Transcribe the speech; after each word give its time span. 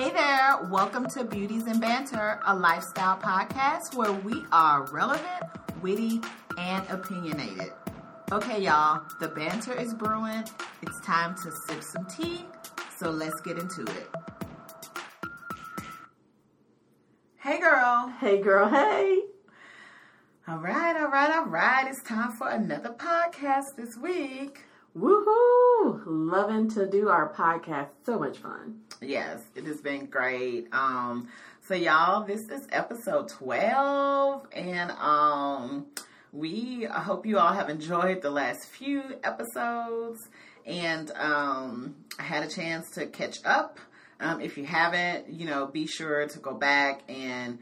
Hey 0.00 0.08
there, 0.08 0.66
welcome 0.70 1.06
to 1.10 1.24
Beauties 1.24 1.66
and 1.66 1.78
Banter, 1.78 2.40
a 2.46 2.56
lifestyle 2.56 3.18
podcast 3.18 3.94
where 3.94 4.14
we 4.14 4.46
are 4.50 4.90
relevant, 4.90 5.44
witty, 5.82 6.22
and 6.56 6.88
opinionated. 6.88 7.70
Okay, 8.32 8.62
y'all, 8.62 9.02
the 9.20 9.28
banter 9.28 9.74
is 9.74 9.92
brewing. 9.92 10.42
It's 10.80 11.00
time 11.02 11.34
to 11.42 11.52
sip 11.52 11.82
some 11.82 12.06
tea, 12.06 12.46
so 12.96 13.10
let's 13.10 13.42
get 13.42 13.58
into 13.58 13.82
it. 13.82 14.08
Hey, 17.36 17.60
girl. 17.60 18.10
Hey, 18.20 18.40
girl. 18.40 18.70
Hey. 18.70 19.18
All 20.48 20.60
right, 20.60 20.96
all 20.98 21.10
right, 21.10 21.30
all 21.30 21.44
right. 21.44 21.86
It's 21.86 22.02
time 22.04 22.32
for 22.32 22.48
another 22.48 22.94
podcast 22.94 23.76
this 23.76 23.98
week. 23.98 24.60
Woohoo! 24.96 26.04
Loving 26.06 26.70
to 26.70 26.88
do 26.88 27.10
our 27.10 27.30
podcast. 27.34 27.88
So 28.06 28.18
much 28.18 28.38
fun. 28.38 28.80
Yes, 29.02 29.42
it 29.54 29.64
has 29.64 29.80
been 29.80 30.06
great. 30.06 30.68
Um, 30.72 31.28
so 31.66 31.74
y'all, 31.74 32.24
this 32.24 32.42
is 32.50 32.66
episode 32.70 33.28
12 33.28 34.46
and 34.52 34.90
um 34.90 35.86
we 36.32 36.86
I 36.86 37.00
hope 37.00 37.24
you 37.24 37.38
all 37.38 37.52
have 37.52 37.70
enjoyed 37.70 38.20
the 38.20 38.30
last 38.30 38.66
few 38.66 39.02
episodes 39.24 40.28
and 40.66 41.10
um 41.12 41.96
I 42.18 42.24
had 42.24 42.42
a 42.42 42.48
chance 42.48 42.90
to 42.92 43.06
catch 43.06 43.38
up. 43.44 43.78
Um, 44.20 44.42
if 44.42 44.58
you 44.58 44.66
haven't, 44.66 45.30
you 45.32 45.46
know, 45.46 45.66
be 45.66 45.86
sure 45.86 46.26
to 46.26 46.38
go 46.38 46.52
back 46.52 47.00
and 47.08 47.58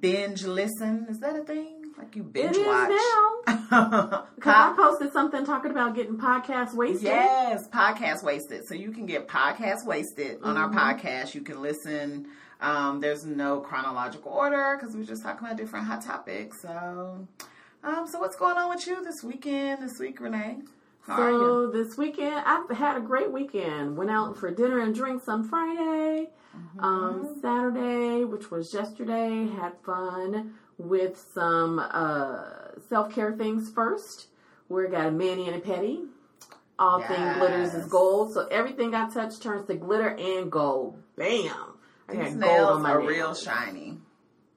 binge 0.00 0.44
listen. 0.44 1.06
Is 1.08 1.20
that 1.20 1.36
a 1.36 1.42
thing? 1.42 1.79
Like 2.00 2.16
you 2.16 2.22
binge 2.22 2.56
it 2.56 2.66
watch. 2.66 2.88
now. 2.88 4.26
Because 4.40 4.54
I 4.56 4.72
posted 4.74 5.12
something 5.12 5.44
talking 5.44 5.70
about 5.70 5.94
getting 5.94 6.16
podcast 6.16 6.74
wasted. 6.74 7.02
Yes, 7.04 7.68
podcast 7.68 8.22
wasted. 8.24 8.66
So 8.66 8.74
you 8.74 8.90
can 8.90 9.04
get 9.06 9.28
podcast 9.28 9.84
wasted 9.84 10.38
on 10.42 10.56
Mm-hmm. 10.56 10.76
our 10.78 10.94
podcast. 10.94 11.34
You 11.34 11.42
can 11.42 11.60
listen. 11.60 12.26
Um, 12.62 13.00
there's 13.00 13.24
no 13.26 13.60
chronological 13.60 14.32
order 14.32 14.76
because 14.78 14.96
we're 14.96 15.04
just 15.04 15.22
talking 15.22 15.46
about 15.46 15.56
different 15.58 15.86
hot 15.86 16.02
topics. 16.02 16.60
So, 16.62 17.26
um, 17.84 18.06
so 18.06 18.18
what's 18.20 18.36
going 18.36 18.56
on 18.56 18.70
with 18.70 18.86
you 18.86 19.04
this 19.04 19.22
weekend? 19.22 19.82
This 19.82 19.98
week, 19.98 20.20
Renee? 20.20 20.58
How? 21.06 21.16
So 21.16 21.70
this 21.70 21.96
weekend, 21.98 22.42
I've 22.46 22.70
had 22.70 22.96
a 22.96 23.00
great 23.00 23.30
weekend. 23.32 23.96
Went 23.96 24.10
out 24.10 24.36
for 24.38 24.50
dinner 24.50 24.80
and 24.80 24.94
drinks 24.94 25.28
on 25.28 25.48
Friday. 25.48 26.28
Mm-hmm. 26.56 26.80
Um, 26.84 27.38
Saturday, 27.40 28.24
which 28.24 28.50
was 28.50 28.72
yesterday, 28.74 29.48
had 29.56 29.72
fun 29.84 30.54
with 30.80 31.22
some 31.34 31.78
uh, 31.78 32.44
self 32.88 33.14
care 33.14 33.32
things 33.32 33.70
first. 33.70 34.28
We 34.68 34.86
got 34.88 35.06
a 35.06 35.10
mani 35.10 35.46
and 35.48 35.56
a 35.56 35.60
petty. 35.60 36.00
All 36.78 37.02
thing 37.02 37.34
glitters 37.34 37.74
is 37.74 37.86
gold, 37.86 38.32
so 38.32 38.46
everything 38.46 38.94
I 38.94 39.08
touch 39.10 39.38
turns 39.40 39.66
to 39.66 39.74
glitter 39.74 40.08
and 40.18 40.50
gold. 40.50 41.02
Bam! 41.16 41.52
I 42.08 42.12
These 42.14 42.18
got 42.18 42.30
gold 42.30 42.40
nails 42.40 42.70
on 42.70 42.82
my 42.82 42.92
are 42.92 43.00
nails. 43.00 43.10
real 43.10 43.34
shiny, 43.34 43.98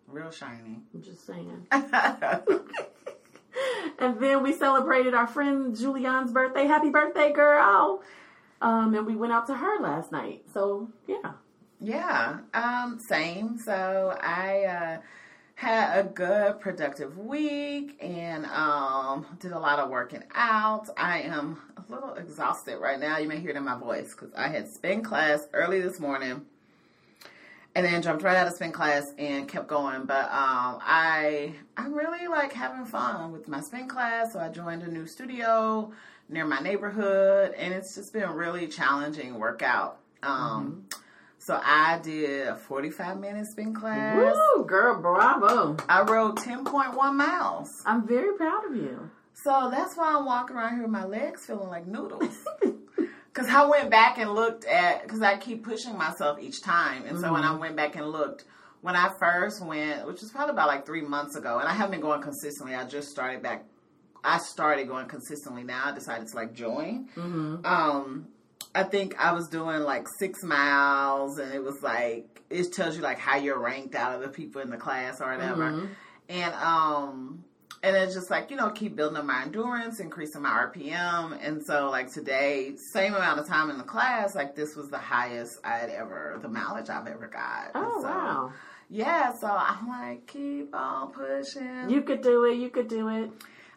real 0.08 0.32
shiny. 0.32 0.80
I'm 0.94 1.02
just 1.02 1.26
saying. 1.26 1.68
And 4.00 4.20
then 4.20 4.42
we 4.44 4.54
celebrated 4.54 5.14
our 5.14 5.28
friend 5.28 5.76
Julian's 5.78 6.32
birthday. 6.32 6.66
Happy 6.66 6.90
birthday, 6.90 7.32
girl! 7.32 8.02
Um, 8.62 8.94
and 8.96 9.06
we 9.06 9.16
went 9.16 9.32
out 9.32 9.48
to 9.48 9.54
her 9.54 9.80
last 9.82 10.12
night. 10.12 10.44
So 10.54 10.90
yeah, 11.08 11.34
Yeah, 11.80 12.40
um, 12.54 13.00
same. 13.00 13.58
So 13.60 14.18
I 14.20 14.64
uh, 14.64 14.98
had 15.56 16.00
a 16.00 16.04
good, 16.04 16.60
productive 16.60 17.18
week 17.18 17.98
and 18.02 18.46
um, 18.48 19.26
did 19.40 19.52
a 19.52 19.60
lot 19.60 19.80
of 19.80 19.90
working 19.90 20.24
out. 20.34 20.90
I 20.98 21.22
am 21.22 21.62
a 21.78 21.92
little 21.92 22.14
exhausted 22.16 22.78
right 22.78 23.00
now. 23.00 23.18
You 23.18 23.28
may 23.28 23.40
hear 23.40 23.52
it 23.52 23.56
in 23.56 23.64
my 23.64 23.78
voice 23.78 24.12
because 24.12 24.34
I 24.36 24.48
had 24.48 24.68
spin 24.68 25.04
class 25.04 25.48
early 25.54 25.80
this 25.80 26.00
morning. 26.00 26.46
And 27.76 27.84
then 27.84 28.04
jumped 28.04 28.24
right 28.24 28.38
out 28.38 28.46
of 28.46 28.54
spin 28.54 28.72
class 28.72 29.14
and 29.18 29.48
kept 29.48 29.68
going. 29.68 30.06
But 30.06 30.26
um, 30.26 30.78
I 30.82 31.56
I'm 31.76 31.94
really 31.94 32.28
like 32.28 32.54
having 32.54 32.86
fun 32.86 33.32
with 33.32 33.48
my 33.48 33.62
spin 33.62 33.88
class. 33.88 34.34
So 34.34 34.40
I 34.40 34.50
joined 34.50 34.84
a 34.84 34.92
new 34.92 35.08
studio 35.08 35.92
near 36.30 36.46
my 36.46 36.60
neighborhood, 36.60 37.54
and 37.58 37.74
it's 37.74 37.96
just 37.96 38.14
been 38.14 38.30
really 38.30 38.68
challenging 38.68 39.40
workout. 39.40 39.98
Um, 40.22 40.86
So 41.46 41.60
I 41.62 42.00
did 42.02 42.48
a 42.48 42.56
45 42.56 43.20
minute 43.20 43.46
spin 43.48 43.74
class. 43.74 44.16
woo, 44.56 44.64
girl, 44.64 45.02
bravo! 45.02 45.76
I 45.90 46.02
rode 46.04 46.38
10.1 46.38 47.16
miles. 47.16 47.84
I'm 47.86 48.08
very 48.08 48.34
proud 48.38 48.66
of 48.66 48.78
you. 48.78 49.12
So 49.34 49.70
that's 49.70 49.98
why 49.98 50.16
I'm 50.16 50.26
walking 50.26 50.56
around 50.56 50.76
here 50.76 50.84
with 50.84 50.92
my 50.92 51.04
legs 51.04 51.46
feeling 51.46 51.68
like 51.70 51.86
noodles. 51.86 52.46
Because 53.34 53.50
I 53.50 53.66
went 53.66 53.90
back 53.90 54.20
and 54.20 54.36
looked 54.36 54.64
at, 54.66 55.02
because 55.02 55.24
I 55.24 55.38
keep 55.38 55.64
pushing 55.64 55.98
myself 55.98 56.38
each 56.40 56.62
time. 56.62 57.04
And 57.08 57.20
so 57.20 57.34
when 57.34 57.44
I 57.44 57.56
went 57.56 57.76
back 57.76 57.96
and 57.96 58.12
looked, 58.12 58.44
when 58.82 58.96
I 58.96 59.12
first 59.20 59.60
went, 59.66 60.06
which 60.06 60.22
was 60.22 60.30
probably 60.30 60.54
about 60.54 60.68
like 60.68 60.86
three 60.86 61.02
months 61.02 61.36
ago, 61.36 61.58
and 61.58 61.68
I 61.68 61.74
haven't 61.74 61.94
been 61.94 62.02
going 62.02 62.22
consistently, 62.22 62.76
I 62.76 62.86
just 62.86 63.10
started 63.10 63.42
back, 63.42 63.66
I 64.24 64.38
started 64.38 64.88
going 64.88 65.08
consistently 65.08 65.64
now. 65.64 65.82
I 65.86 65.94
decided 65.94 66.28
to 66.28 66.36
like 66.36 66.54
join. 66.54 67.10
Um, 67.66 68.28
I 68.76 68.84
think 68.84 69.16
I 69.20 69.32
was 69.34 69.48
doing 69.48 69.82
like 69.82 70.08
six 70.08 70.44
miles, 70.44 71.38
and 71.38 71.54
it 71.54 71.64
was 71.64 71.82
like, 71.84 72.42
it 72.50 72.72
tells 72.74 72.96
you 72.96 73.02
like 73.02 73.20
how 73.20 73.38
you're 73.38 73.60
ranked 73.60 73.96
out 73.96 74.16
of 74.16 74.22
the 74.22 74.30
people 74.30 74.62
in 74.62 74.70
the 74.70 74.78
class 74.78 75.22
or 75.22 75.32
whatever. 75.32 75.90
And, 76.30 76.54
um, 76.56 77.44
and 77.84 77.98
it's 77.98 78.14
just 78.14 78.32
like 78.32 78.50
you 78.50 78.56
know 78.56 78.70
keep 78.70 78.96
building 78.96 79.18
up 79.18 79.26
my 79.26 79.44
endurance 79.44 80.00
increasing 80.00 80.42
my 80.42 80.50
rpm 80.68 81.38
and 81.46 81.62
so 81.62 81.90
like 81.90 82.12
today 82.12 82.74
same 82.78 83.14
amount 83.14 83.40
of 83.40 83.46
time 83.46 83.70
in 83.70 83.78
the 83.78 83.84
class 83.84 84.36
like 84.36 84.56
this 84.56 84.76
was 84.76 84.90
the 84.90 84.98
highest 84.98 85.60
i 85.66 85.78
had 85.78 85.90
ever 85.90 86.40
the 86.42 86.48
mileage 86.48 86.90
i've 86.90 87.08
ever 87.08 87.28
got 87.28 87.72
Oh 87.76 88.02
so, 88.02 88.08
wow, 88.08 88.54
yeah 88.90 89.34
so 89.34 89.48
i'm 89.48 89.88
like 89.88 90.26
keep 90.28 90.74
on 90.74 91.12
pushing 91.12 91.90
you 91.90 92.02
could 92.02 92.22
do 92.22 92.46
it. 92.46 92.56
You 92.56 92.70
could 92.70 92.88
do 92.88 93.10
it. 93.10 93.30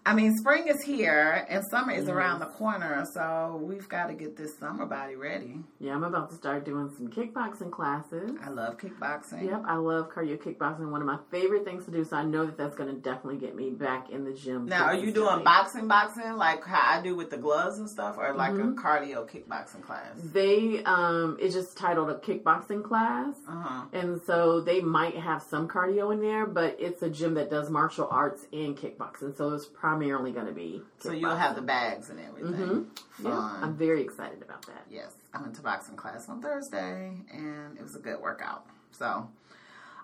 I 0.07 0.15
mean 0.15 0.35
spring 0.37 0.69
is 0.69 0.83
here 0.83 1.45
and 1.49 1.63
summer 1.71 1.93
is 1.93 2.09
around 2.09 2.39
the 2.39 2.47
corner 2.47 3.05
so 3.13 3.61
we've 3.63 3.89
got 3.89 4.07
to 4.07 4.15
get 4.15 4.37
this 4.37 4.57
summer 4.59 4.87
body 4.87 5.17
ready 5.17 5.59
Yeah, 5.81 5.95
I'm 5.95 6.05
about 6.05 6.31
to 6.31 6.37
start 6.37 6.65
doing 6.65 6.89
some 6.97 7.09
kickboxing 7.09 7.71
classes. 7.73 8.31
i 8.45 8.49
love 8.49 8.79
kickboxing 8.79 9.45
Yep, 9.47 9.63
I 9.67 9.77
love 9.77 10.11
cardio 10.11 10.39
kickboxing. 10.39 10.91
One 10.91 11.01
of 11.03 11.07
my 11.07 11.19
favorite 11.31 11.65
things 11.65 11.85
to 11.87 11.91
do. 11.91 12.05
So 12.05 12.17
I 12.17 12.23
know 12.25 12.47
that 12.47 12.57
that's 12.57 12.77
going 12.77 12.89
to 12.95 13.01
definitely 13.01 13.39
get 13.39 13.55
me 13.57 13.71
back 13.71 14.11
in 14.11 14.25
the 14.25 14.33
gym. 14.33 14.67
now 14.67 14.85
are 14.85 14.95
you 14.95 15.11
doing 15.13 15.43
boxing 15.45 15.89
boxing 15.89 16.37
like 16.37 16.65
how 16.65 16.99
i 16.99 17.03
do 17.03 17.15
with 17.17 17.31
the 17.31 17.37
gloves 17.37 17.79
and 17.79 17.89
stuff 17.91 18.17
or 18.17 18.33
like 18.35 18.53
Mm-hmm. 18.53 18.79
a 18.79 18.83
cardio 18.83 19.29
kickboxing 19.29 19.83
class 19.83 20.15
They 20.33 20.83
um, 20.85 21.37
it's 21.41 21.55
just 21.55 21.77
titled 21.77 22.11
a 22.11 22.15
kickboxing 22.15 22.85
class. 22.85 23.35
uh-huh 23.49 23.87
And 23.93 24.21
so 24.23 24.61
they 24.61 24.81
might 24.81 25.17
have 25.17 25.43
some 25.43 25.67
cardio 25.69 26.13
in 26.13 26.21
there, 26.21 26.47
but 26.47 26.77
it's 26.79 27.03
a 27.03 27.11
gym 27.11 27.35
that 27.35 27.51
does 27.51 27.69
martial 27.71 28.07
arts 28.11 28.47
and 28.53 28.77
kickboxing. 28.77 29.37
So 29.37 29.53
it's 29.55 29.67
primarily 29.97 30.33
going 30.33 30.47
to 30.47 30.53
be. 30.53 30.83
So 30.99 31.13
you'll 31.13 31.37
have 31.37 31.57
the 31.57 31.63
bags 31.63 32.11
and 32.11 32.21
everything. 32.21 32.87
Yeah, 33.23 33.31
Fun. 33.31 33.63
I'm 33.65 33.77
very 33.77 34.03
excited 34.03 34.43
about 34.43 34.67
that. 34.67 34.85
yes, 34.91 35.13
I 35.33 35.41
went 35.41 35.55
to 35.57 35.63
boxing 35.63 35.97
class 35.97 36.29
on 36.29 36.41
Thursday, 36.43 37.13
and 37.33 37.77
it 37.79 37.83
was 37.83 37.97
a 37.97 37.99
good 37.99 38.21
workout. 38.21 38.67
So, 38.93 39.29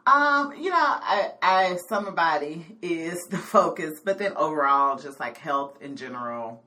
um, 0.06 0.54
you 0.56 0.70
know, 0.70 0.76
I, 0.76 1.32
I 1.42 1.76
summer 1.88 2.10
body 2.10 2.64
is 2.80 3.18
the 3.30 3.38
focus, 3.38 4.00
but 4.04 4.18
then 4.18 4.32
overall, 4.36 4.98
just 4.98 5.20
like 5.20 5.36
health 5.38 5.78
in 5.82 5.96
general, 5.96 6.62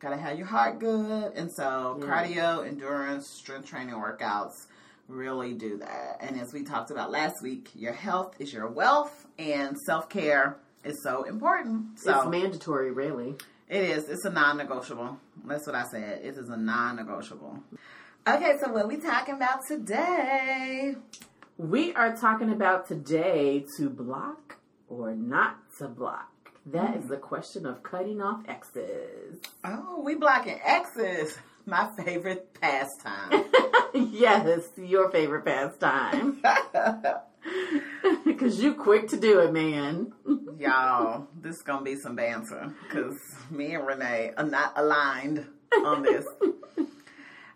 gotta 0.00 0.16
have 0.16 0.36
your 0.38 0.46
heart 0.46 0.78
good, 0.80 1.32
and 1.34 1.50
so 1.52 1.98
Yeah. 2.00 2.06
cardio, 2.06 2.66
endurance, 2.66 3.28
strength 3.38 3.68
training 3.68 3.94
workouts 3.94 4.66
really 5.08 5.54
do 5.54 5.76
that. 5.78 6.18
And 6.20 6.40
as 6.40 6.52
we 6.52 6.62
talked 6.62 6.90
about 6.92 7.10
last 7.10 7.42
week, 7.42 7.70
your 7.74 7.92
health 7.92 8.34
is 8.38 8.52
your 8.52 8.68
wealth, 8.68 9.26
and 9.38 9.76
self 9.86 10.08
care 10.08 10.56
is 10.84 11.02
so 11.02 11.24
important. 11.24 11.98
So 11.98 12.16
It's 12.20 12.28
mandatory, 12.28 12.90
really. 12.90 13.36
it 13.68 13.82
is. 13.82 14.08
It's 14.08 14.24
a 14.24 14.30
non-negotiable. 14.30 15.18
That's 15.44 15.66
what 15.66 15.74
I 15.76 15.84
said. 15.84 16.20
It 16.24 16.36
is 16.36 16.48
a 16.48 16.56
non-negotiable. 16.56 17.58
Okay, 18.26 18.56
so 18.62 18.70
what 18.70 18.88
we 18.88 18.96
talking 18.98 19.34
about 19.34 19.66
today? 19.66 20.94
We 21.56 21.92
are 21.94 22.16
talking 22.16 22.50
about 22.52 22.86
today 22.88 23.64
to 23.76 23.90
block 23.90 24.56
or 24.88 25.14
not 25.14 25.56
to 25.78 25.88
block. 25.88 26.26
That 26.66 26.96
is 26.96 27.06
the 27.08 27.16
question 27.16 27.64
of 27.66 27.82
cutting 27.82 28.20
off 28.20 28.42
exes. 28.46 29.40
Oh, 29.64 30.02
we 30.04 30.14
blocking 30.14 30.60
exes. 30.64 31.36
My 31.66 31.90
favorite 32.04 32.52
pastime. 32.60 33.44
yes, 33.94 34.68
your 34.76 35.10
favorite 35.10 35.44
pastime. 35.44 36.42
Because 38.24 38.62
you 38.62 38.74
quick 38.74 39.08
to 39.08 39.16
do 39.16 39.40
it, 39.40 39.52
man. 39.52 40.12
Y'all, 40.58 41.26
this 41.40 41.56
is 41.56 41.62
gonna 41.62 41.82
be 41.82 41.96
some 41.96 42.16
banter 42.16 42.72
because 42.86 43.18
me 43.50 43.74
and 43.74 43.86
Renee 43.86 44.32
are 44.36 44.44
not 44.44 44.72
aligned 44.76 45.46
on 45.84 46.02
this. 46.02 46.26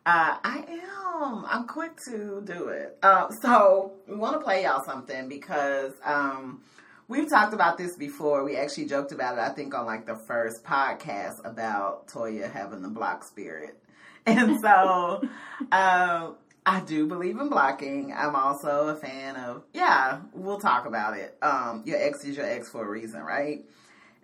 Uh, 0.06 0.36
I 0.44 0.64
am. 0.68 1.46
I'm 1.46 1.66
quick 1.66 1.96
to 2.08 2.42
do 2.44 2.68
it. 2.68 2.98
Uh, 3.02 3.30
so 3.30 3.92
we 4.06 4.16
want 4.16 4.34
to 4.34 4.40
play 4.40 4.64
y'all 4.64 4.84
something 4.84 5.30
because 5.30 5.94
um, 6.04 6.60
we've 7.08 7.28
talked 7.28 7.54
about 7.54 7.78
this 7.78 7.96
before. 7.96 8.44
We 8.44 8.56
actually 8.56 8.84
joked 8.84 9.12
about 9.12 9.38
it. 9.38 9.40
I 9.40 9.48
think 9.48 9.74
on 9.74 9.86
like 9.86 10.04
the 10.04 10.16
first 10.16 10.62
podcast 10.62 11.42
about 11.44 12.08
Toya 12.08 12.52
having 12.52 12.82
the 12.82 12.90
block 12.90 13.24
spirit, 13.24 13.78
and 14.26 14.60
so 14.60 15.22
uh, 15.72 16.32
I 16.66 16.80
do 16.80 17.06
believe 17.06 17.38
in 17.38 17.48
blocking. 17.48 18.14
I'm 18.16 18.34
also 18.34 18.88
a 18.88 18.96
fan 18.96 19.36
of, 19.36 19.64
yeah, 19.74 20.20
we'll 20.32 20.58
talk 20.58 20.86
about 20.86 21.16
it. 21.16 21.36
Um, 21.42 21.82
your 21.84 21.98
ex 21.98 22.24
is 22.24 22.36
your 22.36 22.46
ex 22.46 22.70
for 22.70 22.84
a 22.84 22.88
reason, 22.88 23.20
right? 23.20 23.64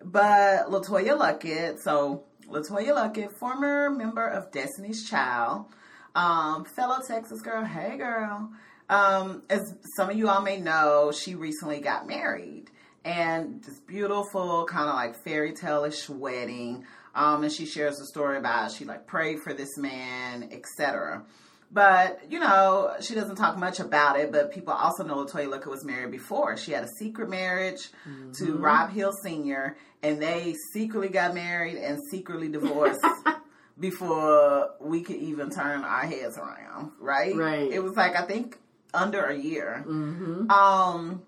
But 0.03 0.71
LeToya 0.71 1.19
Luckett, 1.19 1.81
so 1.81 2.25
LeToya 2.49 2.95
Luckett, 2.95 3.33
former 3.33 3.91
member 3.91 4.27
of 4.27 4.51
Destiny's 4.53 5.09
Child, 5.09 5.67
um, 6.15 6.65
fellow 6.65 7.01
Texas 7.07 7.43
girl, 7.43 7.65
hey 7.65 7.99
girl. 7.99 8.51
Um, 8.89 9.43
as 9.51 9.77
some 9.95 10.09
of 10.11 10.17
you 10.17 10.29
all 10.29 10.41
may 10.41 10.59
know, 10.59 11.13
she 11.13 11.35
recently 11.35 11.81
got 11.81 12.07
married 12.07 12.71
and 13.05 13.63
this 13.63 13.79
beautiful 13.81 14.65
kind 14.67 14.89
of 14.89 14.95
like 14.95 15.23
fairy 15.23 15.53
tale-ish 15.53 16.09
wedding. 16.09 16.85
Um, 17.15 17.43
and 17.43 17.53
she 17.53 17.67
shares 17.67 18.01
a 18.01 18.07
story 18.07 18.39
about 18.39 18.73
she 18.73 18.85
like 18.85 19.07
prayed 19.07 19.41
for 19.41 19.53
this 19.53 19.77
man, 19.77 20.49
etc. 20.53 21.25
But, 21.73 22.21
you 22.29 22.41
know, 22.41 22.95
she 23.01 23.15
doesn't 23.15 23.37
talk 23.37 23.57
much 23.57 23.79
about 23.79 24.19
it, 24.19 24.33
but 24.33 24.53
people 24.53 24.73
also 24.73 25.05
know 25.05 25.25
LeToya 25.25 25.47
Luckett 25.47 25.67
was 25.69 25.85
married 25.85 26.11
before. 26.11 26.57
She 26.57 26.73
had 26.73 26.83
a 26.83 26.89
secret 26.99 27.31
marriage 27.31 27.91
mm-hmm. 28.09 28.33
to 28.33 28.57
Rob 28.57 28.91
Hill 28.91 29.13
Sr., 29.23 29.77
and 30.03 30.21
they 30.21 30.55
secretly 30.73 31.09
got 31.09 31.35
married 31.35 31.77
and 31.77 32.01
secretly 32.11 32.49
divorced 32.49 33.05
before 33.79 34.71
we 34.81 35.03
could 35.03 35.17
even 35.17 35.51
turn 35.51 35.85
our 35.85 36.07
heads 36.07 36.39
around, 36.39 36.93
right? 36.99 37.37
Right. 37.37 37.71
It 37.71 37.83
was 37.83 37.95
like, 37.97 38.17
I 38.17 38.23
think, 38.23 38.59
under 38.93 39.25
a 39.25 39.37
year. 39.37 39.85
Mm-hmm. 39.87 40.51
Um, 40.51 41.23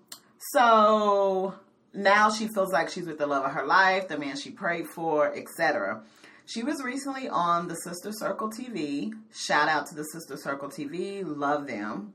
so 0.51 1.55
now 1.93 2.31
she 2.31 2.47
feels 2.47 2.73
like 2.73 2.89
she's 2.89 3.05
with 3.05 3.17
the 3.17 3.27
love 3.27 3.45
of 3.45 3.51
her 3.51 3.65
life, 3.65 4.07
the 4.07 4.17
man 4.17 4.35
she 4.35 4.51
prayed 4.51 4.87
for, 4.87 5.33
etc. 5.33 6.03
She 6.45 6.61
was 6.61 6.83
recently 6.83 7.29
on 7.29 7.67
the 7.67 7.75
Sister 7.75 8.11
Circle 8.11 8.49
TV. 8.51 9.13
Shout 9.33 9.69
out 9.69 9.87
to 9.87 9.95
the 9.95 10.03
Sister 10.03 10.35
Circle 10.35 10.69
TV. 10.69 11.23
Love 11.25 11.67
them. 11.67 12.13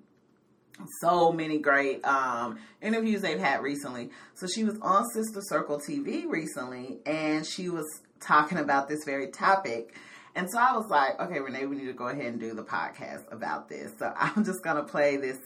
So 1.01 1.33
many 1.33 1.59
great 1.59 2.05
um, 2.05 2.59
interviews 2.81 3.23
they've 3.23 3.39
had 3.39 3.63
recently. 3.63 4.11
So 4.35 4.47
she 4.47 4.65
was 4.65 4.79
on 4.81 5.05
Sister 5.11 5.41
Circle 5.43 5.81
TV 5.81 6.27
recently 6.27 6.99
and 7.07 7.45
she 7.45 7.69
was 7.69 7.87
talking 8.21 8.59
about 8.59 8.89
this 8.89 9.01
very 9.05 9.29
topic. 9.29 9.95
And 10.35 10.49
so 10.51 10.59
I 10.59 10.77
was 10.77 10.89
like, 10.89 11.19
okay, 11.19 11.41
Renee, 11.41 11.67
we 11.67 11.77
need 11.77 11.87
to 11.87 11.93
go 11.95 12.09
ahead 12.09 12.27
and 12.27 12.39
do 12.39 12.55
the 12.55 12.63
podcast 12.63 13.33
about 13.33 13.69
this. 13.69 13.93
So 13.99 14.13
I'm 14.17 14.45
just 14.45 14.63
going 14.63 14.77
to 14.77 14.85
play 14.85 15.17
this 15.17 15.39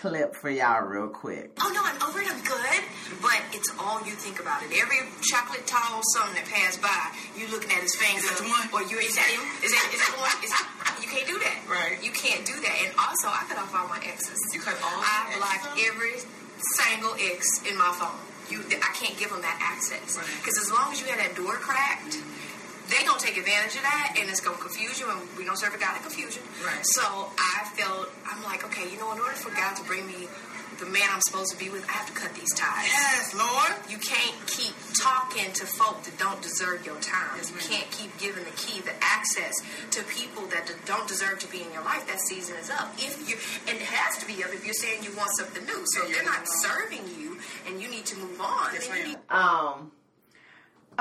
clip 0.00 0.32
for 0.34 0.48
y'all 0.48 0.80
real 0.88 1.12
quick. 1.12 1.52
Oh 1.60 1.68
no, 1.76 1.84
I'm 1.84 2.00
over 2.08 2.24
it. 2.24 2.28
I'm 2.32 2.40
good. 2.40 2.80
But 3.20 3.36
it's 3.52 3.68
all 3.76 4.00
you 4.08 4.16
think 4.16 4.40
about 4.40 4.64
it. 4.64 4.72
Every 4.72 5.04
chocolate 5.28 5.68
tall 5.68 6.00
something 6.16 6.40
that 6.40 6.48
passed 6.48 6.80
by, 6.80 7.12
you 7.36 7.44
looking 7.52 7.68
at 7.68 7.84
his 7.84 7.92
finger. 8.00 8.16
Is 8.16 8.24
that 8.32 8.40
the 8.40 8.48
one? 8.48 8.64
Or 8.72 8.80
you 8.88 8.96
is 8.96 9.12
that 9.12 9.28
him? 9.28 9.44
Is 9.60 9.76
that 9.76 9.86
is 9.92 10.00
that 10.00 10.12
the 10.16 10.24
one? 10.24 10.32
Is 10.40 10.50
that, 10.56 10.64
you 11.04 11.08
can't 11.12 11.28
do 11.28 11.36
that. 11.44 11.58
Right. 11.68 12.00
You 12.00 12.16
can't 12.16 12.40
do 12.48 12.56
that. 12.64 12.74
And 12.80 12.96
also, 12.96 13.28
I 13.28 13.44
cut 13.44 13.60
off 13.60 13.76
all 13.76 13.92
my 13.92 14.00
exes. 14.00 14.40
You 14.56 14.64
cut 14.64 14.80
all. 14.80 15.00
I 15.04 15.36
blocked 15.36 15.76
every 15.84 16.16
single 16.80 17.12
ex 17.20 17.60
in 17.68 17.76
my 17.76 17.92
phone. 17.92 18.16
You, 18.48 18.64
I 18.80 18.90
can't 18.96 19.14
give 19.20 19.28
them 19.30 19.44
that 19.44 19.60
access 19.60 20.16
because 20.16 20.56
right. 20.56 20.64
as 20.64 20.70
long 20.72 20.86
as 20.90 20.98
you 20.98 21.06
have 21.12 21.20
that 21.20 21.36
door 21.36 21.60
cracked 21.60 22.18
they 22.90 23.02
don't 23.04 23.20
take 23.20 23.36
advantage 23.36 23.76
of 23.76 23.82
that 23.82 24.16
and 24.18 24.28
it's 24.28 24.40
gonna 24.40 24.58
confuse 24.58 24.98
you 25.00 25.08
and 25.10 25.20
we 25.38 25.44
don't 25.44 25.58
serve 25.58 25.74
a 25.74 25.78
God 25.78 25.96
in 25.96 26.02
confusion. 26.02 26.42
Right. 26.64 26.84
So 26.84 27.02
I 27.38 27.64
felt 27.78 28.10
I'm 28.26 28.42
like, 28.44 28.64
okay, 28.66 28.90
you 28.90 28.98
know, 28.98 29.12
in 29.12 29.18
order 29.18 29.34
for 29.38 29.50
God 29.54 29.76
to 29.76 29.84
bring 29.84 30.06
me 30.06 30.28
the 30.78 30.86
man 30.86 31.04
I'm 31.12 31.20
supposed 31.20 31.52
to 31.52 31.58
be 31.58 31.68
with, 31.68 31.84
I 31.88 31.92
have 31.92 32.06
to 32.08 32.16
cut 32.16 32.32
these 32.34 32.54
ties. 32.54 32.88
Yes, 32.88 33.34
Lord. 33.36 33.76
You 33.90 33.98
can't 33.98 34.34
keep 34.46 34.72
talking 34.98 35.52
to 35.52 35.66
folk 35.66 36.02
that 36.04 36.16
don't 36.18 36.40
deserve 36.40 36.86
your 36.86 36.96
time. 37.04 37.36
Yes, 37.36 37.52
you 37.52 37.60
can't 37.60 37.90
keep 37.90 38.16
giving 38.16 38.44
the 38.44 38.50
key, 38.56 38.80
the 38.80 38.96
access 39.02 39.52
to 39.90 40.02
people 40.04 40.46
that 40.48 40.72
don't 40.86 41.06
deserve 41.06 41.38
to 41.40 41.48
be 41.52 41.60
in 41.60 41.70
your 41.72 41.84
life. 41.84 42.06
That 42.06 42.20
season 42.20 42.56
is 42.56 42.70
up. 42.70 42.94
If 42.96 43.28
you 43.28 43.36
and 43.68 43.76
it 43.76 43.84
has 43.92 44.16
to 44.24 44.26
be 44.26 44.42
up 44.42 44.54
if 44.54 44.64
you're 44.64 44.72
saying 44.72 45.04
you 45.04 45.14
want 45.16 45.30
something 45.36 45.64
new. 45.66 45.84
So 45.92 46.06
if 46.08 46.14
they're 46.16 46.24
not 46.24 46.48
serving 46.48 47.04
you 47.18 47.36
and 47.68 47.80
you 47.80 47.90
need 47.90 48.06
to 48.06 48.16
move 48.16 48.40
on. 48.40 48.72
Yes, 48.72 48.88
then 48.88 48.96
you 48.96 49.04
need- 49.08 49.18
Um, 49.28 49.92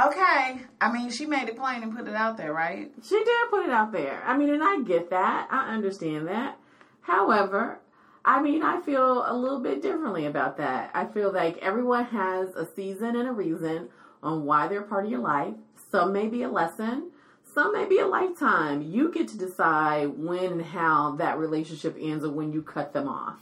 Okay. 0.05 0.61
I 0.79 0.91
mean, 0.91 1.09
she 1.11 1.25
made 1.25 1.49
it 1.49 1.57
plain 1.57 1.83
and 1.83 1.95
put 1.95 2.07
it 2.07 2.15
out 2.15 2.37
there, 2.37 2.53
right? 2.53 2.91
She 3.03 3.15
did 3.15 3.49
put 3.49 3.65
it 3.65 3.71
out 3.71 3.91
there. 3.91 4.23
I 4.25 4.37
mean, 4.37 4.49
and 4.49 4.63
I 4.63 4.81
get 4.81 5.09
that. 5.09 5.47
I 5.51 5.73
understand 5.73 6.27
that. 6.27 6.57
However, 7.01 7.79
I 8.23 8.41
mean, 8.41 8.61
I 8.63 8.81
feel 8.81 9.23
a 9.25 9.33
little 9.35 9.59
bit 9.59 9.81
differently 9.81 10.25
about 10.25 10.57
that. 10.57 10.91
I 10.93 11.05
feel 11.05 11.33
like 11.33 11.57
everyone 11.57 12.05
has 12.05 12.49
a 12.55 12.65
season 12.75 13.15
and 13.15 13.27
a 13.27 13.31
reason 13.31 13.89
on 14.21 14.45
why 14.45 14.67
they're 14.67 14.83
part 14.83 15.05
of 15.05 15.11
your 15.11 15.21
life. 15.21 15.55
Some 15.91 16.13
may 16.13 16.27
be 16.27 16.43
a 16.43 16.49
lesson, 16.49 17.11
some 17.53 17.73
may 17.73 17.85
be 17.85 17.99
a 17.99 18.07
lifetime. 18.07 18.81
You 18.81 19.11
get 19.11 19.27
to 19.29 19.37
decide 19.37 20.09
when 20.17 20.51
and 20.51 20.61
how 20.61 21.15
that 21.15 21.39
relationship 21.39 21.97
ends 21.99 22.23
or 22.23 22.31
when 22.31 22.53
you 22.53 22.61
cut 22.61 22.93
them 22.93 23.07
off. 23.07 23.39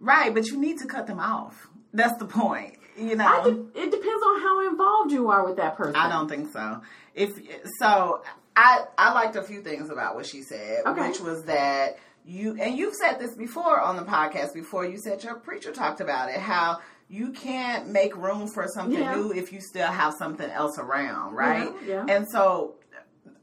Right, 0.00 0.34
but 0.34 0.46
you 0.46 0.58
need 0.58 0.78
to 0.80 0.86
cut 0.86 1.06
them 1.06 1.20
off. 1.20 1.68
That's 1.94 2.18
the 2.18 2.26
point. 2.26 2.76
You 2.98 3.16
know, 3.16 3.42
de- 3.44 3.80
it 3.80 3.90
depends 3.90 4.22
on 4.22 4.40
how 4.40 4.68
involved 4.68 5.12
you 5.12 5.30
are 5.30 5.44
with 5.44 5.56
that 5.56 5.76
person. 5.76 5.96
I 5.96 6.08
don't 6.08 6.28
think 6.28 6.52
so. 6.52 6.82
If 7.14 7.30
so, 7.78 8.22
I 8.54 8.84
I 8.98 9.12
liked 9.14 9.36
a 9.36 9.42
few 9.42 9.62
things 9.62 9.90
about 9.90 10.14
what 10.14 10.26
she 10.26 10.42
said, 10.42 10.82
okay. 10.86 11.08
which 11.08 11.20
was 11.20 11.44
that 11.44 11.98
you 12.24 12.56
and 12.60 12.76
you've 12.76 12.94
said 12.94 13.18
this 13.18 13.34
before 13.34 13.80
on 13.80 13.96
the 13.96 14.02
podcast 14.02 14.54
before. 14.54 14.84
You 14.84 14.98
said 14.98 15.24
your 15.24 15.36
preacher 15.36 15.72
talked 15.72 16.00
about 16.00 16.28
it 16.28 16.36
how 16.36 16.80
you 17.08 17.32
can't 17.32 17.88
make 17.88 18.16
room 18.16 18.48
for 18.48 18.66
something 18.68 18.98
yeah. 18.98 19.14
new 19.14 19.32
if 19.32 19.52
you 19.52 19.60
still 19.60 19.88
have 19.88 20.14
something 20.14 20.48
else 20.48 20.78
around, 20.78 21.34
right? 21.34 21.70
Yeah, 21.86 22.04
yeah. 22.06 22.14
And 22.16 22.28
so 22.28 22.76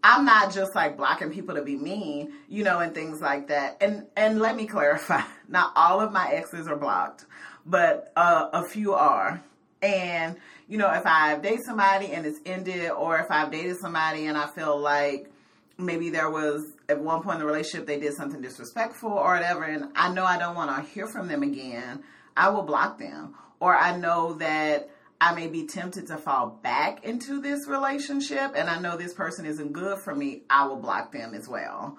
I'm 0.04 0.26
not 0.26 0.54
just 0.54 0.74
like 0.74 0.98
blocking 0.98 1.32
people 1.32 1.56
to 1.56 1.62
be 1.62 1.76
mean, 1.76 2.34
you 2.50 2.64
know, 2.64 2.80
and 2.80 2.94
things 2.94 3.22
like 3.22 3.50
that. 3.50 3.78
And 3.82 4.08
and 4.16 4.40
let 4.40 4.56
me 4.56 4.66
clarify, 4.66 5.22
not 5.48 5.74
all 5.76 6.02
of 6.02 6.12
my 6.12 6.30
exes 6.32 6.68
are 6.68 6.76
blocked, 6.76 7.26
but 7.66 8.12
uh, 8.16 8.50
a 8.54 8.64
few 8.64 8.94
are. 8.94 9.44
And 9.82 10.36
you 10.68 10.78
know, 10.78 10.92
if 10.94 11.06
I 11.06 11.38
date 11.38 11.60
somebody 11.66 12.14
and 12.14 12.26
it's 12.26 12.40
ended, 12.46 12.92
or 12.92 13.18
if 13.18 13.30
I've 13.30 13.52
dated 13.52 13.78
somebody 13.82 14.28
and 14.28 14.38
I 14.38 14.48
feel 14.48 14.80
like 14.80 15.30
maybe 15.78 16.10
there 16.10 16.30
was 16.30 16.66
at 16.88 17.00
one 17.00 17.22
point 17.24 17.36
in 17.36 17.40
the 17.42 17.46
relationship 17.46 17.88
they 17.88 18.00
did 18.00 18.14
something 18.14 18.42
disrespectful 18.42 19.12
or 19.12 19.34
whatever, 19.34 19.64
and 19.64 19.92
I 19.96 20.14
know 20.14 20.24
I 20.24 20.38
don't 20.38 20.56
want 20.56 20.76
to 20.76 20.90
hear 20.94 21.08
from 21.08 21.28
them 21.28 21.44
again, 21.44 22.04
I 22.38 22.50
will 22.50 22.64
block 22.64 23.00
them. 23.00 23.36
Or 23.60 23.76
I 23.76 23.98
know 23.98 24.34
that 24.36 24.90
I 25.20 25.36
may 25.36 25.48
be 25.48 25.68
tempted 25.68 26.08
to 26.08 26.18
fall 26.18 26.60
back 26.64 27.06
into 27.06 27.42
this 27.42 27.68
relationship 27.68 28.54
and 28.56 28.70
I 28.70 28.80
know 28.80 28.98
this 28.98 29.14
person 29.14 29.46
isn't 29.46 29.72
good 29.72 30.00
for 30.00 30.16
me, 30.16 30.42
I 30.50 30.66
will 30.68 30.78
block 30.78 31.12
them 31.12 31.36
as 31.36 31.48
well. 31.48 31.98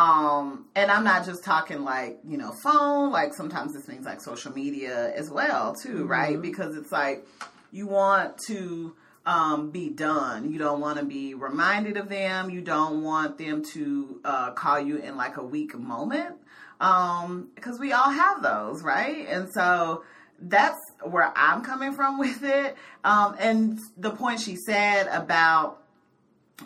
Um, 0.00 0.64
and 0.74 0.90
I'm 0.90 1.04
not 1.04 1.26
just 1.26 1.44
talking 1.44 1.84
like, 1.84 2.20
you 2.26 2.38
know, 2.38 2.52
phone, 2.62 3.12
like 3.12 3.34
sometimes 3.34 3.74
this 3.74 3.86
means 3.86 4.06
like 4.06 4.22
social 4.22 4.50
media 4.50 5.12
as 5.14 5.30
well, 5.30 5.74
too, 5.74 5.88
mm-hmm. 5.88 6.06
right? 6.06 6.40
Because 6.40 6.74
it's 6.74 6.90
like 6.90 7.26
you 7.70 7.86
want 7.86 8.38
to 8.46 8.94
um, 9.26 9.70
be 9.70 9.90
done. 9.90 10.50
You 10.50 10.58
don't 10.58 10.80
want 10.80 10.98
to 11.00 11.04
be 11.04 11.34
reminded 11.34 11.98
of 11.98 12.08
them. 12.08 12.48
You 12.48 12.62
don't 12.62 13.02
want 13.02 13.36
them 13.36 13.62
to 13.74 14.20
uh, 14.24 14.50
call 14.52 14.80
you 14.80 14.96
in 14.96 15.18
like 15.18 15.36
a 15.36 15.44
weak 15.44 15.78
moment. 15.78 16.36
Um, 16.80 17.50
because 17.54 17.78
we 17.78 17.92
all 17.92 18.10
have 18.10 18.42
those, 18.42 18.82
right? 18.82 19.26
And 19.28 19.52
so 19.52 20.04
that's 20.40 20.80
where 21.02 21.30
I'm 21.36 21.62
coming 21.62 21.92
from 21.92 22.18
with 22.18 22.42
it. 22.42 22.74
Um, 23.04 23.36
and 23.38 23.78
the 23.98 24.12
point 24.12 24.40
she 24.40 24.56
said 24.56 25.08
about 25.08 25.79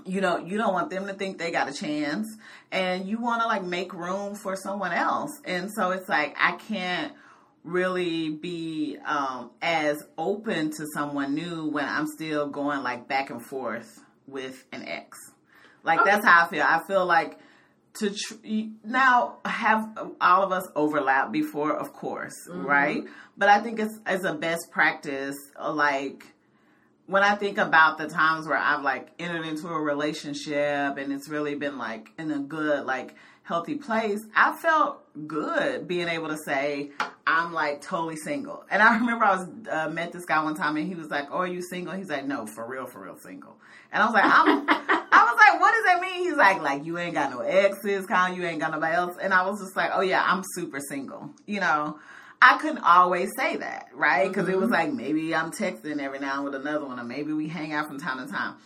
you 0.04 0.20
know, 0.20 0.38
you 0.38 0.58
don't 0.58 0.72
want 0.72 0.90
them 0.90 1.06
to 1.06 1.14
think 1.14 1.38
they 1.38 1.50
got 1.50 1.68
a 1.68 1.72
chance 1.72 2.26
and 2.72 3.06
you 3.06 3.20
want 3.20 3.42
to 3.42 3.46
like 3.46 3.64
make 3.64 3.92
room 3.92 4.34
for 4.34 4.56
someone 4.56 4.92
else. 4.92 5.30
And 5.44 5.70
so 5.72 5.90
it's 5.90 6.08
like, 6.08 6.36
I 6.38 6.52
can't 6.52 7.12
really 7.64 8.30
be 8.30 8.98
um, 9.04 9.50
as 9.62 10.02
open 10.18 10.70
to 10.70 10.86
someone 10.94 11.34
new 11.34 11.68
when 11.68 11.86
I'm 11.86 12.06
still 12.06 12.48
going 12.48 12.82
like 12.82 13.08
back 13.08 13.30
and 13.30 13.44
forth 13.44 14.00
with 14.26 14.64
an 14.72 14.86
ex. 14.86 15.18
Like 15.82 16.00
okay. 16.00 16.10
that's 16.10 16.26
how 16.26 16.44
I 16.44 16.48
feel. 16.48 16.62
I 16.62 16.82
feel 16.86 17.06
like 17.06 17.38
to 17.94 18.10
tr- 18.10 18.34
now 18.84 19.38
have 19.44 19.98
all 20.20 20.42
of 20.42 20.52
us 20.52 20.66
overlap 20.74 21.30
before, 21.32 21.72
of 21.72 21.92
course, 21.92 22.34
mm-hmm. 22.48 22.66
right? 22.66 23.04
But 23.36 23.48
I 23.48 23.60
think 23.60 23.78
it's 23.78 23.98
as 24.04 24.24
a 24.24 24.34
best 24.34 24.70
practice, 24.70 25.36
like 25.58 26.33
when 27.06 27.22
I 27.22 27.34
think 27.34 27.58
about 27.58 27.98
the 27.98 28.08
times 28.08 28.46
where 28.46 28.56
I've 28.56 28.82
like 28.82 29.08
entered 29.18 29.46
into 29.46 29.68
a 29.68 29.80
relationship 29.80 30.96
and 30.96 31.12
it's 31.12 31.28
really 31.28 31.54
been 31.54 31.78
like 31.78 32.10
in 32.18 32.30
a 32.30 32.38
good, 32.38 32.86
like 32.86 33.14
healthy 33.42 33.74
place, 33.74 34.24
I 34.34 34.56
felt 34.56 35.02
good 35.26 35.86
being 35.86 36.08
able 36.08 36.28
to 36.28 36.38
say 36.38 36.90
I'm 37.26 37.52
like 37.52 37.82
totally 37.82 38.16
single. 38.16 38.64
And 38.70 38.82
I 38.82 38.94
remember 38.98 39.24
I 39.24 39.36
was 39.36 39.48
uh, 39.70 39.88
met 39.90 40.12
this 40.12 40.24
guy 40.24 40.42
one 40.42 40.54
time 40.54 40.76
and 40.76 40.88
he 40.88 40.94
was 40.94 41.08
like, 41.08 41.28
"Oh, 41.30 41.38
are 41.38 41.46
you 41.46 41.62
single?" 41.62 41.94
He's 41.94 42.08
like, 42.08 42.26
"No, 42.26 42.46
for 42.46 42.66
real, 42.66 42.86
for 42.86 43.02
real, 43.02 43.16
single." 43.16 43.56
And 43.92 44.02
I 44.02 44.06
was 44.06 44.14
like, 44.14 44.24
"I'm." 44.24 44.66
I 45.14 45.24
was 45.24 45.38
like, 45.38 45.60
"What 45.60 45.72
does 45.72 45.84
that 45.84 46.00
mean?" 46.00 46.24
He's 46.24 46.36
like, 46.36 46.62
"Like 46.62 46.84
you 46.84 46.98
ain't 46.98 47.14
got 47.14 47.30
no 47.30 47.40
exes, 47.40 48.06
kind 48.06 48.32
of 48.32 48.38
you 48.38 48.46
ain't 48.46 48.60
got 48.60 48.72
nobody 48.72 48.94
else." 48.94 49.16
And 49.20 49.32
I 49.32 49.48
was 49.48 49.60
just 49.60 49.76
like, 49.76 49.90
"Oh 49.92 50.00
yeah, 50.00 50.22
I'm 50.26 50.42
super 50.54 50.80
single," 50.80 51.30
you 51.46 51.60
know. 51.60 51.98
I 52.40 52.58
couldn't 52.58 52.84
always 52.84 53.30
say 53.36 53.56
that, 53.56 53.88
right? 53.94 54.28
Because 54.28 54.44
mm-hmm. 54.44 54.52
it 54.52 54.58
was 54.58 54.70
mm-hmm. 54.70 54.74
like 54.74 54.92
maybe 54.92 55.34
I'm 55.34 55.50
texting 55.50 56.00
every 56.00 56.18
now 56.18 56.36
and 56.36 56.44
with 56.44 56.54
another 56.54 56.86
one, 56.86 57.00
or 57.00 57.04
maybe 57.04 57.32
we 57.32 57.48
hang 57.48 57.72
out 57.72 57.86
from 57.86 57.98
time 57.98 58.24
to 58.24 58.32
time. 58.32 58.56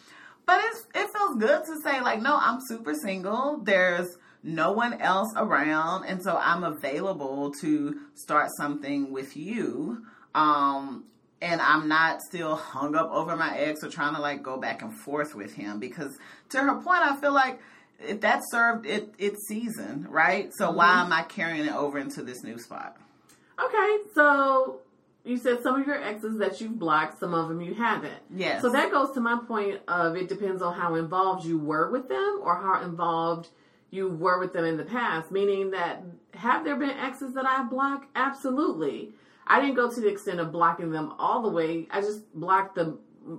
But 0.46 0.62
it's, 0.64 0.86
it 0.94 1.08
feels 1.12 1.36
good 1.38 1.64
to 1.66 1.80
say 1.82 2.00
like, 2.00 2.22
no, 2.22 2.36
I'm 2.40 2.60
super 2.66 2.94
single. 2.94 3.60
There's 3.62 4.16
no 4.42 4.72
one 4.72 4.94
else 5.00 5.32
around, 5.36 6.06
and 6.06 6.22
so 6.22 6.36
I'm 6.36 6.64
available 6.64 7.52
to 7.60 8.00
start 8.14 8.48
something 8.56 9.12
with 9.12 9.36
you. 9.36 10.04
Um, 10.34 11.04
and 11.40 11.60
I'm 11.60 11.88
not 11.88 12.20
still 12.22 12.56
hung 12.56 12.94
up 12.94 13.10
over 13.10 13.36
my 13.36 13.56
ex 13.56 13.84
or 13.84 13.88
trying 13.88 14.14
to 14.14 14.20
like 14.20 14.42
go 14.42 14.56
back 14.58 14.82
and 14.82 14.92
forth 14.92 15.34
with 15.34 15.54
him 15.54 15.78
because 15.78 16.18
to 16.50 16.58
her 16.58 16.74
point, 16.76 17.02
I 17.02 17.16
feel 17.20 17.32
like 17.32 17.60
if 18.00 18.20
that 18.20 18.42
served 18.50 18.86
it 18.86 19.14
its 19.18 19.46
season, 19.46 20.06
right? 20.08 20.50
So 20.56 20.70
why 20.70 21.02
am 21.02 21.12
I 21.12 21.22
carrying 21.22 21.66
it 21.66 21.74
over 21.74 21.98
into 21.98 22.22
this 22.22 22.42
new 22.42 22.58
spot? 22.58 22.96
Okay, 23.62 23.98
so 24.14 24.80
you 25.24 25.36
said 25.36 25.62
some 25.62 25.80
of 25.80 25.86
your 25.86 26.02
exes 26.02 26.38
that 26.38 26.60
you've 26.60 26.78
blocked, 26.78 27.20
some 27.20 27.34
of 27.34 27.48
them 27.48 27.60
you 27.60 27.74
haven't. 27.74 28.22
Yes. 28.34 28.62
So 28.62 28.70
that 28.70 28.90
goes 28.90 29.12
to 29.12 29.20
my 29.20 29.38
point 29.46 29.80
of 29.88 30.16
it 30.16 30.28
depends 30.28 30.62
on 30.62 30.74
how 30.74 30.94
involved 30.94 31.44
you 31.44 31.58
were 31.58 31.90
with 31.90 32.08
them 32.08 32.40
or 32.42 32.56
how 32.56 32.82
involved 32.82 33.48
you 33.90 34.08
were 34.08 34.38
with 34.38 34.52
them 34.52 34.64
in 34.64 34.76
the 34.76 34.84
past. 34.84 35.30
Meaning 35.30 35.70
that 35.72 36.02
have 36.34 36.64
there 36.64 36.76
been 36.76 36.90
exes 36.90 37.34
that 37.34 37.46
I've 37.46 37.70
blocked? 37.70 38.08
Absolutely. 38.14 39.10
I 39.46 39.60
didn't 39.60 39.76
go 39.76 39.90
to 39.90 40.00
the 40.00 40.08
extent 40.08 40.40
of 40.40 40.52
blocking 40.52 40.90
them 40.90 41.14
all 41.18 41.42
the 41.42 41.48
way. 41.48 41.86
I 41.90 42.00
just 42.00 42.32
blocked 42.34 42.74
the 42.74 42.98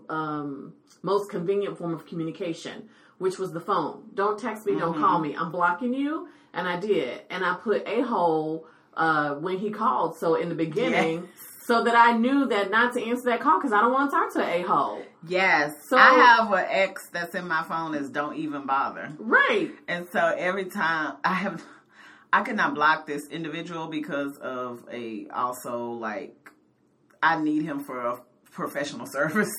um, 0.10 0.74
most 1.02 1.30
convenient 1.30 1.78
form 1.78 1.94
of 1.94 2.06
communication, 2.06 2.90
which 3.20 3.38
was 3.38 3.54
the 3.54 3.60
phone. 3.60 4.04
Don't 4.14 4.40
text 4.40 4.66
me, 4.66 4.78
don't 4.78 4.98
call 4.98 5.20
me. 5.20 5.36
I'm 5.36 5.52
blocking 5.52 5.94
you, 5.94 6.28
and 6.54 6.68
I 6.68 6.80
did. 6.80 7.22
And 7.30 7.46
I 7.46 7.56
put 7.56 7.88
a 7.88 8.02
hole 8.02 8.68
uh, 9.00 9.36
when 9.36 9.58
he 9.58 9.72
called. 9.72 10.18
So 10.18 10.36
in 10.36 10.50
the 10.50 10.56
beginning, 10.56 11.30
so 11.66 11.84
that 11.84 11.96
I 11.96 12.18
knew 12.18 12.48
that 12.48 12.70
not 12.70 12.94
to 12.94 13.04
answer 13.04 13.26
that 13.26 13.40
call 13.42 13.60
because 13.60 13.72
I 13.74 13.82
don't 13.82 13.94
want 13.94 14.12
to 14.12 14.16
talk 14.18 14.34
to 14.34 14.44
a 14.44 14.62
hole. 14.64 15.02
Yes. 15.28 15.74
So- 15.88 15.98
I 15.98 16.10
have 16.14 16.52
an 16.52 16.66
ex 16.68 17.10
that's 17.12 17.34
in 17.36 17.48
my 17.48 17.64
phone 17.64 17.96
is 17.96 18.10
don't 18.10 18.36
even 18.36 18.66
bother. 18.66 19.12
Right. 19.18 19.72
And 19.88 20.08
so 20.12 20.20
every 20.20 20.66
time 20.66 21.18
I 21.24 21.34
have, 21.34 21.64
I 22.34 22.42
could 22.42 22.56
not 22.56 22.76
block 22.76 23.06
this 23.08 23.28
individual 23.30 23.88
because 23.88 24.38
of 24.38 24.84
a 24.92 25.28
also 25.34 25.92
like 25.92 26.36
I 27.22 27.40
need 27.42 27.64
him 27.64 27.80
for 27.82 28.00
a 28.00 28.20
professional 28.52 29.06
service 29.12 29.54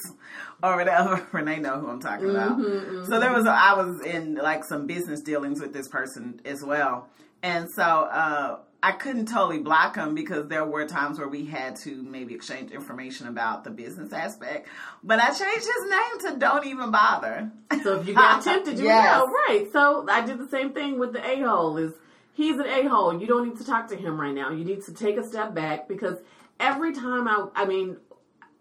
or 0.62 0.76
whatever. 0.76 1.26
Renee 1.32 1.60
know 1.60 1.78
who 1.78 1.88
I'm 1.88 2.00
talking 2.00 2.30
about. 2.30 2.58
So 3.06 3.20
there 3.20 3.32
was 3.32 3.46
a, 3.46 3.50
I 3.50 3.74
was 3.74 4.04
in 4.04 4.34
like 4.34 4.64
some 4.64 4.86
business 4.86 5.20
dealings 5.22 5.60
with 5.60 5.72
this 5.72 5.88
person 5.88 6.40
as 6.44 6.62
well, 6.64 7.08
and 7.42 7.66
so 7.76 7.82
uh, 7.84 8.58
I 8.82 8.92
couldn't 8.92 9.26
totally 9.26 9.58
block 9.58 9.96
him 9.96 10.14
because 10.14 10.48
there 10.48 10.64
were 10.64 10.86
times 10.86 11.18
where 11.18 11.28
we 11.28 11.44
had 11.44 11.76
to 11.76 12.02
maybe 12.02 12.34
exchange 12.34 12.70
information 12.70 13.26
about 13.26 13.62
the 13.64 13.70
business 13.70 14.12
aspect. 14.12 14.68
But 15.04 15.18
I 15.20 15.26
changed 15.28 15.66
his 15.66 15.90
name 15.90 16.32
to 16.32 16.38
"Don't 16.38 16.66
even 16.66 16.90
bother." 16.90 17.50
So 17.82 18.00
if 18.00 18.08
you 18.08 18.14
got 18.14 18.42
tempted, 18.42 18.78
you 18.78 18.84
Yes. 18.86 19.04
know, 19.04 19.26
right. 19.26 19.68
So 19.72 20.06
I 20.08 20.24
did 20.24 20.38
the 20.38 20.48
same 20.48 20.72
thing 20.72 20.98
with 20.98 21.12
the 21.12 21.24
a 21.24 21.40
hole. 21.42 21.76
Is 21.76 21.92
he's 22.32 22.56
an 22.56 22.66
a 22.66 22.88
hole? 22.88 23.20
You 23.20 23.26
don't 23.26 23.48
need 23.48 23.58
to 23.58 23.64
talk 23.66 23.88
to 23.88 23.96
him 23.96 24.18
right 24.18 24.34
now. 24.34 24.50
You 24.50 24.64
need 24.64 24.82
to 24.84 24.94
take 24.94 25.18
a 25.18 25.26
step 25.26 25.54
back 25.54 25.86
because 25.86 26.16
every 26.58 26.94
time 26.94 27.28
I, 27.28 27.48
I 27.54 27.64
mean, 27.66 27.98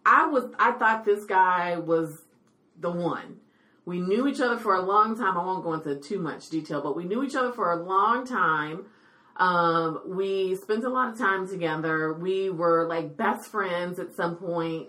I 0.04 0.26
was, 0.26 0.44
I 0.58 0.72
thought 0.72 1.04
this 1.04 1.24
guy 1.24 1.78
was 1.78 2.22
the 2.78 2.90
one. 2.90 3.36
We 3.86 4.00
knew 4.00 4.26
each 4.28 4.40
other 4.40 4.58
for 4.58 4.74
a 4.74 4.82
long 4.82 5.16
time. 5.16 5.36
I 5.36 5.44
won't 5.44 5.64
go 5.64 5.72
into 5.72 5.96
too 5.96 6.18
much 6.18 6.50
detail, 6.50 6.82
but 6.82 6.94
we 6.94 7.04
knew 7.04 7.24
each 7.24 7.34
other 7.34 7.52
for 7.52 7.72
a 7.72 7.76
long 7.76 8.26
time. 8.26 8.84
Um, 9.40 10.02
we 10.06 10.54
spent 10.56 10.84
a 10.84 10.88
lot 10.90 11.08
of 11.08 11.18
time 11.18 11.48
together. 11.48 12.12
We 12.12 12.50
were 12.50 12.86
like 12.86 13.16
best 13.16 13.50
friends 13.50 13.98
at 13.98 14.14
some 14.14 14.36
point, 14.36 14.88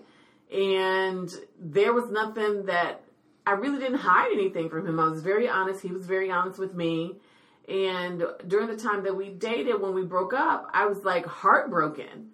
and 0.54 1.32
there 1.58 1.92
was 1.94 2.10
nothing 2.10 2.66
that 2.66 3.02
I 3.46 3.52
really 3.52 3.78
didn't 3.78 3.98
hide 4.00 4.30
anything 4.32 4.68
from 4.68 4.86
him. 4.86 5.00
I 5.00 5.08
was 5.08 5.22
very 5.22 5.48
honest. 5.48 5.80
He 5.82 5.90
was 5.90 6.06
very 6.06 6.30
honest 6.30 6.58
with 6.58 6.74
me. 6.74 7.16
And 7.66 8.22
during 8.46 8.66
the 8.68 8.76
time 8.76 9.04
that 9.04 9.16
we 9.16 9.30
dated, 9.30 9.80
when 9.80 9.94
we 9.94 10.02
broke 10.04 10.34
up, 10.34 10.68
I 10.74 10.86
was 10.86 10.98
like 11.04 11.24
heartbroken. 11.24 12.28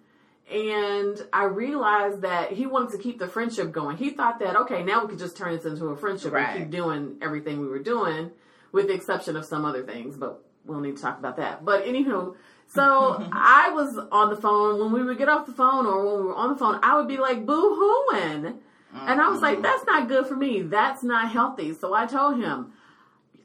And 0.51 1.15
I 1.31 1.43
realized 1.45 2.23
that 2.23 2.51
he 2.51 2.65
wanted 2.65 2.91
to 2.97 2.97
keep 2.97 3.19
the 3.19 3.27
friendship 3.27 3.71
going. 3.71 3.97
He 3.97 4.09
thought 4.09 4.39
that, 4.39 4.55
okay, 4.55 4.83
now 4.83 5.03
we 5.03 5.09
could 5.09 5.19
just 5.19 5.37
turn 5.37 5.55
this 5.55 5.65
into 5.65 5.85
a 5.85 5.95
friendship 5.95 6.33
Right. 6.33 6.49
and 6.49 6.59
keep 6.59 6.71
doing 6.71 7.17
everything 7.21 7.61
we 7.61 7.67
were 7.67 7.79
doing, 7.79 8.31
with 8.71 8.87
the 8.87 8.93
exception 8.93 9.35
of 9.35 9.45
some 9.45 9.63
other 9.63 9.83
things, 9.83 10.17
but 10.17 10.43
we'll 10.65 10.79
need 10.79 10.95
to 10.97 11.01
talk 11.01 11.19
about 11.19 11.37
that. 11.37 11.65
But 11.65 11.85
anywho, 11.85 12.35
so 12.67 13.29
I 13.31 13.71
was 13.71 13.99
on 14.11 14.29
the 14.29 14.35
phone. 14.35 14.79
When 14.79 14.91
we 14.91 15.03
would 15.03 15.17
get 15.17 15.29
off 15.29 15.45
the 15.45 15.53
phone 15.53 15.85
or 15.85 16.05
when 16.05 16.17
we 16.17 16.23
were 16.27 16.35
on 16.35 16.49
the 16.49 16.55
phone, 16.55 16.79
I 16.83 16.97
would 16.97 17.07
be 17.07 17.17
like 17.17 17.45
boo 17.45 18.07
hooing. 18.11 18.59
And 18.91 19.21
I 19.21 19.29
was 19.29 19.41
like, 19.41 19.55
mm-hmm. 19.55 19.61
that's 19.61 19.85
not 19.85 20.07
good 20.07 20.25
for 20.25 20.35
me. 20.35 20.63
That's 20.63 21.03
not 21.03 21.31
healthy. 21.31 21.73
So 21.73 21.93
I 21.93 22.07
told 22.07 22.41
him, 22.41 22.73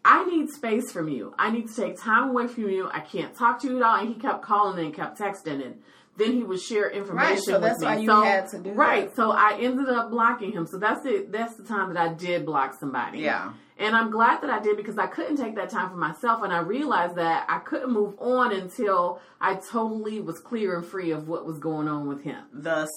I 0.05 0.25
need 0.25 0.51
space 0.51 0.91
from 0.91 1.09
you. 1.09 1.35
I 1.39 1.51
need 1.51 1.69
to 1.69 1.75
take 1.75 2.01
time 2.01 2.31
away 2.31 2.47
from 2.47 2.69
you. 2.69 2.89
I 2.91 3.01
can't 3.01 3.35
talk 3.35 3.61
to 3.61 3.69
you 3.69 3.77
at 3.79 3.83
all. 3.83 3.97
And 3.97 4.09
he 4.09 4.15
kept 4.15 4.43
calling 4.43 4.85
and 4.85 4.95
kept 4.95 5.19
texting 5.19 5.65
and 5.65 5.77
then 6.17 6.33
he 6.33 6.43
would 6.45 6.61
share 6.61 6.91
information 6.91 7.43
so 7.43 7.53
with 7.55 7.63
that's 7.63 7.81
me. 7.81 7.87
why 7.87 7.97
you 7.97 8.07
so, 8.07 8.23
had 8.23 8.49
to 8.51 8.59
do 8.59 8.71
right. 8.71 9.09
that. 9.09 9.17
So 9.17 9.33
I 9.33 9.59
ended 9.61 9.89
up 9.89 10.11
blocking 10.11 10.53
him. 10.53 10.67
So 10.67 10.79
that's 10.79 11.05
it. 11.07 11.33
That's 11.33 11.57
the 11.57 11.65
time 11.65 11.93
that 11.93 12.11
I 12.11 12.15
did 12.15 12.47
block 12.47 12.75
somebody. 12.79 13.21
Yeah. 13.21 13.53
And 13.77 13.97
I'm 13.97 14.11
glad 14.11 14.41
that 14.43 14.51
I 14.51 14.61
did 14.61 14.77
because 14.77 14.99
I 14.99 15.07
couldn't 15.09 15.37
take 15.37 15.57
that 15.57 15.69
time 15.69 15.91
for 15.91 15.97
myself. 15.97 16.43
And 16.45 16.53
I 16.53 16.61
realized 16.61 17.17
that 17.17 17.45
I 17.49 17.59
couldn't 17.59 17.93
move 17.93 18.15
on 18.21 18.53
until 18.53 19.21
I 19.41 19.57
totally 19.57 20.21
was 20.21 20.39
clear 20.39 20.77
and 20.77 20.87
free 20.87 21.11
of 21.11 21.27
what 21.29 21.45
was 21.45 21.59
going 21.59 21.89
on 21.89 22.07
with 22.07 22.23
him. 22.23 22.45
Thus, 22.53 22.89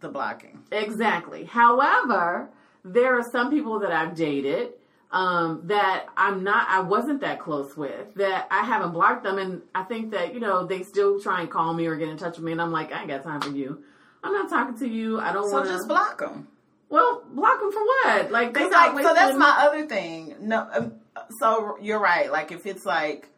the 0.00 0.08
blocking. 0.08 0.64
Exactly. 0.72 1.44
However, 1.44 2.50
there 2.84 3.16
are 3.18 3.22
some 3.30 3.50
people 3.50 3.78
that 3.80 3.92
I've 3.92 4.16
dated 4.16 4.72
um, 5.12 5.60
that 5.66 6.06
I'm 6.16 6.42
not, 6.42 6.66
I 6.68 6.80
wasn't 6.80 7.20
that 7.20 7.38
close 7.38 7.76
with, 7.76 8.14
that 8.16 8.48
I 8.50 8.64
haven't 8.64 8.90
blocked 8.90 9.22
them. 9.22 9.38
And 9.38 9.62
I 9.76 9.84
think 9.84 10.10
that, 10.10 10.34
you 10.34 10.40
know, 10.40 10.66
they 10.66 10.82
still 10.82 11.20
try 11.20 11.40
and 11.40 11.48
call 11.50 11.72
me 11.72 11.86
or 11.86 11.94
get 11.94 12.08
in 12.08 12.16
touch 12.16 12.34
with 12.36 12.44
me. 12.44 12.50
And 12.50 12.60
I'm 12.60 12.72
like, 12.72 12.90
I 12.92 12.98
ain't 12.98 13.08
got 13.08 13.22
time 13.22 13.40
for 13.40 13.50
you. 13.50 13.84
I'm 14.24 14.32
not 14.32 14.48
talking 14.50 14.76
to 14.78 14.88
you. 14.92 15.20
I 15.20 15.32
don't 15.32 15.46
So 15.48 15.52
want 15.52 15.66
to. 15.66 15.72
just 15.72 15.86
block 15.86 16.18
them. 16.18 16.48
Well, 16.88 17.24
block 17.30 17.60
them 17.60 17.72
for 17.72 17.82
what? 17.82 18.30
Like, 18.30 18.54
they 18.54 18.68
like, 18.68 18.96
so 18.98 19.14
that's 19.14 19.20
wasting- 19.20 19.38
my 19.38 19.56
other 19.60 19.86
thing. 19.86 20.36
No, 20.40 20.68
um, 20.72 20.92
so 21.38 21.76
you're 21.80 21.98
right. 22.00 22.30
Like 22.30 22.52
if 22.52 22.66
it's 22.66 22.84
like 22.84 23.28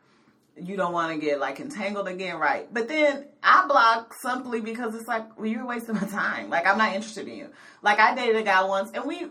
you 0.56 0.76
don't 0.76 0.92
want 0.92 1.12
to 1.12 1.18
get 1.24 1.38
like 1.38 1.60
entangled 1.60 2.08
again, 2.08 2.36
right? 2.36 2.72
But 2.72 2.88
then 2.88 3.26
I 3.42 3.66
block 3.66 4.14
simply 4.14 4.60
because 4.60 4.94
it's 4.94 5.06
like 5.08 5.36
well, 5.38 5.46
you're 5.46 5.66
wasting 5.66 5.94
my 5.94 6.00
time. 6.08 6.50
Like 6.50 6.66
I'm 6.66 6.78
not 6.78 6.94
interested 6.94 7.28
in 7.28 7.36
you. 7.36 7.48
Like 7.82 7.98
I 7.98 8.14
dated 8.14 8.36
a 8.36 8.42
guy 8.42 8.64
once, 8.64 8.90
and 8.92 9.04
we 9.04 9.26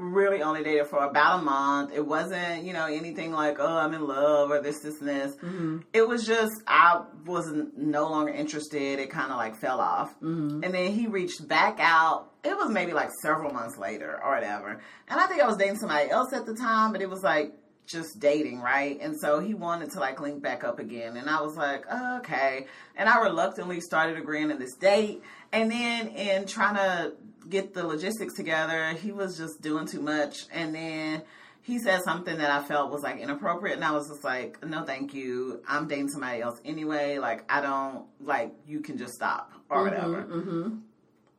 really 0.00 0.42
only 0.42 0.64
dated 0.64 0.86
for 0.86 1.04
about 1.04 1.40
a 1.40 1.42
month. 1.42 1.92
It 1.94 2.06
wasn't 2.06 2.64
you 2.64 2.72
know 2.72 2.86
anything 2.86 3.32
like 3.32 3.58
oh 3.60 3.76
I'm 3.76 3.94
in 3.94 4.06
love 4.06 4.50
or 4.50 4.60
this 4.60 4.80
this 4.80 5.00
and 5.00 5.08
this. 5.08 5.36
Mm-hmm. 5.36 5.78
It 5.92 6.08
was 6.08 6.26
just 6.26 6.52
I 6.66 7.02
was 7.26 7.52
no 7.76 8.08
longer 8.08 8.32
interested. 8.32 8.98
It 8.98 9.10
kind 9.10 9.30
of 9.30 9.36
like 9.36 9.56
fell 9.56 9.80
off, 9.80 10.14
mm-hmm. 10.20 10.64
and 10.64 10.74
then 10.74 10.92
he 10.92 11.06
reached 11.06 11.46
back 11.46 11.78
out. 11.78 12.32
It 12.42 12.56
was 12.56 12.70
maybe 12.70 12.92
like 12.92 13.10
several 13.22 13.52
months 13.52 13.76
later 13.76 14.18
or 14.22 14.34
whatever. 14.34 14.80
And 15.08 15.20
I 15.20 15.26
think 15.26 15.42
I 15.42 15.46
was 15.46 15.56
dating 15.56 15.76
somebody 15.76 16.10
else 16.10 16.32
at 16.32 16.46
the 16.46 16.54
time, 16.54 16.92
but 16.92 17.02
it 17.02 17.10
was 17.10 17.22
like 17.22 17.52
just 17.90 18.20
dating, 18.20 18.60
right? 18.60 18.98
And 19.00 19.18
so 19.18 19.40
he 19.40 19.54
wanted 19.54 19.90
to 19.92 20.00
like 20.00 20.20
link 20.20 20.42
back 20.42 20.62
up 20.64 20.78
again. 20.78 21.16
And 21.16 21.28
I 21.28 21.42
was 21.42 21.56
like, 21.56 21.84
oh, 21.90 22.18
okay. 22.18 22.66
And 22.96 23.08
I 23.08 23.20
reluctantly 23.20 23.80
started 23.80 24.16
agreeing 24.16 24.48
to 24.48 24.56
this 24.56 24.74
date. 24.76 25.22
And 25.52 25.70
then 25.70 26.08
in 26.08 26.46
trying 26.46 26.76
to 26.76 27.12
get 27.50 27.74
the 27.74 27.86
logistics 27.86 28.34
together, 28.34 28.92
he 28.92 29.12
was 29.12 29.36
just 29.36 29.60
doing 29.60 29.86
too 29.86 30.00
much. 30.00 30.46
And 30.52 30.74
then 30.74 31.22
he 31.62 31.78
said 31.78 32.02
something 32.02 32.38
that 32.38 32.50
I 32.50 32.62
felt 32.62 32.90
was 32.90 33.02
like 33.02 33.18
inappropriate. 33.18 33.76
And 33.76 33.84
I 33.84 33.92
was 33.92 34.08
just 34.08 34.24
like, 34.24 34.64
no, 34.64 34.84
thank 34.84 35.12
you. 35.12 35.62
I'm 35.68 35.88
dating 35.88 36.08
somebody 36.08 36.40
else 36.40 36.60
anyway. 36.64 37.18
Like, 37.18 37.44
I 37.52 37.60
don't, 37.60 38.06
like, 38.20 38.54
you 38.66 38.80
can 38.80 38.96
just 38.96 39.14
stop 39.14 39.52
or 39.68 39.84
whatever. 39.84 40.22
Mm-hmm. 40.22 40.76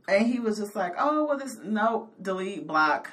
And 0.07 0.27
he 0.27 0.39
was 0.39 0.57
just 0.57 0.75
like, 0.75 0.93
"Oh, 0.97 1.25
well, 1.25 1.37
this 1.37 1.57
no 1.63 2.09
delete 2.21 2.65
block. 2.65 3.11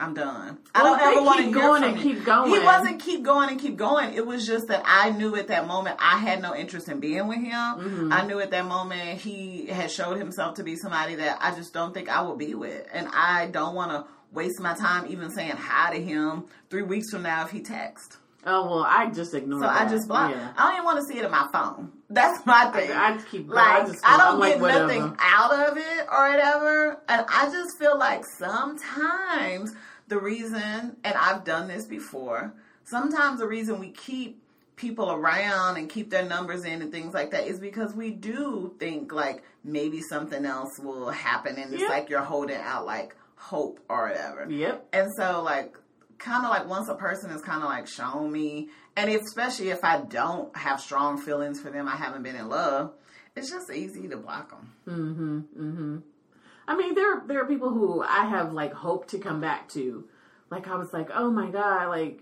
I'm 0.00 0.14
done. 0.14 0.58
I 0.74 0.82
don't 0.82 0.98
ever 0.98 1.22
want 1.22 1.44
to 1.44 1.50
going 1.52 1.84
and 1.84 1.98
keep 1.98 2.24
going. 2.24 2.50
He 2.50 2.58
wasn't 2.58 3.00
keep 3.00 3.22
going 3.22 3.50
and 3.50 3.60
keep 3.60 3.76
going. 3.76 4.14
It 4.14 4.26
was 4.26 4.46
just 4.46 4.68
that 4.68 4.82
I 4.86 5.10
knew 5.10 5.36
at 5.36 5.48
that 5.48 5.66
moment 5.66 5.98
I 6.00 6.16
had 6.16 6.40
no 6.40 6.54
interest 6.56 6.88
in 6.88 7.00
being 7.00 7.28
with 7.28 7.38
him. 7.38 7.52
Mm-hmm. 7.52 8.12
I 8.12 8.24
knew 8.26 8.40
at 8.40 8.50
that 8.50 8.64
moment 8.64 9.20
he 9.20 9.66
had 9.66 9.90
showed 9.90 10.16
himself 10.16 10.56
to 10.56 10.64
be 10.64 10.76
somebody 10.76 11.16
that 11.16 11.38
I 11.42 11.54
just 11.54 11.74
don't 11.74 11.92
think 11.92 12.08
I 12.08 12.22
would 12.22 12.38
be 12.38 12.54
with, 12.54 12.86
and 12.92 13.08
I 13.12 13.48
don't 13.48 13.74
want 13.74 13.90
to 13.90 14.06
waste 14.32 14.58
my 14.60 14.74
time 14.74 15.06
even 15.10 15.30
saying 15.30 15.56
hi 15.56 15.94
to 15.94 16.02
him 16.02 16.44
three 16.70 16.82
weeks 16.82 17.10
from 17.10 17.22
now 17.22 17.44
if 17.44 17.50
he 17.50 17.60
texts. 17.60 18.16
Oh, 18.46 18.64
well, 18.64 18.86
I 18.88 19.10
just 19.10 19.34
ignore. 19.34 19.60
So 19.60 19.66
that. 19.66 19.86
I 19.86 19.90
just 19.90 20.08
block. 20.08 20.30
Yeah. 20.30 20.52
I 20.56 20.68
don't 20.68 20.72
even 20.76 20.84
want 20.86 20.98
to 21.00 21.04
see 21.04 21.18
it 21.18 21.26
in 21.26 21.30
my 21.30 21.46
phone. 21.52 21.92
That's 22.08 22.44
my 22.46 22.70
thing. 22.70 22.90
I 22.90 23.14
just 23.14 23.28
keep 23.28 23.48
like 23.48 23.82
I, 23.82 23.86
just, 23.86 24.00
I 24.02 24.16
don't 24.16 24.42
I'm 24.42 24.48
get 24.48 24.60
whatever. 24.60 24.86
nothing 24.86 25.16
out 25.20 25.52
of 25.52 25.76
it 25.76 26.06
or 26.10 26.30
whatever, 26.30 27.00
and 27.06 27.26
I 27.28 27.50
just 27.50 27.78
feel 27.78 27.98
like 27.98 28.24
sometimes 28.38 29.74
the 30.10 30.18
reason, 30.18 30.96
and 31.02 31.14
I've 31.14 31.44
done 31.44 31.68
this 31.68 31.86
before, 31.86 32.52
sometimes 32.84 33.40
the 33.40 33.48
reason 33.48 33.78
we 33.78 33.90
keep 33.90 34.42
people 34.76 35.10
around 35.10 35.76
and 35.76 35.88
keep 35.88 36.10
their 36.10 36.24
numbers 36.24 36.64
in 36.64 36.82
and 36.82 36.90
things 36.90 37.14
like 37.14 37.30
that 37.30 37.46
is 37.46 37.58
because 37.58 37.94
we 37.94 38.10
do 38.10 38.74
think 38.78 39.12
like 39.12 39.42
maybe 39.62 40.00
something 40.02 40.44
else 40.44 40.78
will 40.78 41.10
happen, 41.10 41.56
and 41.56 41.72
it's 41.72 41.88
like 41.88 42.10
you're 42.10 42.20
holding 42.20 42.60
out 42.60 42.84
like 42.84 43.16
hope 43.36 43.80
or 43.88 44.08
whatever. 44.08 44.50
Yep. 44.50 44.88
And 44.92 45.08
so, 45.16 45.42
like, 45.42 45.76
kind 46.18 46.44
of 46.44 46.50
like 46.50 46.68
once 46.68 46.88
a 46.88 46.94
person 46.94 47.30
has 47.30 47.40
kind 47.40 47.62
of 47.62 47.68
like 47.68 47.88
shown 47.88 48.30
me, 48.30 48.68
and 48.96 49.10
especially 49.10 49.70
if 49.70 49.84
I 49.84 50.02
don't 50.02 50.54
have 50.56 50.80
strong 50.80 51.18
feelings 51.18 51.60
for 51.60 51.70
them, 51.70 51.88
I 51.88 51.96
haven't 51.96 52.22
been 52.22 52.36
in 52.36 52.48
love. 52.48 52.92
It's 53.36 53.48
just 53.48 53.70
easy 53.70 54.08
to 54.08 54.16
block 54.16 54.50
them. 54.50 54.72
Mm-hmm. 54.88 55.38
Mm-hmm. 55.62 55.96
I 56.70 56.76
mean, 56.76 56.94
there 56.94 57.22
there 57.26 57.42
are 57.42 57.46
people 57.46 57.70
who 57.70 58.00
I 58.00 58.26
have 58.26 58.52
like 58.52 58.72
hope 58.72 59.08
to 59.08 59.18
come 59.18 59.40
back 59.40 59.68
to. 59.70 60.04
Like 60.50 60.68
I 60.68 60.76
was 60.76 60.92
like, 60.92 61.08
oh 61.12 61.28
my 61.28 61.50
god, 61.50 61.88
like 61.88 62.20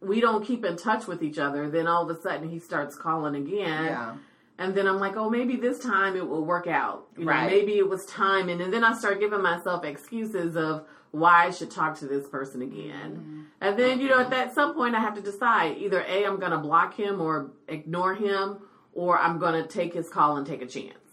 we 0.00 0.20
don't 0.20 0.44
keep 0.44 0.64
in 0.64 0.76
touch 0.76 1.06
with 1.06 1.22
each 1.22 1.38
other. 1.38 1.70
Then 1.70 1.86
all 1.86 2.08
of 2.08 2.16
a 2.16 2.20
sudden 2.20 2.48
he 2.48 2.58
starts 2.58 2.96
calling 2.96 3.36
again. 3.36 3.84
Yeah. 3.84 4.16
And 4.58 4.74
then 4.74 4.88
I'm 4.88 4.98
like, 4.98 5.16
oh, 5.16 5.30
maybe 5.30 5.54
this 5.54 5.78
time 5.78 6.16
it 6.16 6.28
will 6.28 6.44
work 6.44 6.66
out. 6.66 7.06
You 7.16 7.26
know, 7.26 7.30
Right. 7.30 7.48
maybe 7.48 7.78
it 7.78 7.88
was 7.88 8.04
time. 8.06 8.48
And, 8.48 8.60
and 8.60 8.72
then 8.72 8.82
I 8.82 8.92
start 8.92 9.20
giving 9.20 9.40
myself 9.40 9.84
excuses 9.84 10.56
of 10.56 10.84
why 11.12 11.46
I 11.46 11.50
should 11.50 11.70
talk 11.70 11.96
to 12.00 12.06
this 12.08 12.26
person 12.28 12.62
again. 12.62 13.10
Mm-hmm. 13.12 13.40
And 13.60 13.78
then, 13.78 14.00
you 14.00 14.08
know, 14.08 14.16
mm-hmm. 14.16 14.32
at 14.32 14.46
that 14.46 14.54
some 14.56 14.74
point 14.74 14.96
I 14.96 15.00
have 15.00 15.14
to 15.14 15.20
decide 15.20 15.78
either 15.78 16.00
A, 16.00 16.24
I'm 16.26 16.40
going 16.40 16.50
to 16.50 16.58
block 16.58 16.94
him 16.94 17.20
or 17.20 17.52
ignore 17.68 18.14
him, 18.16 18.58
or 18.94 19.16
I'm 19.16 19.38
going 19.38 19.62
to 19.62 19.68
take 19.68 19.94
his 19.94 20.08
call 20.08 20.36
and 20.38 20.44
take 20.46 20.60
a 20.60 20.66
chance. 20.66 21.07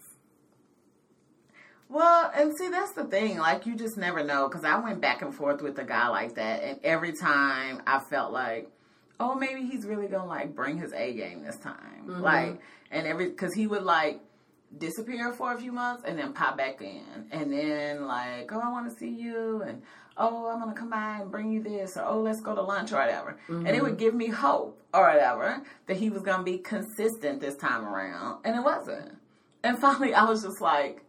Well, 1.88 2.30
and 2.34 2.56
see, 2.56 2.68
that's 2.68 2.92
the 2.92 3.04
thing. 3.04 3.38
Like, 3.38 3.66
you 3.66 3.76
just 3.76 3.96
never 3.96 4.24
know. 4.24 4.48
Because 4.48 4.64
I 4.64 4.78
went 4.78 5.00
back 5.00 5.22
and 5.22 5.34
forth 5.34 5.62
with 5.62 5.78
a 5.78 5.84
guy 5.84 6.08
like 6.08 6.34
that, 6.34 6.62
and 6.62 6.80
every 6.82 7.12
time 7.12 7.82
I 7.86 8.00
felt 8.00 8.32
like, 8.32 8.70
oh, 9.20 9.34
maybe 9.34 9.64
he's 9.66 9.86
really 9.86 10.08
gonna 10.08 10.26
like 10.26 10.54
bring 10.54 10.78
his 10.78 10.92
A 10.92 11.12
game 11.12 11.42
this 11.42 11.56
time. 11.56 12.04
Mm-hmm. 12.06 12.20
Like, 12.20 12.60
and 12.90 13.06
every 13.06 13.28
because 13.28 13.54
he 13.54 13.66
would 13.66 13.82
like 13.82 14.20
disappear 14.76 15.32
for 15.32 15.54
a 15.54 15.58
few 15.58 15.72
months 15.72 16.02
and 16.06 16.18
then 16.18 16.32
pop 16.32 16.56
back 16.56 16.80
in, 16.82 17.26
and 17.30 17.52
then 17.52 18.06
like, 18.06 18.50
oh, 18.52 18.60
I 18.60 18.70
want 18.70 18.90
to 18.90 18.98
see 18.98 19.10
you, 19.10 19.62
and 19.62 19.82
oh, 20.16 20.48
I'm 20.48 20.60
gonna 20.60 20.74
come 20.74 20.90
by 20.90 21.20
and 21.20 21.30
bring 21.30 21.52
you 21.52 21.62
this, 21.62 21.96
or 21.96 22.04
oh, 22.04 22.20
let's 22.20 22.40
go 22.40 22.54
to 22.54 22.62
lunch 22.62 22.92
or 22.92 22.96
whatever. 22.96 23.38
And 23.48 23.66
it 23.68 23.74
mm-hmm. 23.74 23.84
would 23.84 23.98
give 23.98 24.14
me 24.14 24.28
hope 24.28 24.82
or 24.92 25.08
whatever 25.08 25.62
that 25.86 25.96
he 25.96 26.10
was 26.10 26.22
gonna 26.22 26.42
be 26.42 26.58
consistent 26.58 27.40
this 27.40 27.56
time 27.56 27.84
around, 27.84 28.40
and 28.44 28.56
it 28.56 28.62
wasn't. 28.62 29.16
And 29.62 29.78
finally, 29.80 30.14
I 30.14 30.24
was 30.24 30.42
just 30.42 30.60
like 30.60 31.05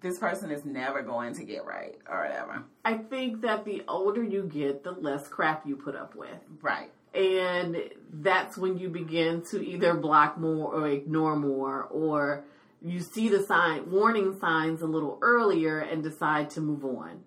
this 0.00 0.18
person 0.18 0.50
is 0.50 0.64
never 0.64 1.02
going 1.02 1.34
to 1.34 1.44
get 1.44 1.64
right 1.64 1.96
or 2.10 2.22
whatever. 2.22 2.64
I 2.84 2.98
think 2.98 3.40
that 3.42 3.64
the 3.64 3.82
older 3.88 4.22
you 4.22 4.42
get, 4.44 4.84
the 4.84 4.92
less 4.92 5.26
crap 5.28 5.66
you 5.66 5.76
put 5.76 5.96
up 5.96 6.14
with. 6.14 6.28
Right. 6.60 6.90
and 7.14 7.76
that's 8.12 8.56
when 8.58 8.76
you 8.78 8.88
begin 8.88 9.42
to 9.50 9.64
either 9.64 9.94
block 9.94 10.36
more 10.38 10.72
or 10.74 10.88
ignore 10.88 11.36
more 11.36 11.84
or 11.84 12.44
you 12.82 13.00
see 13.00 13.28
the 13.28 13.42
sign 13.44 13.90
warning 13.90 14.36
signs 14.40 14.82
a 14.82 14.86
little 14.86 15.18
earlier 15.22 15.78
and 15.78 16.02
decide 16.02 16.50
to 16.50 16.60
move 16.60 16.84
on 16.84 17.20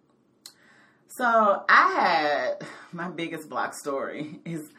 So 1.07 1.63
I 1.69 1.93
had 1.93 2.67
my 2.91 3.09
biggest 3.09 3.49
block 3.49 3.73
story 3.73 4.39
is 4.45 4.69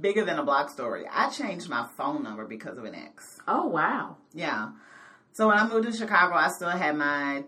bigger 0.00 0.24
than 0.24 0.38
a 0.38 0.42
block 0.44 0.68
story. 0.70 1.04
I 1.10 1.30
changed 1.30 1.68
my 1.68 1.86
phone 1.96 2.22
number 2.22 2.44
because 2.44 2.76
of 2.78 2.84
an 2.84 2.94
ex. 2.94 3.38
oh 3.46 3.66
wow 3.68 4.16
Yeah. 4.34 4.70
So 5.38 5.46
when 5.46 5.56
I 5.56 5.68
moved 5.68 5.86
to 5.86 5.96
Chicago, 5.96 6.34
I 6.34 6.48
still 6.48 6.68
had 6.68 6.96
my 6.96 7.44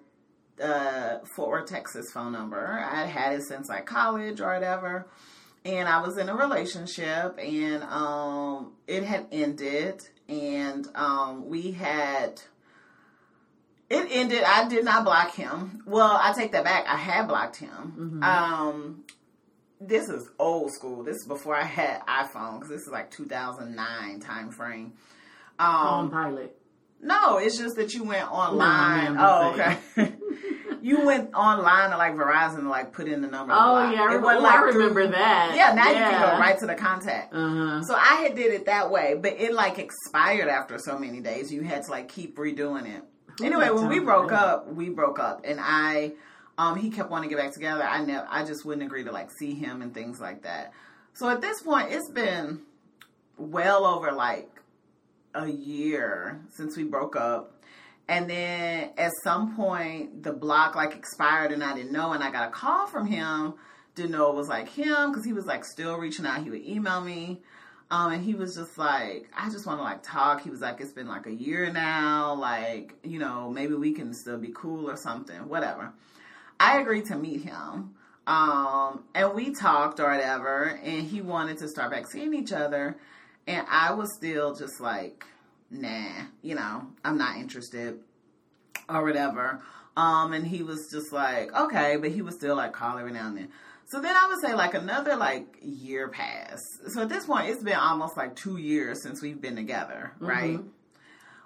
uh, 0.63 1.19
Fort 1.35 1.51
Worth, 1.51 1.69
Texas 1.69 2.13
phone 2.13 2.31
number. 2.31 2.79
I 2.79 3.05
had 3.05 3.33
it 3.33 3.43
since 3.43 3.69
like 3.69 3.85
college 3.85 4.41
or 4.41 4.55
whatever. 4.55 5.09
And 5.65 5.89
I 5.89 6.01
was 6.01 6.17
in 6.17 6.29
a 6.29 6.37
relationship 6.37 7.37
and 7.43 7.83
um, 7.83 8.75
it 8.87 9.03
had 9.03 9.27
ended. 9.33 10.03
And 10.29 10.87
um, 10.95 11.49
we 11.49 11.73
had. 11.73 12.41
It 13.89 14.07
ended. 14.13 14.45
I 14.45 14.69
did 14.69 14.85
not 14.85 15.05
block 15.05 15.35
him. 15.35 15.83
Well, 15.85 16.17
I 16.23 16.33
take 16.33 16.53
that 16.53 16.63
back. 16.63 16.85
I 16.87 16.97
had 16.97 17.27
blocked 17.27 17.57
him. 17.57 18.21
Um, 18.23 19.05
this 19.81 20.09
is 20.09 20.31
old 20.39 20.73
school. 20.73 21.03
This 21.03 21.17
is 21.17 21.27
before 21.27 21.57
I 21.57 21.65
had 21.65 22.07
iPhone 22.07 22.61
because 22.61 22.69
this 22.69 22.83
is 22.83 22.93
like 22.93 23.11
2009 23.11 24.21
time 24.21 24.53
frame. 24.53 24.93
Um, 25.59 26.13
pilot 26.13 26.60
no, 27.03 27.39
it's 27.39 27.59
just 27.59 27.77
that 27.77 27.95
you 27.95 28.05
went 28.05 28.31
online. 28.31 29.17
Oh, 29.19 29.53
okay. 29.53 29.79
you 30.83 31.05
went 31.05 31.33
online 31.35 31.91
to 31.91 31.97
like 31.97 32.15
Verizon 32.15 32.61
to 32.63 32.69
like 32.69 32.93
put 32.93 33.07
in 33.09 33.21
the 33.21 33.29
number. 33.29 33.53
oh 33.57 33.91
yeah 33.91 34.01
I, 34.01 34.03
It 34.03 34.07
remember, 34.17 34.27
oh, 34.29 34.31
I 34.31 34.37
like, 34.63 34.73
through- 34.73 35.09
that 35.09 35.53
Yeah, 35.55 35.75
now 35.75 35.89
you 35.89 35.95
can 35.95 36.21
go 36.21 36.39
right 36.39 36.59
to 36.59 36.67
the 36.67 36.75
contact. 36.75 37.35
uh-huh 37.35 37.83
So 37.83 37.95
I 37.95 38.23
had 38.23 38.35
did 38.35 38.53
it 38.53 38.67
that 38.67 38.91
way, 38.91 39.15
but 39.21 39.35
it 39.39 39.53
like 39.55 39.79
expired 39.79 40.49
after 40.49 40.79
so 40.79 40.99
many 40.99 41.21
days. 41.21 41.53
You 41.53 41.63
had 41.63 41.85
to 41.85 41.91
like 41.91 42.09
keep 42.09 42.37
redoing 42.37 42.87
it. 42.87 43.03
Anyway, 43.43 43.71
when 43.71 43.89
we 43.89 44.01
broke 44.01 44.31
that? 44.31 44.43
up, 44.43 44.73
we 44.75 44.91
broke 44.91 45.19
up, 45.19 45.43
and 45.45 45.59
I, 45.63 46.13
um, 46.59 46.77
he 46.77 46.91
kept 46.91 47.11
wanting 47.11 47.31
to 47.31 47.35
get 47.37 47.43
back 47.43 47.55
together. 47.55 47.83
I 47.83 48.05
never, 48.05 48.27
I 48.29 48.45
just 48.45 48.67
wouldn't 48.67 48.85
agree 48.85 49.05
to 49.05 49.13
like 49.13 49.31
see 49.31 49.55
him 49.55 49.81
and 49.81 49.95
things 49.95 50.21
like 50.21 50.43
that. 50.43 50.73
So 51.15 51.29
at 51.31 51.41
this 51.41 51.63
point, 51.63 51.91
it's 51.91 52.11
been 52.11 52.61
well 53.39 53.87
over 53.87 54.13
like 54.13 54.51
a 55.35 55.47
year 55.47 56.41
since 56.51 56.77
we 56.77 56.85
broke 56.85 57.17
up. 57.17 57.55
And 58.09 58.29
then 58.29 58.91
at 58.99 59.13
some 59.23 59.55
point, 59.55 60.23
the 60.23 60.33
block 60.33 60.75
like 60.75 60.97
expired 60.97 61.53
and 61.53 61.63
I 61.63 61.75
didn't 61.75 61.93
know. 61.93 62.13
And 62.13 62.25
I 62.25 62.31
got 62.31 62.49
a 62.49 62.51
call 62.51 62.87
from 62.87 63.07
him, 63.07 63.55
didn't 63.95 64.11
know 64.11 64.31
it 64.31 64.35
was 64.35 64.49
like 64.49 64.69
him 64.69 65.11
because 65.11 65.25
he 65.25 65.33
was 65.33 65.47
like 65.47 65.65
still 65.65 65.97
reaching 65.97 66.27
out. 66.27 66.43
He 66.43 66.51
would 66.51 66.65
email 66.65 67.01
me. 67.01 67.41
Um, 67.93 68.13
and 68.13 68.25
he 68.25 68.35
was 68.35 68.55
just 68.55 68.79
like, 68.79 69.29
I 69.37 69.51
just 69.51 69.67
want 69.67 69.81
to 69.81 69.83
like 69.83 70.03
talk. 70.03 70.43
He 70.43 70.51
was 70.51 70.61
like, 70.61 70.81
it's 70.81 70.93
been 70.93 71.09
like 71.09 71.27
a 71.27 71.33
year 71.33 71.73
now. 71.73 72.35
Like, 72.35 72.95
you 73.03 73.19
know, 73.19 73.51
maybe 73.51 73.75
we 73.75 73.93
can 73.93 74.15
still 74.15 74.39
be 74.39 74.53
cool 74.55 74.89
or 74.89 74.97
something, 74.97 75.49
whatever. 75.49 75.93
I 76.59 76.81
agreed 76.81 77.07
to 77.07 77.17
meet 77.17 77.43
him. 77.43 77.95
Um, 78.27 79.05
and 79.15 79.35
we 79.35 79.53
talked 79.53 79.99
or 79.99 80.09
whatever, 80.11 80.79
and 80.85 81.07
he 81.07 81.21
wanted 81.21 81.59
to 81.59 81.69
start 81.69 81.91
back 81.91 82.07
seeing 82.07 82.33
each 82.35 82.53
other. 82.53 82.97
And 83.51 83.67
I 83.69 83.95
was 83.95 84.15
still 84.17 84.55
just 84.55 84.81
like, 84.81 85.25
nah, 85.73 86.23
you 86.41 86.55
know, 86.55 86.87
I'm 87.05 87.19
not 87.19 87.37
interested 87.37 87.99
or 88.89 89.05
whatever. 89.05 89.61
Um, 89.97 90.33
and 90.33 90.47
he 90.47 90.63
was 90.63 90.89
just 90.93 91.13
like, 91.13 91.53
okay, 91.53 91.97
but 91.97 92.13
he 92.13 92.23
was 92.23 92.37
still 92.37 92.55
like 92.55 92.73
calling 92.73 93.01
every 93.01 93.13
now 93.13 93.27
and 93.27 93.37
then. 93.37 93.49
So 93.89 94.01
then 94.01 94.15
I 94.15 94.29
would 94.29 94.41
say 94.41 94.55
like 94.55 94.75
another 94.75 95.17
like 95.17 95.57
year 95.61 96.07
passed. 96.09 96.63
So 96.93 97.03
at 97.03 97.09
this 97.09 97.27
point, 97.27 97.49
it's 97.49 97.63
been 97.63 97.75
almost 97.75 98.17
like 98.17 98.37
two 98.37 98.57
years 98.57 99.03
since 99.03 99.21
we've 99.21 99.41
been 99.41 99.57
together, 99.57 100.13
right? 100.21 100.61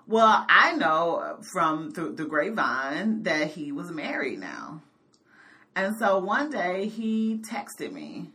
Well, 0.07 0.45
I 0.47 0.77
know 0.77 1.39
from 1.55 1.93
the, 1.93 2.11
the 2.11 2.27
grapevine 2.27 3.23
that 3.23 3.53
he 3.53 3.73
was 3.73 3.91
married 3.91 4.41
now. 4.41 4.83
And 5.75 5.97
so 5.99 6.19
one 6.19 6.51
day 6.51 6.87
he 6.89 7.41
texted 7.51 7.93
me 7.93 8.34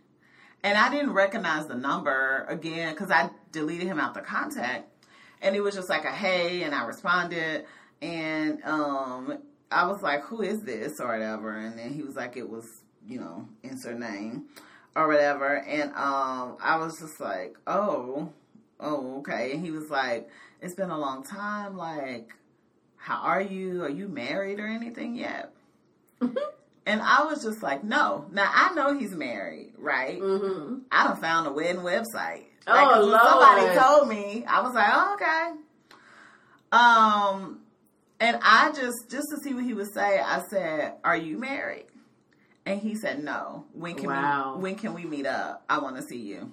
and 0.63 0.77
I 0.77 0.89
didn't 0.89 1.13
recognize 1.13 1.67
the 1.67 1.75
number 1.75 2.45
again 2.49 2.93
because 2.93 3.11
I 3.11 3.29
deleted 3.51 3.87
him 3.87 3.99
out 3.99 4.13
the 4.13 4.21
contact. 4.21 4.87
And 5.41 5.55
it 5.55 5.61
was 5.61 5.73
just 5.73 5.89
like 5.89 6.03
a 6.03 6.11
hey, 6.11 6.63
and 6.63 6.75
I 6.75 6.85
responded, 6.85 7.65
and 8.01 8.61
um, 8.63 9.37
I 9.71 9.87
was 9.87 10.01
like, 10.01 10.23
"Who 10.23 10.41
is 10.41 10.63
this?" 10.63 10.99
or 10.99 11.07
whatever. 11.07 11.57
And 11.57 11.77
then 11.79 11.93
he 11.93 12.01
was 12.01 12.15
like, 12.15 12.35
"It 12.35 12.49
was, 12.49 12.65
you 13.07 13.19
know, 13.19 13.47
insert 13.63 13.97
name 13.97 14.47
or 14.97 15.07
whatever." 15.07 15.59
And 15.59 15.91
um, 15.91 16.57
I 16.61 16.77
was 16.77 16.99
just 16.99 17.21
like, 17.21 17.55
"Oh, 17.67 18.33
oh, 18.81 19.19
okay." 19.19 19.53
And 19.53 19.63
he 19.63 19.71
was 19.71 19.89
like, 19.89 20.29
"It's 20.61 20.75
been 20.75 20.89
a 20.89 20.99
long 20.99 21.23
time. 21.23 21.77
Like, 21.77 22.31
how 22.97 23.21
are 23.21 23.41
you? 23.41 23.83
Are 23.83 23.89
you 23.89 24.09
married 24.09 24.59
or 24.59 24.67
anything 24.67 25.15
yet?" 25.15 25.53
And 26.89 27.01
I 27.03 27.23
was 27.25 27.43
just 27.43 27.61
like, 27.61 27.83
no. 27.83 28.25
Now 28.31 28.49
I 28.51 28.73
know 28.73 28.97
he's 28.97 29.11
married, 29.11 29.73
right? 29.77 30.19
mm-hmm. 30.19 30.79
I 30.91 31.03
done 31.07 31.17
found 31.17 31.45
a 31.47 31.51
wedding 31.53 31.83
website. 31.83 32.45
Oh, 32.65 32.73
Like, 32.73 32.87
'cause 32.89 33.05
Lord. 33.05 33.21
somebody 33.21 33.79
told 33.79 34.09
me, 34.09 34.43
I 34.45 34.61
was 34.61 34.73
like, 34.73 34.89
oh, 34.91 35.13
okay. 35.13 35.51
Um, 36.71 37.59
and 38.19 38.39
I 38.41 38.71
just 38.71 39.09
just 39.09 39.27
to 39.29 39.37
see 39.43 39.53
what 39.53 39.63
he 39.63 39.73
would 39.73 39.91
say, 39.93 40.19
I 40.19 40.41
said, 40.49 40.95
"Are 41.03 41.15
you 41.17 41.37
married?" 41.37 41.85
And 42.65 42.79
he 42.79 42.95
said, 42.95 43.23
"No. 43.23 43.65
When 43.73 43.95
can 43.95 44.07
Wow. 44.09 44.53
we 44.55 44.63
when 44.63 44.75
can 44.75 44.93
we 44.93 45.05
meet 45.05 45.25
up? 45.25 45.63
I 45.69 45.79
want 45.79 45.95
to 45.97 46.03
see 46.03 46.17
you." 46.17 46.51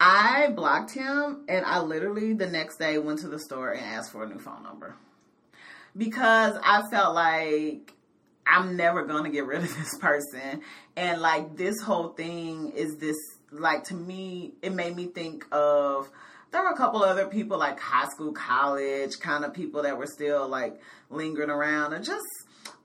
I 0.00 0.48
blocked 0.54 0.92
him, 0.92 1.44
and 1.48 1.64
I 1.64 1.80
literally 1.80 2.32
the 2.34 2.46
next 2.48 2.78
day 2.78 2.98
went 2.98 3.20
to 3.20 3.28
the 3.28 3.38
store 3.38 3.70
and 3.70 3.84
asked 3.84 4.10
for 4.12 4.24
a 4.24 4.28
new 4.28 4.38
phone 4.38 4.62
number 4.64 4.94
because 5.96 6.54
I 6.62 6.82
felt 6.90 7.14
like 7.14 7.92
I'm 8.52 8.76
never 8.76 9.04
gonna 9.04 9.30
get 9.30 9.46
rid 9.46 9.62
of 9.62 9.76
this 9.76 9.96
person. 9.98 10.60
And 10.96 11.20
like 11.20 11.56
this 11.56 11.80
whole 11.80 12.08
thing 12.08 12.72
is 12.72 12.96
this 12.96 13.16
like 13.50 13.84
to 13.84 13.94
me, 13.94 14.52
it 14.62 14.72
made 14.72 14.94
me 14.94 15.06
think 15.06 15.46
of 15.52 16.10
there 16.50 16.62
were 16.62 16.68
a 16.68 16.76
couple 16.76 17.02
other 17.02 17.26
people 17.26 17.58
like 17.58 17.80
high 17.80 18.08
school, 18.08 18.32
college 18.32 19.18
kind 19.18 19.44
of 19.44 19.54
people 19.54 19.82
that 19.82 19.96
were 19.96 20.06
still 20.06 20.46
like 20.48 20.80
lingering 21.08 21.48
around, 21.48 21.94
or 21.94 22.00
just 22.00 22.26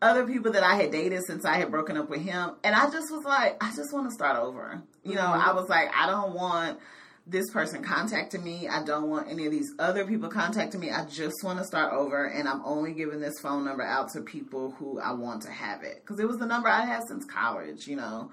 other 0.02 0.26
people 0.26 0.54
that 0.54 0.64
I 0.64 0.76
had 0.76 0.92
dated 0.92 1.24
since 1.28 1.44
I 1.44 1.58
had 1.58 1.70
broken 1.70 1.98
up 1.98 2.10
with 2.10 2.22
him. 2.22 2.52
And 2.64 2.74
I 2.74 2.90
just 2.90 3.12
was 3.12 3.26
like, 3.26 3.62
I 3.62 3.76
just 3.76 3.94
want 3.94 4.10
to 4.10 4.14
start 4.14 4.38
over. 4.38 4.82
You 5.04 5.16
know, 5.16 5.22
mm-hmm. 5.22 5.50
I 5.50 5.54
was 5.54 5.68
like, 5.68 5.90
I 5.94 6.08
don't 6.08 6.34
want 6.34 6.80
this 7.30 7.50
person 7.52 7.84
contacted 7.84 8.44
me. 8.44 8.68
I 8.68 8.84
don't 8.84 9.10
want 9.10 9.30
any 9.30 9.46
of 9.46 9.52
these 9.52 9.72
other 9.78 10.06
people 10.06 10.30
contacting 10.30 10.80
me. 10.80 10.92
I 10.92 11.06
just 11.06 11.44
want 11.44 11.60
to 11.60 11.66
start 11.66 11.94
over, 11.94 12.26
and 12.26 12.48
I'm 12.48 12.62
only 12.64 12.94
giving 12.94 13.20
this 13.20 13.40
phone 13.40 13.66
number 13.66 13.84
out 13.84 14.12
to 14.14 14.22
people 14.22 14.72
who 14.72 15.00
I 15.00 15.12
want 15.12 15.44
to 15.44 15.52
have 15.52 15.84
it 15.84 16.02
because 16.02 16.20
it 16.20 16.28
was 16.28 16.38
the 16.38 16.46
number 16.46 16.70
I 16.70 16.86
had 16.86 17.04
since 17.08 17.26
college, 17.26 17.88
you 17.88 17.98
know. 17.98 18.32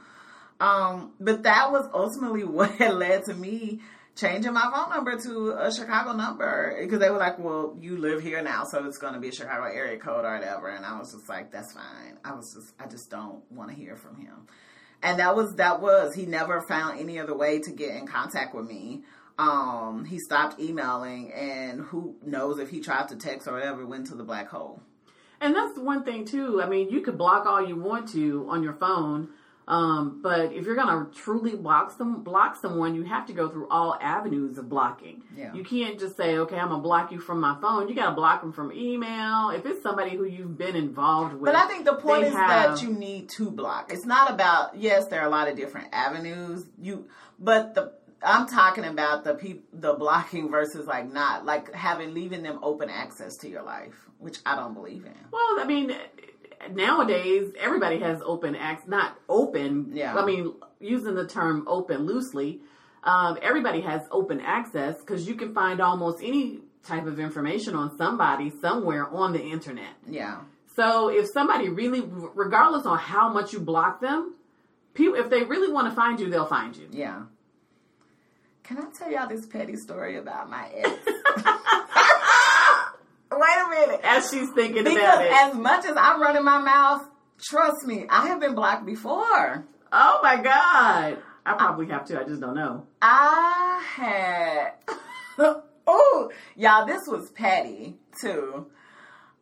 Um, 0.61 1.13
but 1.19 1.43
that 1.43 1.73
was 1.73 1.89
ultimately 1.93 2.45
what 2.45 2.79
led 2.79 3.25
to 3.25 3.35
me 3.35 3.81
changing 4.17 4.53
my 4.53 4.71
phone 4.73 4.91
number 4.91 5.19
to 5.19 5.57
a 5.59 5.75
Chicago 5.75 6.13
number 6.13 6.77
because 6.81 7.01
they 7.01 7.11
were 7.11 7.19
like, 7.19 7.39
"Well, 7.39 7.77
you 7.81 7.97
live 7.97 8.23
here 8.23 8.43
now, 8.43 8.65
so 8.65 8.85
it's 8.87 8.99
going 8.99 9.15
to 9.15 9.21
be 9.21 9.29
a 9.29 9.33
Chicago 9.33 9.65
area 9.65 9.99
code 9.99 10.25
or 10.25 10.35
whatever." 10.35 10.69
And 10.69 10.87
I 10.87 10.99
was 10.99 11.13
just 11.13 11.29
like, 11.29 11.51
"That's 11.51 11.73
fine." 11.73 12.19
I 12.25 12.33
was 12.35 12.55
just, 12.55 12.73
I 12.79 12.87
just 12.87 13.11
don't 13.11 13.43
want 13.51 13.71
to 13.71 13.77
hear 13.77 13.97
from 13.97 14.17
him. 14.17 14.47
And 15.05 15.19
that 15.19 15.37
was 15.37 15.57
that 15.57 15.83
was 15.83 16.15
he 16.15 16.25
never 16.25 16.63
found 16.63 16.99
any 16.99 17.19
other 17.21 17.37
way 17.37 17.61
to 17.61 17.71
get 17.71 17.95
in 17.95 18.07
contact 18.07 18.55
with 18.55 18.67
me. 18.67 19.03
Um, 19.39 20.07
he 20.07 20.19
stopped 20.19 20.59
emailing, 20.59 21.31
and 21.33 21.83
who 21.83 22.17
knows 22.25 22.59
if 22.59 22.71
he 22.71 22.81
tried 22.81 23.09
to 23.09 23.17
text 23.17 23.47
or 23.47 23.53
whatever, 23.53 23.85
went 23.85 24.07
to 24.07 24.15
the 24.15 24.25
black 24.25 24.49
hole. 24.49 24.81
And 25.43 25.55
that's 25.55 25.79
one 25.79 26.05
thing 26.05 26.25
too. 26.25 26.63
I 26.63 26.69
mean, 26.69 26.89
you 26.89 27.03
could 27.03 27.19
block 27.19 27.45
all 27.45 27.63
you 27.63 27.77
want 27.77 28.09
to 28.13 28.47
on 28.49 28.63
your 28.63 28.73
phone, 28.73 29.29
um, 29.67 30.21
but 30.23 30.53
if 30.53 30.67
you're 30.67 30.77
gonna 30.77 31.07
truly 31.15 31.57
block 31.57 31.91
some 31.97 32.23
block 32.23 32.57
someone, 32.57 32.95
you 32.95 33.03
have 33.05 33.27
to 33.27 33.33
go 33.33 33.49
through 33.49 33.69
all 33.69 33.97
avenues 34.01 34.59
of 34.59 34.69
blocking. 34.69 35.23
Yeah. 35.37 35.55
You 35.55 35.65
can't 35.65 35.99
just 35.99 36.17
say, 36.17 36.37
"Okay, 36.39 36.59
I'm 36.59 36.69
gonna 36.69 36.83
block 36.83 37.11
you 37.13 37.19
from 37.19 37.41
my 37.41 37.57
phone." 37.61 37.89
You 37.89 37.95
gotta 37.95 38.15
block 38.15 38.43
them 38.43 38.53
from 38.53 38.73
email. 38.73 39.51
If 39.51 39.65
it's 39.65 39.83
somebody 39.83 40.17
who 40.17 40.25
you've 40.25 40.59
been 40.59 40.77
involved 40.77 41.35
with, 41.35 41.45
But 41.45 41.57
I 41.57 41.67
think 41.67 41.85
the 41.87 41.95
point 41.95 42.25
is 42.25 42.35
have- 42.35 42.79
that 42.79 42.83
you 42.83 42.93
need 42.93 43.31
to 43.31 43.51
block. 43.51 43.91
It's 43.93 44.05
not 44.05 44.31
about 44.31 44.77
yes, 44.77 45.07
there 45.09 45.21
are 45.23 45.27
a 45.27 45.31
lot 45.31 45.49
of 45.49 45.57
different 45.57 45.89
avenues. 45.93 46.67
You, 46.79 47.09
but 47.39 47.75
the 47.75 47.93
I'm 48.23 48.47
talking 48.47 48.85
about 48.85 49.25
the 49.25 49.35
peop, 49.35 49.67
the 49.73 49.95
blocking 49.95 50.51
versus 50.51 50.87
like 50.87 51.13
not 51.13 51.45
like 51.45 51.73
having 51.75 52.15
leaving 52.15 52.43
them 52.43 52.59
open 52.63 52.91
access 52.91 53.37
to 53.39 53.49
your 53.49 53.63
life, 53.63 53.95
which 54.19 54.39
I 54.47 54.57
don't 54.57 54.75
believe 54.75 55.05
in. 55.05 55.15
Well, 55.31 55.61
I 55.61 55.65
mean, 55.67 55.95
nowadays 56.73 57.53
everybody 57.59 57.99
has 58.01 58.21
open 58.25 58.55
access. 58.57 58.89
Not 58.89 59.17
open. 59.29 59.91
Yeah. 59.95 60.15
I 60.15 60.25
mean, 60.25 60.55
using 60.81 61.15
the 61.15 61.27
term 61.27 61.65
open 61.67 62.07
loosely, 62.07 62.61
um, 63.03 63.39
everybody 63.43 63.81
has 63.83 64.03
open 64.11 64.41
access 64.41 64.97
because 65.01 65.27
you 65.29 65.35
can 65.35 65.53
find 65.55 65.81
almost 65.81 66.23
any 66.23 66.61
type 66.87 67.07
of 67.07 67.19
information 67.19 67.75
on 67.75 67.97
somebody 67.97 68.53
somewhere 68.61 69.09
on 69.09 69.33
the 69.33 69.41
internet. 69.43 69.95
Yeah, 70.09 70.41
So 70.77 71.09
if 71.09 71.27
somebody 71.33 71.69
really, 71.71 72.03
regardless 72.03 72.85
on 72.87 72.99
how 72.99 73.33
much 73.33 73.53
you 73.55 73.61
block 73.61 74.01
them, 74.03 74.35
people, 74.93 75.19
if 75.19 75.31
they 75.31 75.43
really 75.45 75.73
want 75.73 75.89
to 75.89 75.95
find 75.95 76.21
you, 76.21 76.29
they'll 76.29 76.45
find 76.47 76.77
you. 76.77 76.89
yeah. 76.93 77.23
Can 78.65 78.79
I 78.79 78.85
tell 78.99 79.11
y'all 79.11 79.29
this 79.29 79.45
petty 79.47 79.77
story 79.77 80.17
about 80.17 80.49
my 80.49 80.67
ex? 80.75 80.89
Wait 83.39 83.67
a 83.67 83.69
minute. 83.71 84.01
As 84.05 84.31
she's 84.31 84.51
thinking 84.55 84.85
Because 84.85 84.97
about 84.99 85.25
it. 85.25 85.33
as 85.33 85.55
much 85.55 85.85
as 85.85 85.97
I'm 85.97 86.21
running 86.21 86.45
my 86.45 86.59
mouth, 86.59 87.03
trust 87.43 87.85
me, 87.87 88.07
I 88.09 88.29
have 88.29 88.41
been 88.41 88.55
blocked 88.55 88.87
before. 88.87 89.65
oh 89.93 90.21
my 90.23 90.37
god. 90.43 91.19
I 91.47 91.53
probably 91.59 91.87
have 91.89 92.07
to. 92.07 92.21
I 92.21 92.25
just 92.25 92.41
don't 92.41 92.55
know. 92.55 92.87
I 93.03 93.83
had 93.97 94.73
oh 95.87 96.31
y'all 96.57 96.87
this 96.87 97.03
was 97.07 97.31
petty 97.33 97.97
too. 98.21 98.67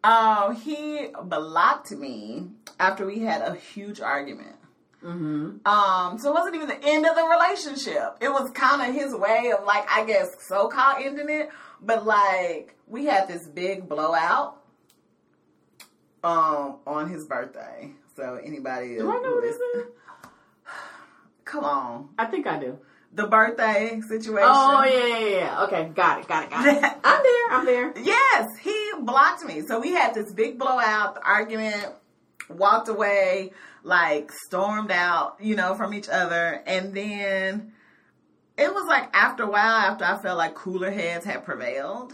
Um 0.03 0.57
he 0.57 1.07
blocked 1.25 1.93
me 1.93 2.49
after 2.81 3.07
we 3.07 3.21
had 3.21 3.43
a 3.43 3.55
huge 3.55 4.01
argument. 4.01 4.57
Mm-hmm. 5.05 5.67
Um 5.67 6.19
so 6.19 6.31
it 6.31 6.35
wasn't 6.35 6.57
even 6.57 6.69
the 6.69 6.85
end 6.85 7.07
of 7.07 7.17
the 7.17 7.25
relationship. 7.25 8.17
It 8.21 8.29
was 8.29 8.51
kind 8.53 8.89
of 8.89 8.95
his 8.95 9.15
way 9.15 9.53
of 9.57 9.65
like 9.65 9.91
I 9.91 10.05
guess 10.05 10.37
so 10.41 10.69
called 10.69 11.03
ending 11.03 11.29
it, 11.29 11.51
but 11.81 12.07
like 12.07 12.77
we 12.87 13.07
had 13.07 13.29
this 13.29 13.47
big 13.47 13.89
blowout 13.89 14.63
um 16.23 16.77
on 16.87 17.11
his 17.11 17.27
birthday. 17.27 17.91
So 18.17 18.39
anybody 18.43 18.97
Do 18.97 19.11
I 19.11 19.19
know 19.19 19.41
this 19.41 19.57
is? 19.57 19.85
Come 21.45 21.65
on. 21.65 22.09
I 22.19 22.27
think 22.27 22.47
I 22.47 22.59
do. 22.59 22.79
The 23.15 23.27
birthday 23.27 24.01
situation. 24.09 24.49
Oh 24.51 24.85
yeah, 24.85 25.07
yeah, 25.07 25.19
yeah, 25.19 25.37
yeah. 25.37 25.65
Okay, 25.65 25.91
got 25.95 26.21
it, 26.21 26.29
got 26.29 26.45
it, 26.45 26.51
got 26.51 26.67
it. 26.67 26.83
I'm 27.05 27.23
there. 27.23 27.51
I'm 27.51 27.67
there. 27.67 27.93
Yes, 28.03 28.57
he 28.59 28.93
blocked 29.01 29.45
me. 29.45 29.61
So 29.61 29.81
we 29.81 29.93
had 29.93 30.15
this 30.15 30.33
big 30.33 30.59
blowout, 30.59 31.17
the 31.17 31.23
argument, 31.23 31.93
walked 32.49 32.89
away, 32.89 33.53
like 33.83 34.31
stormed 34.47 34.91
out, 34.91 35.37
you 35.41 35.57
know, 35.57 35.75
from 35.75 35.95
each 35.95 36.09
other. 36.09 36.63
And 36.67 36.95
then 36.95 37.73
it 38.57 38.73
was 38.73 38.87
like 38.87 39.09
after 39.15 39.45
a 39.45 39.51
while, 39.51 39.63
after 39.63 40.05
I 40.05 40.21
felt 40.21 40.39
like 40.39 40.55
cooler 40.55 40.91
heads 40.91 41.25
had 41.25 41.45
prevailed, 41.45 42.13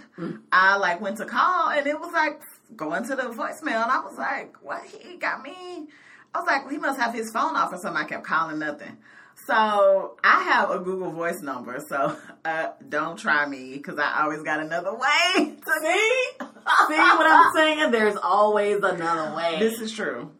I 0.53 0.77
like 0.77 1.01
went 1.01 1.19
to 1.19 1.27
call 1.27 1.71
and 1.71 1.87
it 1.87 1.99
was 1.99 2.13
like 2.13 2.41
going 2.77 3.05
to 3.05 3.17
the 3.17 3.23
voicemail. 3.23 3.83
And 3.83 3.91
I 3.91 4.01
was 4.05 4.17
like, 4.17 4.57
what? 4.63 4.85
He 4.85 5.17
got 5.17 5.43
me. 5.43 5.89
I 6.35 6.41
was 6.41 6.47
like, 6.47 6.71
he 6.71 6.79
must 6.79 7.01
have 7.01 7.15
his 7.15 7.31
phone 7.33 7.57
off 7.57 7.73
or 7.73 7.79
something. 7.79 8.03
I 8.03 8.07
kept 8.07 8.25
calling 8.25 8.59
nothing. 8.59 8.99
So 9.47 10.17
I 10.23 10.43
have 10.43 10.71
a 10.71 10.79
Google 10.79 11.11
Voice 11.11 11.41
number, 11.41 11.83
so 11.89 12.17
uh, 12.45 12.69
don't 12.87 13.17
try 13.19 13.47
me 13.47 13.75
because 13.75 13.99
I 13.99 14.23
always 14.23 14.43
got 14.43 14.61
another 14.61 14.93
way. 14.95 15.57
To 15.69 15.75
See? 15.83 16.23
See 16.39 16.97
what 16.97 17.27
I'm 17.27 17.53
saying? 17.55 17.91
There's 17.91 18.17
always 18.17 18.77
another 18.83 19.35
way. 19.37 19.59
This 19.59 19.81
is 19.81 19.93
true. 19.93 20.31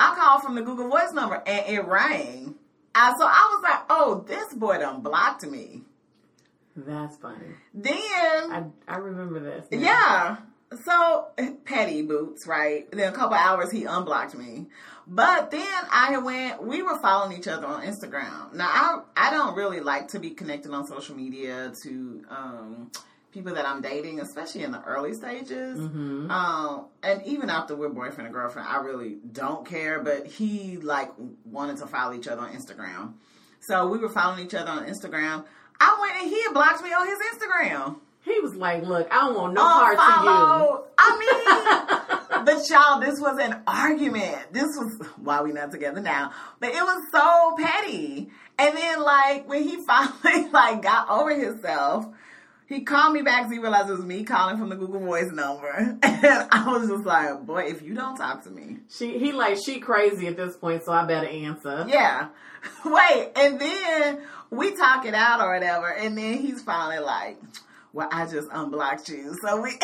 I 0.00 0.14
called 0.16 0.42
from 0.42 0.54
the 0.54 0.62
Google 0.62 0.88
Voice 0.88 1.12
number 1.12 1.42
and 1.46 1.68
it 1.68 1.84
rang. 1.86 2.54
So 2.94 3.24
I 3.26 3.50
was 3.52 3.62
like, 3.62 3.80
oh, 3.90 4.24
this 4.26 4.54
boy 4.54 4.78
done 4.78 5.00
blocked 5.02 5.46
me. 5.46 5.82
That's 6.76 7.16
funny. 7.16 7.46
Then, 7.74 7.92
I 7.94 8.64
I 8.88 8.96
remember 8.96 9.40
this. 9.40 9.66
now. 9.70 9.78
yeah. 9.78 10.36
So 10.84 11.28
petty 11.64 12.02
boots, 12.02 12.46
right? 12.46 12.90
Then 12.92 13.12
a 13.12 13.16
couple 13.16 13.36
hours 13.36 13.70
he 13.70 13.84
unblocked 13.84 14.34
me. 14.36 14.66
But 15.06 15.50
then 15.50 15.66
I 15.92 16.16
went 16.18 16.62
we 16.62 16.82
were 16.82 16.98
following 16.98 17.36
each 17.36 17.48
other 17.48 17.66
on 17.66 17.82
Instagram. 17.82 18.54
Now 18.54 18.68
I 19.16 19.28
I 19.28 19.30
don't 19.30 19.56
really 19.56 19.80
like 19.80 20.08
to 20.08 20.18
be 20.20 20.30
connected 20.30 20.72
on 20.72 20.86
social 20.86 21.16
media 21.16 21.72
to 21.82 22.24
um 22.30 22.90
people 23.32 23.54
that 23.54 23.66
I'm 23.66 23.80
dating, 23.80 24.20
especially 24.20 24.62
in 24.62 24.72
the 24.72 24.82
early 24.82 25.14
stages. 25.14 25.78
Mm-hmm. 25.78 26.30
Um 26.30 26.86
and 27.02 27.22
even 27.24 27.50
after 27.50 27.74
we're 27.74 27.88
boyfriend 27.88 28.26
and 28.26 28.34
girlfriend, 28.34 28.68
I 28.68 28.78
really 28.78 29.18
don't 29.32 29.66
care, 29.66 30.02
but 30.02 30.26
he 30.26 30.78
like 30.78 31.10
wanted 31.44 31.78
to 31.78 31.86
follow 31.86 32.14
each 32.14 32.28
other 32.28 32.42
on 32.42 32.52
Instagram. 32.52 33.14
So 33.60 33.88
we 33.88 33.98
were 33.98 34.08
following 34.08 34.44
each 34.46 34.54
other 34.54 34.70
on 34.70 34.86
Instagram. 34.86 35.44
I 35.78 35.98
went 36.00 36.22
and 36.22 36.30
he 36.30 36.42
had 36.42 36.52
blocked 36.52 36.82
me 36.82 36.90
on 36.92 37.06
his 37.06 37.18
Instagram. 37.32 37.96
He 38.22 38.38
was 38.40 38.54
like, 38.54 38.84
"Look, 38.84 39.08
I 39.10 39.20
don't 39.20 39.34
want 39.34 39.54
no 39.54 39.62
part 39.62 39.96
of 39.98 40.24
you." 40.24 40.84
I 40.98 42.28
mean, 42.28 42.44
but 42.44 42.68
y'all, 42.68 43.00
this 43.00 43.18
was 43.18 43.38
an 43.40 43.62
argument. 43.66 44.52
This 44.52 44.76
was 44.76 45.08
why 45.16 45.40
we 45.40 45.52
not 45.52 45.70
together 45.70 46.00
now. 46.00 46.32
But 46.58 46.70
it 46.70 46.82
was 46.82 47.02
so 47.10 47.56
petty. 47.56 48.28
And 48.58 48.76
then, 48.76 49.02
like, 49.02 49.48
when 49.48 49.62
he 49.62 49.82
finally 49.86 50.50
like 50.50 50.82
got 50.82 51.08
over 51.08 51.34
himself, 51.34 52.06
he 52.70 52.82
called 52.82 53.12
me 53.12 53.20
back 53.22 53.40
because 53.42 53.52
he 53.52 53.58
realized 53.58 53.90
it 53.90 53.94
was 53.94 54.04
me 54.04 54.22
calling 54.22 54.56
from 54.56 54.68
the 54.68 54.76
Google 54.76 55.00
Voice 55.00 55.30
number, 55.32 55.68
and 56.02 56.48
I 56.52 56.64
was 56.68 56.88
just 56.88 57.04
like, 57.04 57.44
"Boy, 57.44 57.64
if 57.64 57.82
you 57.82 57.94
don't 57.94 58.16
talk 58.16 58.44
to 58.44 58.50
me, 58.50 58.76
She 58.88 59.18
he 59.18 59.32
like 59.32 59.58
she 59.62 59.80
crazy 59.80 60.28
at 60.28 60.36
this 60.36 60.56
point, 60.56 60.84
so 60.84 60.92
I 60.92 61.04
better 61.04 61.26
answer. 61.26 61.84
yeah." 61.88 62.28
Wait, 62.84 63.32
and 63.34 63.58
then 63.60 64.20
we 64.50 64.76
talk 64.76 65.04
it 65.04 65.14
out 65.14 65.40
or 65.40 65.52
whatever, 65.52 65.88
and 65.88 66.16
then 66.16 66.38
he's 66.38 66.62
finally 66.62 67.00
like, 67.00 67.38
"Well, 67.92 68.08
I 68.12 68.26
just 68.26 68.48
unblocked 68.52 69.08
you." 69.08 69.34
So 69.42 69.60
we. 69.60 69.70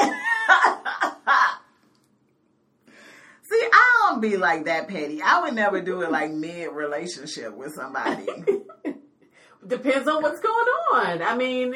See, 3.49 3.63
I 3.73 4.09
don't 4.11 4.21
be 4.21 4.37
like 4.37 4.65
that 4.67 4.89
petty. 4.89 5.23
I 5.23 5.41
would 5.43 5.55
never 5.55 5.81
do 5.81 6.03
it 6.03 6.11
like 6.13 6.31
mid 6.33 6.71
relationship 6.73 7.53
with 7.57 7.75
somebody. 7.75 8.27
Depends 9.67 10.07
on 10.09 10.23
what's 10.23 10.41
going 10.41 10.67
on. 10.93 11.23
I 11.23 11.37
mean, 11.37 11.75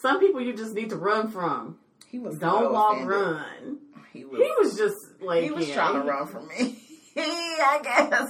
some 0.00 0.20
people 0.20 0.40
you 0.40 0.54
just 0.54 0.74
need 0.74 0.90
to 0.90 0.96
run 0.96 1.30
from. 1.30 1.78
He 2.08 2.18
was 2.18 2.38
Don't 2.38 2.64
so 2.64 2.72
walk, 2.72 2.96
offended. 2.96 3.16
run. 3.16 3.78
He 4.12 4.24
was. 4.24 4.40
He 4.40 4.50
was 4.58 4.76
just 4.76 5.20
like 5.20 5.42
he 5.42 5.50
was 5.50 5.68
yeah, 5.68 5.74
trying 5.74 5.94
to 5.94 6.08
run 6.08 6.26
from 6.26 6.48
me. 6.48 6.78
I 7.16 7.80
guess. 7.82 8.28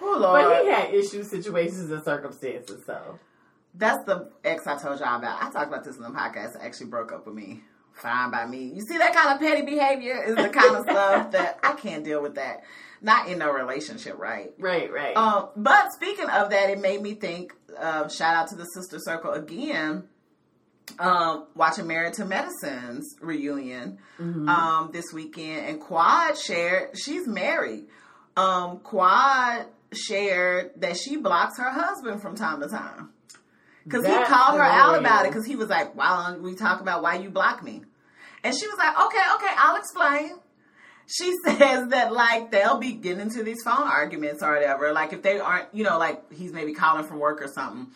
Oh 0.00 0.16
Lord. 0.18 0.42
But 0.44 0.62
he 0.62 0.68
had 0.70 0.94
issues, 0.94 1.28
situations, 1.30 1.90
and 1.90 2.02
circumstances. 2.04 2.84
So 2.86 3.18
That's 3.74 4.04
the 4.06 4.30
ex 4.44 4.66
I 4.66 4.78
told 4.78 5.00
y'all 5.00 5.16
about. 5.18 5.42
I 5.42 5.50
talked 5.50 5.68
about 5.68 5.84
this 5.84 5.96
in 5.96 6.02
the 6.02 6.10
podcast. 6.10 6.54
That 6.54 6.62
actually 6.62 6.86
broke 6.86 7.12
up 7.12 7.26
with 7.26 7.34
me. 7.34 7.62
Fine 7.92 8.30
by 8.30 8.46
me. 8.46 8.72
You 8.74 8.82
see 8.82 8.96
that 8.98 9.12
kind 9.12 9.34
of 9.34 9.40
petty 9.40 9.62
behavior 9.62 10.22
is 10.22 10.36
the 10.36 10.48
kind 10.48 10.76
of 10.76 10.84
stuff 10.84 11.30
that 11.32 11.58
I 11.64 11.72
can't 11.72 12.04
deal 12.04 12.22
with. 12.22 12.36
That 12.36 12.62
not 13.02 13.28
in 13.28 13.42
a 13.42 13.52
relationship, 13.52 14.18
right? 14.18 14.52
right, 14.58 14.92
right. 14.92 15.16
Um, 15.16 15.48
but 15.56 15.92
speaking 15.92 16.28
of 16.28 16.50
that, 16.50 16.70
it 16.70 16.80
made 16.80 17.02
me 17.02 17.14
think. 17.14 17.54
Uh, 17.76 18.08
shout 18.08 18.34
out 18.36 18.48
to 18.48 18.56
the 18.56 18.64
Sister 18.66 18.98
Circle 18.98 19.32
again. 19.32 20.04
Um, 20.98 21.46
watching 21.54 21.86
Married 21.86 22.14
to 22.14 22.24
Medicine's 22.24 23.14
reunion 23.20 23.98
um, 24.48 24.90
this 24.92 25.12
weekend, 25.12 25.66
and 25.66 25.80
Quad 25.80 26.38
shared 26.38 26.98
she's 26.98 27.26
married. 27.26 27.84
Um, 28.36 28.78
Quad 28.78 29.66
shared 29.92 30.72
that 30.76 30.96
she 30.96 31.16
blocks 31.16 31.58
her 31.58 31.70
husband 31.70 32.22
from 32.22 32.36
time 32.36 32.60
to 32.60 32.68
time 32.68 33.10
because 33.84 34.06
he 34.06 34.12
called 34.24 34.58
her 34.58 34.64
out 34.64 34.98
about 34.98 35.24
it 35.24 35.28
because 35.30 35.46
he 35.46 35.56
was 35.56 35.68
like, 35.68 35.94
"Why 35.96 36.30
don't 36.30 36.42
we 36.42 36.54
talk 36.54 36.80
about 36.80 37.02
why 37.02 37.16
you 37.16 37.30
block 37.30 37.62
me?" 37.62 37.82
And 38.44 38.54
she 38.54 38.66
was 38.66 38.76
like, 38.78 38.94
"Okay, 39.06 39.22
okay, 39.36 39.54
I'll 39.56 39.76
explain." 39.76 40.38
She 41.06 41.34
says 41.44 41.88
that 41.88 42.12
like 42.12 42.50
they'll 42.50 42.78
be 42.78 42.92
getting 42.92 43.20
into 43.20 43.42
these 43.42 43.62
phone 43.64 43.86
arguments 43.86 44.42
or 44.42 44.52
whatever. 44.52 44.92
Like 44.92 45.12
if 45.12 45.22
they 45.22 45.40
aren't, 45.40 45.74
you 45.74 45.84
know, 45.84 45.98
like 45.98 46.32
he's 46.32 46.52
maybe 46.52 46.74
calling 46.74 47.04
from 47.04 47.18
work 47.18 47.40
or 47.42 47.48
something. 47.48 47.88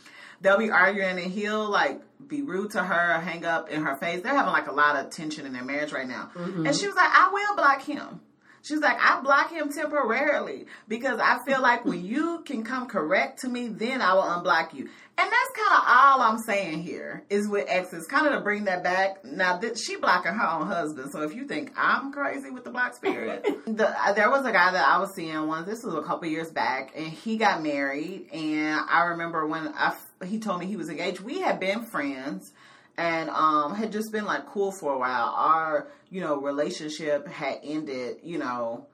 They'll 0.42 0.58
be 0.58 0.70
arguing 0.70 1.18
and 1.18 1.32
he'll 1.32 1.68
like 1.70 2.00
be 2.26 2.42
rude 2.42 2.72
to 2.72 2.82
her, 2.82 3.20
hang 3.20 3.44
up 3.44 3.68
in 3.70 3.82
her 3.82 3.96
face. 3.96 4.22
They're 4.22 4.34
having 4.34 4.52
like 4.52 4.68
a 4.68 4.72
lot 4.72 4.96
of 4.96 5.10
tension 5.10 5.46
in 5.46 5.52
their 5.52 5.64
marriage 5.64 5.92
right 5.92 6.06
now. 6.06 6.30
And 6.34 6.74
she 6.76 6.86
was 6.86 6.96
like, 6.96 7.10
I 7.10 7.30
will 7.32 7.56
block 7.56 7.82
him. 7.82 8.20
She's 8.62 8.78
like, 8.78 8.96
I 9.00 9.20
block 9.20 9.50
him 9.50 9.72
temporarily 9.72 10.66
because 10.86 11.18
I 11.18 11.40
feel 11.44 11.60
like 11.60 11.84
when 11.84 12.04
you 12.04 12.42
can 12.46 12.64
come 12.64 12.86
correct 12.86 13.40
to 13.40 13.48
me, 13.48 13.68
then 13.68 14.00
I 14.00 14.14
will 14.14 14.22
unblock 14.22 14.72
you. 14.72 14.88
And 15.18 15.30
that's 15.30 15.68
kind 15.68 15.82
of 15.82 15.84
all 15.88 16.20
I'm 16.22 16.38
saying 16.38 16.82
here 16.82 17.22
is 17.28 17.46
with 17.46 17.66
exes, 17.68 18.06
kind 18.06 18.26
of 18.26 18.32
to 18.32 18.40
bring 18.40 18.64
that 18.64 18.82
back. 18.82 19.22
Now, 19.24 19.58
th- 19.58 19.76
she 19.78 19.96
blocking 19.96 20.32
her 20.32 20.46
own 20.46 20.66
husband. 20.66 21.12
So 21.12 21.20
if 21.20 21.34
you 21.34 21.46
think 21.46 21.72
I'm 21.76 22.12
crazy 22.12 22.50
with 22.50 22.64
the 22.64 22.70
block 22.70 22.94
spirit, 22.94 23.46
the, 23.66 23.88
uh, 23.88 24.14
there 24.14 24.30
was 24.30 24.46
a 24.46 24.52
guy 24.52 24.72
that 24.72 24.88
I 24.88 24.98
was 24.98 25.14
seeing 25.14 25.46
once. 25.46 25.66
This 25.66 25.82
was 25.84 25.94
a 25.94 26.02
couple 26.02 26.28
years 26.28 26.50
back, 26.50 26.92
and 26.96 27.06
he 27.06 27.36
got 27.36 27.62
married. 27.62 28.30
And 28.32 28.80
I 28.88 29.08
remember 29.08 29.46
when 29.46 29.68
I 29.68 29.94
he 30.24 30.38
told 30.38 30.60
me 30.60 30.66
he 30.66 30.76
was 30.76 30.88
engaged. 30.88 31.20
We 31.20 31.40
had 31.40 31.60
been 31.60 31.82
friends 31.82 32.52
and 32.96 33.30
um 33.30 33.74
had 33.74 33.92
just 33.92 34.12
been 34.12 34.24
like 34.24 34.46
cool 34.46 34.72
for 34.72 34.92
a 34.92 34.98
while. 34.98 35.32
Our 35.36 35.88
you 36.10 36.20
know 36.20 36.36
relationship 36.40 37.26
had 37.26 37.60
ended. 37.62 38.18
You 38.22 38.38
know, 38.38 38.86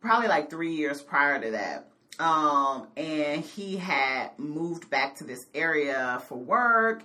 probably 0.00 0.28
like 0.28 0.50
three 0.50 0.74
years 0.74 1.00
prior 1.02 1.40
to 1.40 1.50
that. 1.52 1.88
Um, 2.18 2.88
and 2.96 3.44
he 3.44 3.76
had 3.76 4.30
moved 4.38 4.90
back 4.90 5.16
to 5.16 5.24
this 5.24 5.46
area 5.54 6.20
for 6.28 6.36
work. 6.36 7.04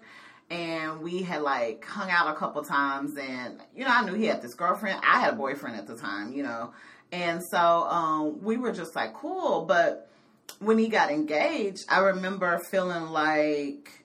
And 0.49 1.01
we 1.01 1.21
had 1.21 1.41
like 1.41 1.85
hung 1.85 2.09
out 2.11 2.35
a 2.35 2.37
couple 2.37 2.63
times, 2.63 3.17
and 3.17 3.59
you 3.75 3.85
know, 3.85 3.91
I 3.91 4.03
knew 4.03 4.13
he 4.13 4.25
had 4.25 4.41
this 4.41 4.53
girlfriend. 4.53 4.99
I 5.03 5.19
had 5.19 5.33
a 5.33 5.35
boyfriend 5.35 5.77
at 5.77 5.87
the 5.87 5.95
time, 5.95 6.33
you 6.33 6.43
know, 6.43 6.73
and 7.11 7.41
so 7.43 7.57
um, 7.57 8.43
we 8.43 8.57
were 8.57 8.71
just 8.71 8.95
like 8.95 9.13
cool. 9.13 9.65
But 9.65 10.11
when 10.59 10.77
he 10.77 10.87
got 10.87 11.11
engaged, 11.11 11.85
I 11.89 11.99
remember 11.99 12.59
feeling 12.71 13.05
like 13.05 14.03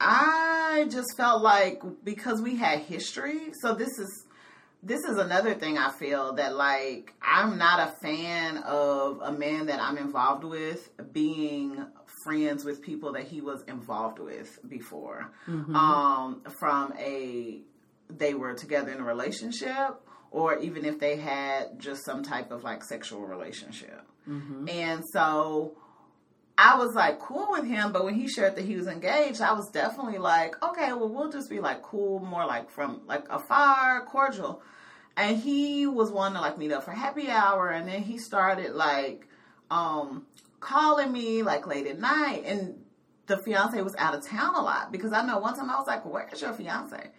I 0.00 0.86
just 0.90 1.16
felt 1.16 1.42
like 1.42 1.82
because 2.04 2.40
we 2.40 2.56
had 2.56 2.80
history, 2.80 3.52
so 3.60 3.74
this 3.74 3.98
is 3.98 4.24
this 4.80 5.00
is 5.00 5.18
another 5.18 5.54
thing 5.54 5.76
I 5.76 5.90
feel 5.90 6.34
that 6.34 6.54
like 6.54 7.12
I'm 7.20 7.58
not 7.58 7.80
a 7.80 7.92
fan 8.00 8.58
of 8.58 9.20
a 9.22 9.32
man 9.32 9.66
that 9.66 9.80
I'm 9.80 9.98
involved 9.98 10.44
with 10.44 10.88
being 11.12 11.84
friends 12.24 12.64
with 12.64 12.80
people 12.80 13.12
that 13.12 13.24
he 13.24 13.40
was 13.40 13.62
involved 13.62 14.18
with 14.20 14.58
before. 14.68 15.32
Um 15.74 16.42
from 16.60 16.92
a 16.98 17.60
they 18.08 18.34
were 18.34 18.54
together 18.54 18.92
in 18.92 19.00
a 19.00 19.04
relationship 19.04 20.00
or 20.30 20.58
even 20.58 20.84
if 20.84 20.98
they 21.00 21.16
had 21.16 21.78
just 21.80 22.04
some 22.04 22.22
type 22.22 22.50
of 22.52 22.62
like 22.62 22.84
sexual 22.84 23.22
relationship. 23.22 24.02
And 24.68 25.04
so 25.12 25.76
I 26.56 26.76
was 26.76 26.94
like 26.94 27.18
cool 27.20 27.48
with 27.50 27.66
him, 27.66 27.92
but 27.92 28.04
when 28.04 28.14
he 28.14 28.28
shared 28.28 28.56
that 28.56 28.64
he 28.64 28.76
was 28.76 28.86
engaged, 28.86 29.40
I 29.40 29.52
was 29.52 29.70
definitely 29.70 30.18
like, 30.18 30.60
okay, 30.62 30.92
well, 30.92 31.08
we'll 31.08 31.30
just 31.30 31.48
be 31.48 31.60
like 31.60 31.82
cool, 31.82 32.18
more 32.20 32.44
like 32.44 32.70
from 32.70 33.02
like 33.06 33.26
afar, 33.30 34.04
cordial. 34.06 34.60
And 35.16 35.38
he 35.38 35.86
was 35.86 36.10
one 36.10 36.34
to 36.34 36.40
like 36.40 36.58
meet 36.58 36.72
up 36.72 36.84
for 36.84 36.92
happy 36.92 37.28
hour, 37.28 37.68
and 37.68 37.88
then 37.88 38.02
he 38.02 38.18
started 38.18 38.74
like 38.74 39.26
um 39.70 40.26
calling 40.60 41.12
me 41.12 41.42
like 41.42 41.66
late 41.66 41.86
at 41.86 41.98
night, 41.98 42.42
and 42.44 42.74
the 43.26 43.36
fiance 43.38 43.80
was 43.82 43.94
out 43.96 44.14
of 44.14 44.26
town 44.26 44.54
a 44.54 44.62
lot 44.62 44.90
because 44.90 45.12
I 45.12 45.24
know 45.24 45.38
one 45.38 45.54
time 45.54 45.70
I 45.70 45.76
was 45.76 45.86
like, 45.86 46.04
where's 46.04 46.40
your 46.40 46.52
fiance? 46.52 47.10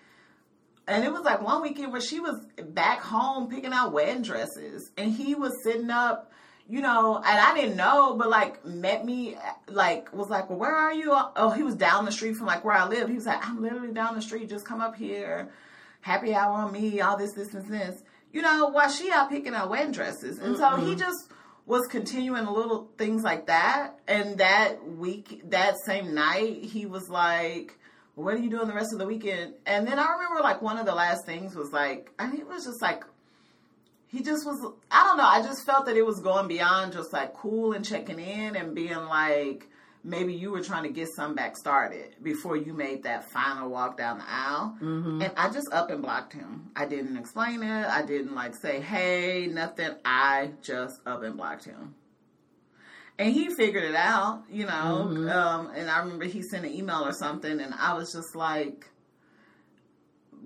And 0.87 1.03
it 1.03 1.11
was 1.11 1.21
like 1.21 1.41
one 1.41 1.61
weekend 1.61 1.91
where 1.91 2.01
she 2.01 2.19
was 2.19 2.39
back 2.69 2.99
home 2.99 3.47
picking 3.47 3.73
out 3.73 3.93
wedding 3.93 4.23
dresses, 4.23 4.91
and 4.97 5.11
he 5.11 5.35
was 5.35 5.53
sitting 5.63 5.91
up, 5.91 6.31
you 6.69 6.81
know, 6.81 7.17
and 7.17 7.25
I 7.25 7.55
didn't 7.55 7.77
know, 7.77 8.15
but 8.15 8.29
like 8.29 8.63
met 8.63 9.03
me, 9.03 9.35
like 9.67 10.13
was 10.13 10.29
like, 10.29 10.49
well, 10.49 10.59
where 10.59 10.75
are 10.75 10.93
you? 10.93 11.11
Oh, 11.11 11.49
he 11.49 11.63
was 11.63 11.75
down 11.75 12.05
the 12.05 12.11
street 12.11 12.35
from 12.35 12.45
like 12.45 12.63
where 12.63 12.75
I 12.75 12.87
live. 12.87 13.09
He 13.09 13.15
was 13.15 13.25
like, 13.25 13.45
I'm 13.45 13.61
literally 13.61 13.91
down 13.91 14.15
the 14.15 14.21
street. 14.21 14.49
Just 14.49 14.65
come 14.65 14.79
up 14.79 14.95
here, 14.95 15.49
happy 16.01 16.35
hour 16.35 16.53
on 16.53 16.71
me, 16.71 17.01
all 17.01 17.17
this, 17.17 17.33
this, 17.33 17.53
and 17.55 17.67
this. 17.67 18.03
You 18.31 18.43
know, 18.43 18.67
while 18.69 18.89
she 18.89 19.11
out 19.11 19.31
picking 19.31 19.55
out 19.55 19.71
wedding 19.71 19.91
dresses, 19.91 20.37
and 20.37 20.55
so 20.57 20.75
he 20.75 20.91
mm-hmm. 20.91 20.99
just 20.99 21.31
was 21.65 21.87
continuing 21.87 22.45
little 22.45 22.89
things 22.97 23.23
like 23.23 23.47
that. 23.47 23.99
And 24.07 24.37
that 24.37 24.87
week, 24.87 25.41
that 25.49 25.75
same 25.85 26.13
night, 26.13 26.63
he 26.63 26.85
was 26.85 27.09
like, 27.09 27.79
what 28.13 28.35
are 28.35 28.39
you 28.39 28.49
doing 28.49 28.67
the 28.67 28.73
rest 28.73 28.93
of 28.93 28.99
the 28.99 29.05
weekend? 29.07 29.53
And 29.65 29.87
then 29.87 29.97
I 29.97 30.11
remember 30.11 30.41
like 30.41 30.61
one 30.61 30.77
of 30.77 30.85
the 30.85 30.93
last 30.93 31.25
things 31.25 31.55
was 31.55 31.71
like, 31.71 32.11
and 32.19 32.33
he 32.33 32.43
was 32.43 32.65
just 32.65 32.81
like, 32.81 33.03
he 34.11 34.23
just 34.23 34.45
was, 34.45 34.73
I 34.91 35.03
don't 35.05 35.17
know, 35.17 35.25
I 35.25 35.41
just 35.41 35.65
felt 35.65 35.85
that 35.85 35.95
it 35.95 36.05
was 36.05 36.19
going 36.19 36.47
beyond 36.47 36.93
just 36.93 37.13
like 37.13 37.33
cool 37.33 37.73
and 37.73 37.85
checking 37.85 38.19
in 38.19 38.55
and 38.55 38.75
being 38.75 39.05
like, 39.05 39.67
maybe 40.03 40.33
you 40.33 40.51
were 40.51 40.63
trying 40.63 40.83
to 40.83 40.89
get 40.89 41.09
some 41.09 41.35
back 41.35 41.55
started 41.57 42.15
before 42.21 42.55
you 42.55 42.73
made 42.73 43.03
that 43.03 43.29
final 43.29 43.69
walk 43.69 43.97
down 43.97 44.17
the 44.17 44.25
aisle. 44.27 44.75
And 45.21 45.31
I 45.37 45.49
just 45.49 45.71
up 45.71 45.89
and 45.91 46.01
blocked 46.01 46.33
him. 46.33 46.71
I 46.75 46.85
didn't 46.85 47.17
explain 47.17 47.61
it. 47.63 47.85
I 47.85 48.01
didn't 48.01 48.33
like 48.33 48.55
say, 48.55 48.81
hey, 48.81 49.47
nothing. 49.47 49.91
I 50.03 50.51
just 50.61 50.99
up 51.05 51.21
and 51.23 51.37
blocked 51.37 51.65
him 51.65 51.95
and 53.19 53.33
he 53.33 53.49
figured 53.49 53.83
it 53.83 53.95
out, 53.95 54.43
you 54.49 54.65
know. 54.65 55.05
Um, 55.29 55.71
and 55.75 55.89
I 55.89 55.99
remember 55.99 56.25
he 56.25 56.41
sent 56.41 56.65
an 56.65 56.71
email 56.71 57.05
or 57.05 57.11
something, 57.11 57.59
and 57.59 57.73
I 57.77 57.93
was 57.93 58.13
just 58.13 58.33
like, 58.33 58.89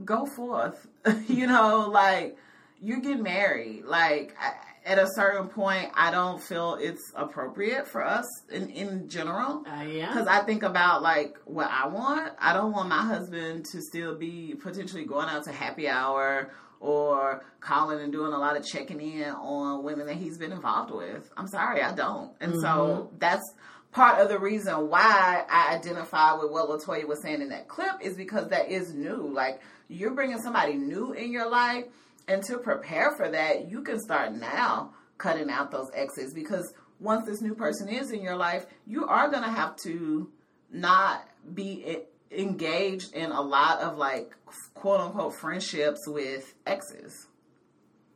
"Go 0.03 0.25
forth," 0.25 0.87
you 1.27 1.45
know, 1.45 1.87
like 1.91 2.35
you 2.83 3.01
get 3.01 3.19
married. 3.19 3.85
Like 3.85 4.35
I, 4.39 4.53
at 4.85 4.99
a 4.99 5.07
certain 5.15 5.47
point, 5.47 5.89
I 5.95 6.11
don't 6.11 6.41
feel 6.41 6.77
it's 6.79 7.13
appropriate 7.15 7.87
for 7.87 8.03
us 8.03 8.25
in 8.51 8.69
in 8.69 9.07
general. 9.07 9.63
Uh, 9.65 9.83
yeah. 9.83 10.11
Because 10.11 10.27
I 10.27 10.41
think 10.41 10.63
about 10.63 11.01
like 11.01 11.37
what 11.45 11.69
I 11.71 11.87
want. 11.87 12.33
I 12.39 12.53
don't 12.53 12.73
want 12.73 12.89
my 12.89 13.03
husband 13.03 13.65
to 13.71 13.81
still 13.81 14.15
be 14.15 14.55
potentially 14.61 15.05
going 15.05 15.29
out 15.29 15.45
to 15.45 15.51
happy 15.51 15.87
hour 15.87 16.51
or 16.81 17.45
calling 17.61 18.01
and 18.01 18.11
doing 18.11 18.33
a 18.33 18.37
lot 18.37 18.57
of 18.57 18.65
checking 18.65 18.99
in 18.99 19.29
on 19.29 19.83
women 19.83 20.05
that 20.05 20.17
he's 20.17 20.37
been 20.37 20.51
involved 20.51 20.91
with. 20.91 21.31
I'm 21.37 21.47
sorry, 21.47 21.81
I 21.81 21.95
don't. 21.95 22.33
And 22.41 22.59
so 22.59 23.09
that's 23.19 23.53
part 23.93 24.19
of 24.19 24.27
the 24.27 24.37
reason 24.37 24.89
why 24.89 25.45
I 25.49 25.75
identify 25.75 26.33
with 26.33 26.51
what 26.51 26.67
LeToya 26.67 27.07
was 27.07 27.21
saying 27.21 27.41
in 27.41 27.49
that 27.49 27.69
clip 27.69 28.01
is 28.01 28.17
because 28.17 28.49
that 28.49 28.69
is 28.69 28.93
new. 28.93 29.31
Like 29.33 29.61
you're 29.87 30.13
bringing 30.13 30.39
somebody 30.39 30.73
new 30.73 31.13
in 31.13 31.31
your 31.31 31.49
life, 31.49 31.85
and 32.27 32.43
to 32.43 32.57
prepare 32.57 33.11
for 33.11 33.29
that, 33.29 33.69
you 33.69 33.81
can 33.81 33.99
start 33.99 34.33
now 34.33 34.93
cutting 35.17 35.49
out 35.49 35.71
those 35.71 35.89
exes 35.93 36.33
because 36.33 36.73
once 36.99 37.25
this 37.25 37.41
new 37.41 37.55
person 37.55 37.89
is 37.89 38.11
in 38.11 38.21
your 38.21 38.35
life, 38.35 38.65
you 38.85 39.05
are 39.05 39.29
going 39.29 39.43
to 39.43 39.49
have 39.49 39.75
to 39.77 40.29
not 40.71 41.27
be 41.53 41.97
engaged 42.31 43.13
in 43.13 43.31
a 43.31 43.41
lot 43.41 43.79
of 43.79 43.97
like 43.97 44.33
quote 44.73 44.99
unquote 44.99 45.35
friendships 45.35 46.07
with 46.07 46.53
exes. 46.65 47.27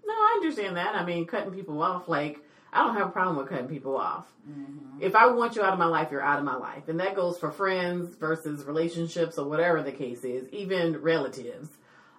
No, 0.05 0.13
I 0.13 0.39
understand 0.41 0.77
that. 0.77 0.95
I 0.95 1.05
mean, 1.05 1.25
cutting 1.25 1.51
people 1.51 1.81
off, 1.81 2.07
like, 2.07 2.39
I 2.71 2.83
don't 2.83 2.95
have 2.95 3.07
a 3.07 3.11
problem 3.11 3.37
with 3.37 3.49
cutting 3.49 3.67
people 3.67 3.97
off. 3.97 4.25
Mm-hmm. 4.49 5.01
If 5.01 5.15
I 5.15 5.27
want 5.27 5.55
you 5.55 5.63
out 5.63 5.73
of 5.73 5.79
my 5.79 5.85
life, 5.85 6.09
you're 6.11 6.21
out 6.21 6.39
of 6.39 6.45
my 6.45 6.55
life. 6.55 6.87
And 6.87 6.99
that 6.99 7.15
goes 7.15 7.37
for 7.37 7.51
friends 7.51 8.15
versus 8.15 8.63
relationships 8.63 9.37
or 9.37 9.47
whatever 9.47 9.83
the 9.83 9.91
case 9.91 10.23
is, 10.23 10.47
even 10.53 10.97
relatives. 11.01 11.69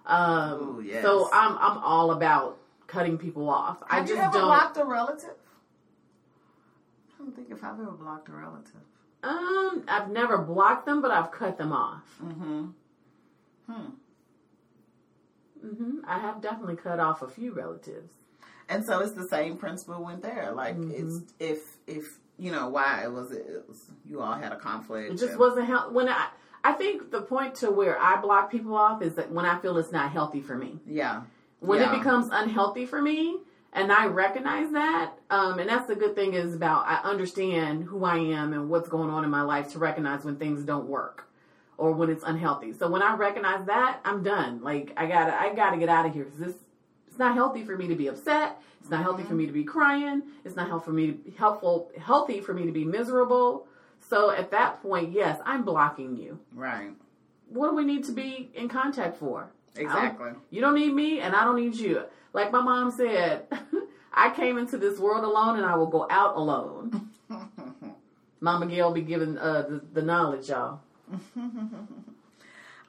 Um, 0.09 0.77
Ooh, 0.79 0.81
yes. 0.81 1.03
So 1.03 1.29
I'm, 1.31 1.57
I'm 1.57 1.77
all 1.83 2.11
about 2.11 2.57
cutting 2.87 3.17
people 3.17 3.49
off. 3.49 3.81
I 3.89 3.97
Have 3.97 4.05
just 4.07 4.17
you 4.17 4.23
ever 4.23 4.33
don't. 4.33 4.45
blocked 4.45 4.77
a 4.77 4.83
relative? 4.85 5.29
I 7.13 7.17
don't 7.23 7.35
think 7.35 7.49
if 7.51 7.63
I've 7.63 7.79
ever 7.79 7.91
blocked 7.91 8.27
a 8.29 8.31
relative. 8.31 8.81
Um, 9.21 9.83
I've 9.87 10.09
never 10.09 10.37
blocked 10.39 10.85
them, 10.85 11.01
but 11.01 11.11
I've 11.11 11.31
cut 11.31 11.57
them 11.57 11.71
off. 11.73 12.03
Mm-hmm. 12.23 12.65
Hmm. 13.69 13.85
Mm-hmm. 15.65 15.91
I 16.07 16.19
have 16.19 16.41
definitely 16.41 16.77
cut 16.77 16.99
off 16.99 17.21
a 17.21 17.27
few 17.27 17.53
relatives. 17.53 18.11
And 18.69 18.85
so 18.85 18.99
it's 18.99 19.11
the 19.13 19.27
same 19.27 19.57
principle 19.57 20.03
went 20.03 20.21
there. 20.21 20.51
Like 20.53 20.77
Mm-hmm. 20.77 20.91
it's 21.19 21.33
if 21.39 21.77
if 21.87 22.17
you 22.37 22.51
know 22.51 22.69
why 22.69 23.03
it 23.03 23.11
was 23.11 23.31
it 23.31 23.65
was 23.67 23.91
you 24.05 24.21
all 24.21 24.33
had 24.35 24.51
a 24.53 24.55
conflict. 24.57 25.11
It 25.11 25.17
just 25.17 25.31
and- 25.31 25.39
wasn't 25.39 25.67
help 25.67 25.91
when 25.91 26.07
I. 26.09 26.29
I 26.63 26.73
think 26.73 27.11
the 27.11 27.21
point 27.21 27.55
to 27.55 27.71
where 27.71 27.99
I 27.99 28.19
block 28.21 28.51
people 28.51 28.75
off 28.75 29.01
is 29.01 29.15
that 29.15 29.31
when 29.31 29.45
I 29.45 29.57
feel 29.59 29.77
it's 29.77 29.91
not 29.91 30.11
healthy 30.11 30.41
for 30.41 30.55
me. 30.55 30.79
yeah. 30.85 31.21
When 31.61 31.79
Yeah. 31.79 31.93
it 31.93 31.97
becomes 31.97 32.29
unhealthy 32.31 32.85
for 32.85 33.01
me, 33.01 33.37
and 33.73 33.91
I 33.91 34.05
recognize 34.07 34.71
that, 34.71 35.11
um, 35.29 35.59
and 35.59 35.69
that's 35.69 35.87
the 35.87 35.95
good 35.95 36.15
thing 36.15 36.33
is 36.33 36.55
about 36.55 36.85
I 36.87 37.01
understand 37.03 37.83
who 37.83 38.05
I 38.05 38.15
am 38.17 38.53
and 38.53 38.69
what's 38.69 38.87
going 38.87 39.09
on 39.09 39.25
in 39.25 39.29
my 39.29 39.41
life 39.41 39.71
to 39.73 39.79
recognize 39.79 40.23
when 40.23 40.37
things 40.37 40.63
don't 40.63 40.87
work 40.87 41.27
or 41.77 41.91
when 41.91 42.09
it's 42.09 42.23
unhealthy. 42.23 42.71
So 42.73 42.89
when 42.89 43.01
I 43.01 43.15
recognize 43.15 43.65
that, 43.67 43.99
I'm 44.05 44.23
done. 44.23 44.61
Like 44.63 44.93
I 44.97 45.05
gotta, 45.05 45.33
I 45.39 45.53
gotta 45.53 45.77
get 45.77 45.89
out 45.89 46.05
of 46.05 46.13
here 46.13 46.23
because 46.23 46.39
this, 46.39 46.55
it's 47.07 47.19
not 47.19 47.35
healthy 47.35 47.63
for 47.63 47.75
me 47.77 47.87
to 47.87 47.95
be 47.95 48.07
upset. 48.07 48.61
It's 48.79 48.89
not 48.89 49.03
healthy 49.03 49.23
for 49.23 49.33
me 49.33 49.45
to 49.45 49.51
be 49.51 49.65
crying. 49.65 50.23
It's 50.45 50.55
not 50.55 50.69
helpful 50.69 50.91
for 50.93 50.95
me 50.95 51.07
to 51.07 51.13
be 51.13 51.31
helpful, 51.31 51.91
healthy 52.01 52.39
for 52.39 52.53
me 52.53 52.65
to 52.65 52.71
be 52.71 52.85
miserable. 52.85 53.67
So 54.09 54.31
at 54.31 54.49
that 54.51 54.81
point, 54.81 55.11
yes, 55.11 55.39
I'm 55.45 55.63
blocking 55.63 56.15
you. 56.17 56.39
Right. 56.55 56.89
What 57.47 57.69
do 57.69 57.75
we 57.75 57.83
need 57.85 58.03
to 58.05 58.11
be 58.11 58.49
in 58.55 58.67
contact 58.67 59.17
for? 59.17 59.51
I 59.77 59.81
don't- 59.83 59.85
Exactly. 59.85 60.31
You 60.49 60.61
don't 60.61 60.73
need 60.75 60.93
me, 60.93 61.19
and 61.19 61.35
I 61.35 61.43
don't 61.43 61.55
need 61.55 61.75
you. 61.75 62.03
Like 62.33 62.51
my 62.51 62.61
mom 62.61 62.89
said, 62.91 63.43
I 64.13 64.31
came 64.31 64.57
into 64.57 64.77
this 64.77 64.97
world 64.99 65.23
alone, 65.23 65.57
and 65.57 65.65
I 65.65 65.75
will 65.75 65.87
go 65.87 66.07
out 66.09 66.35
alone. 66.35 67.09
Mama 68.41 68.65
Gail 68.67 68.91
be 68.91 69.01
giving 69.01 69.37
uh, 69.37 69.61
the, 69.69 69.81
the 69.93 70.01
knowledge, 70.01 70.49
y'all. 70.49 70.79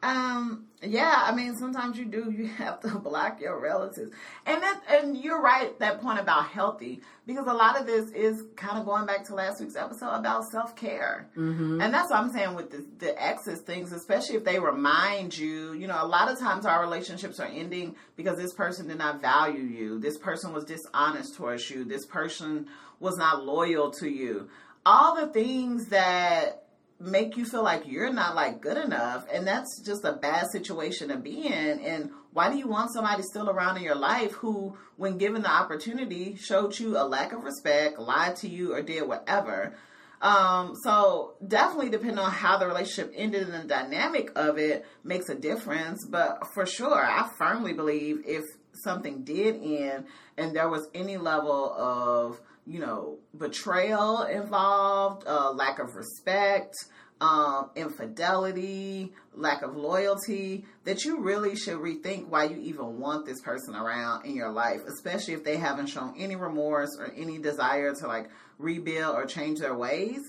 Um, 0.02 0.66
yeah, 0.82 1.24
I 1.26 1.34
mean, 1.34 1.56
sometimes 1.56 1.98
you 1.98 2.06
do. 2.06 2.30
You 2.30 2.46
have 2.58 2.80
to 2.80 2.98
block 2.98 3.40
your 3.40 3.60
relatives, 3.60 4.10
and 4.46 4.62
that, 4.62 4.80
and 4.88 5.16
you're 5.16 5.40
right. 5.40 5.78
That 5.78 6.00
point 6.00 6.18
about 6.18 6.46
healthy, 6.46 7.02
because 7.26 7.46
a 7.46 7.52
lot 7.52 7.78
of 7.78 7.86
this 7.86 8.10
is 8.10 8.44
kind 8.56 8.78
of 8.78 8.86
going 8.86 9.04
back 9.04 9.26
to 9.26 9.34
last 9.34 9.60
week's 9.60 9.76
episode 9.76 10.14
about 10.14 10.44
self 10.46 10.74
care, 10.74 11.28
mm-hmm. 11.36 11.82
and 11.82 11.92
that's 11.92 12.10
what 12.10 12.20
I'm 12.20 12.32
saying 12.32 12.54
with 12.54 12.70
the, 12.70 12.86
the 12.98 13.22
exes 13.22 13.60
things, 13.60 13.92
especially 13.92 14.36
if 14.36 14.44
they 14.44 14.58
remind 14.58 15.36
you. 15.36 15.74
You 15.74 15.86
know, 15.86 15.98
a 16.02 16.06
lot 16.06 16.30
of 16.30 16.38
times 16.38 16.64
our 16.64 16.80
relationships 16.80 17.38
are 17.38 17.48
ending 17.48 17.94
because 18.16 18.38
this 18.38 18.54
person 18.54 18.88
did 18.88 18.98
not 18.98 19.20
value 19.20 19.62
you. 19.62 19.98
This 19.98 20.16
person 20.16 20.54
was 20.54 20.64
dishonest 20.64 21.34
towards 21.34 21.68
you. 21.68 21.84
This 21.84 22.06
person 22.06 22.68
was 23.00 23.18
not 23.18 23.44
loyal 23.44 23.90
to 23.92 24.08
you. 24.08 24.48
All 24.86 25.14
the 25.14 25.26
things 25.26 25.88
that 25.88 26.59
make 27.00 27.36
you 27.36 27.46
feel 27.46 27.62
like 27.62 27.86
you're 27.86 28.12
not 28.12 28.34
like 28.34 28.60
good 28.60 28.76
enough 28.76 29.26
and 29.32 29.46
that's 29.46 29.80
just 29.80 30.04
a 30.04 30.12
bad 30.12 30.46
situation 30.52 31.08
to 31.08 31.16
be 31.16 31.46
in 31.46 31.80
and 31.80 32.10
why 32.32 32.50
do 32.50 32.58
you 32.58 32.68
want 32.68 32.92
somebody 32.92 33.22
still 33.22 33.48
around 33.48 33.78
in 33.78 33.82
your 33.82 33.96
life 33.96 34.32
who 34.32 34.76
when 34.96 35.16
given 35.16 35.42
the 35.42 35.50
opportunity 35.50 36.36
showed 36.36 36.78
you 36.78 36.98
a 36.98 37.04
lack 37.04 37.32
of 37.32 37.42
respect 37.42 37.98
lied 37.98 38.36
to 38.36 38.48
you 38.48 38.74
or 38.74 38.82
did 38.82 39.08
whatever? 39.08 39.74
Um, 40.20 40.74
so 40.84 41.34
definitely 41.46 41.88
depending 41.88 42.18
on 42.18 42.30
how 42.30 42.58
the 42.58 42.66
relationship 42.66 43.14
ended 43.16 43.48
and 43.48 43.64
the 43.64 43.66
dynamic 43.66 44.30
of 44.36 44.58
it 44.58 44.84
makes 45.02 45.30
a 45.30 45.34
difference 45.34 46.04
but 46.04 46.46
for 46.52 46.66
sure 46.66 46.94
i 46.94 47.26
firmly 47.38 47.72
believe 47.72 48.24
if 48.26 48.44
something 48.74 49.24
did 49.24 49.56
end 49.62 50.04
and 50.36 50.54
there 50.54 50.68
was 50.68 50.86
any 50.94 51.16
level 51.16 51.72
of 51.72 52.38
you 52.66 52.78
know, 52.78 53.18
betrayal 53.36 54.22
involved, 54.22 55.26
uh, 55.26 55.50
lack 55.52 55.78
of 55.78 55.96
respect, 55.96 56.74
um, 57.20 57.70
infidelity, 57.76 59.12
lack 59.34 59.62
of 59.62 59.76
loyalty, 59.76 60.64
that 60.84 61.04
you 61.04 61.20
really 61.20 61.54
should 61.54 61.76
rethink 61.76 62.28
why 62.28 62.44
you 62.44 62.56
even 62.56 62.98
want 62.98 63.26
this 63.26 63.40
person 63.42 63.74
around 63.74 64.24
in 64.24 64.34
your 64.34 64.50
life, 64.50 64.80
especially 64.86 65.34
if 65.34 65.44
they 65.44 65.56
haven't 65.56 65.86
shown 65.86 66.14
any 66.16 66.36
remorse 66.36 66.96
or 66.98 67.12
any 67.16 67.38
desire 67.38 67.94
to 67.94 68.06
like 68.06 68.30
rebuild 68.58 69.14
or 69.14 69.26
change 69.26 69.58
their 69.58 69.74
ways. 69.74 70.20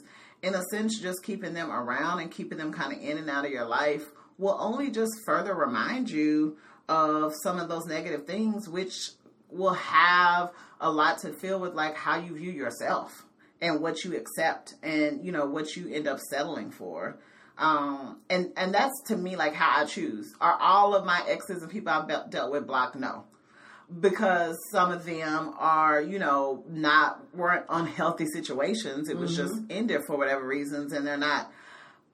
In 0.42 0.56
a 0.56 0.64
sense, 0.72 1.00
just 1.00 1.24
keeping 1.24 1.54
them 1.54 1.72
around 1.72 2.20
and 2.20 2.32
keeping 2.32 2.58
them 2.58 2.74
kind 2.74 2.94
of 2.94 3.02
in 3.02 3.18
and 3.18 3.30
out 3.30 3.46
of 3.46 3.52
your 3.52 3.66
life 3.66 4.06
will 4.38 4.58
only 4.60 4.90
just 4.90 5.12
further 5.26 5.54
remind 5.54 6.10
you 6.10 6.58
of 6.90 7.34
some 7.44 7.60
of 7.60 7.70
those 7.70 7.86
negative 7.86 8.26
things, 8.26 8.68
which 8.68 9.12
will 9.50 9.74
have 9.74 10.52
a 10.82 10.92
lot 10.92 11.20
to 11.20 11.32
feel 11.32 11.60
with 11.60 11.74
like 11.74 11.96
how 11.96 12.20
you 12.20 12.36
view 12.36 12.52
yourself 12.52 13.26
and 13.62 13.82
what 13.82 14.04
you 14.04 14.18
accept 14.18 14.74
and 14.84 15.24
you 15.26 15.32
know 15.32 15.46
what 15.46 15.76
you 15.76 15.94
end 15.94 16.08
up 16.08 16.20
settling 16.20 16.72
for 16.72 17.18
um, 17.62 18.18
and 18.30 18.52
and 18.58 18.74
that's 18.74 19.02
to 19.08 19.16
me 19.16 19.36
like 19.36 19.54
how 19.54 19.84
I 19.84 19.86
choose. 19.86 20.34
Are 20.42 20.58
all 20.60 20.96
of 20.96 21.06
my 21.06 21.24
exes 21.28 21.62
and 21.62 21.72
people 21.72 21.94
I've 21.94 22.32
dealt 22.32 22.52
with 22.52 22.66
blocked? 22.66 22.96
No, 22.96 23.26
because 24.00 24.58
some 24.72 24.92
of 24.92 25.06
them 25.06 25.54
are 25.60 26.02
you 26.02 26.18
know 26.18 26.64
not 26.68 27.22
weren't 27.36 27.66
unhealthy 27.70 28.26
situations. 28.26 29.10
It 29.10 29.18
was 29.18 29.38
mm-hmm. 29.38 29.48
just 29.48 29.62
ended 29.70 30.02
for 30.08 30.18
whatever 30.18 30.46
reasons, 30.46 30.92
and 30.92 31.06
they're 31.06 31.18
not 31.18 31.52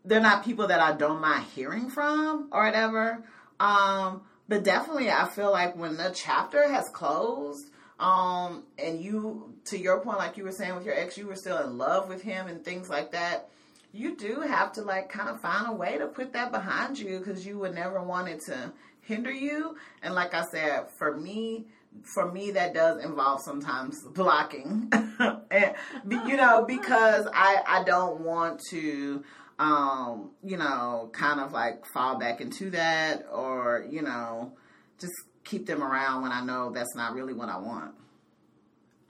they're 0.04 0.20
not 0.20 0.44
people 0.44 0.68
that 0.68 0.82
I 0.82 0.98
don't 0.98 1.22
mind 1.22 1.46
hearing 1.56 1.90
from 1.90 2.50
or 2.52 2.66
whatever. 2.66 3.24
Um, 3.60 4.24
but 4.50 4.64
definitely, 4.66 5.10
I 5.10 5.30
feel 5.30 5.52
like 5.52 5.78
when 5.78 5.96
the 5.96 6.12
chapter 6.14 6.68
has 6.68 6.90
closed, 6.94 7.70
um, 8.00 8.64
and 8.78 9.02
you, 9.02 9.54
to 9.66 9.78
your 9.78 10.02
point, 10.02 10.18
like 10.18 10.38
you 10.38 10.44
were 10.44 10.52
saying 10.52 10.76
with 10.76 10.86
your 10.86 10.96
ex, 10.96 11.18
you 11.18 11.28
were 11.28 11.36
still 11.36 11.58
in 11.60 11.78
love 11.78 12.10
with 12.10 12.22
him 12.22 12.48
and 12.48 12.64
things 12.64 12.90
like 12.90 13.12
that. 13.12 13.50
You 13.94 14.16
do 14.16 14.42
have 14.42 14.74
to 14.74 14.82
like 14.82 15.10
kind 15.10 15.30
of 15.30 15.42
find 15.42 15.68
a 15.68 15.72
way 15.72 15.98
to 15.98 16.08
put 16.08 16.34
that 16.34 16.52
behind 16.52 17.00
you 17.00 17.20
because 17.20 17.46
you 17.46 17.58
would 17.60 17.74
never 17.74 18.02
want 18.02 18.28
it 18.28 18.42
to 18.46 18.72
hinder 19.02 19.32
you. 19.32 19.78
And 20.04 20.14
like 20.14 20.34
I 20.34 20.44
said, 20.46 20.88
for 20.98 21.18
me, 21.18 21.66
for 22.14 22.32
me 22.32 22.52
that 22.52 22.76
does 22.76 23.04
involve 23.04 23.42
sometimes 23.42 24.04
blocking, 24.04 24.92
and, 25.20 25.74
you 26.06 26.38
know, 26.38 26.64
because 26.68 27.26
I 27.34 27.64
I 27.66 27.84
don't 27.86 28.22
want 28.22 28.62
to 28.70 29.24
um, 29.60 30.32
you 30.44 30.58
know, 30.58 31.10
kind 31.14 31.40
of 31.40 31.52
like 31.52 31.86
fall 31.88 32.20
back 32.20 32.42
into 32.42 32.70
that 32.72 33.26
or, 33.32 33.86
you 33.90 34.02
know, 34.02 34.54
just 35.00 35.16
keep 35.48 35.66
them 35.66 35.82
around 35.82 36.22
when 36.22 36.32
I 36.32 36.42
know 36.42 36.72
that's 36.72 36.96
not 36.96 37.14
really 37.14 37.34
what 37.34 37.50
I 37.50 37.58
want. 37.58 37.94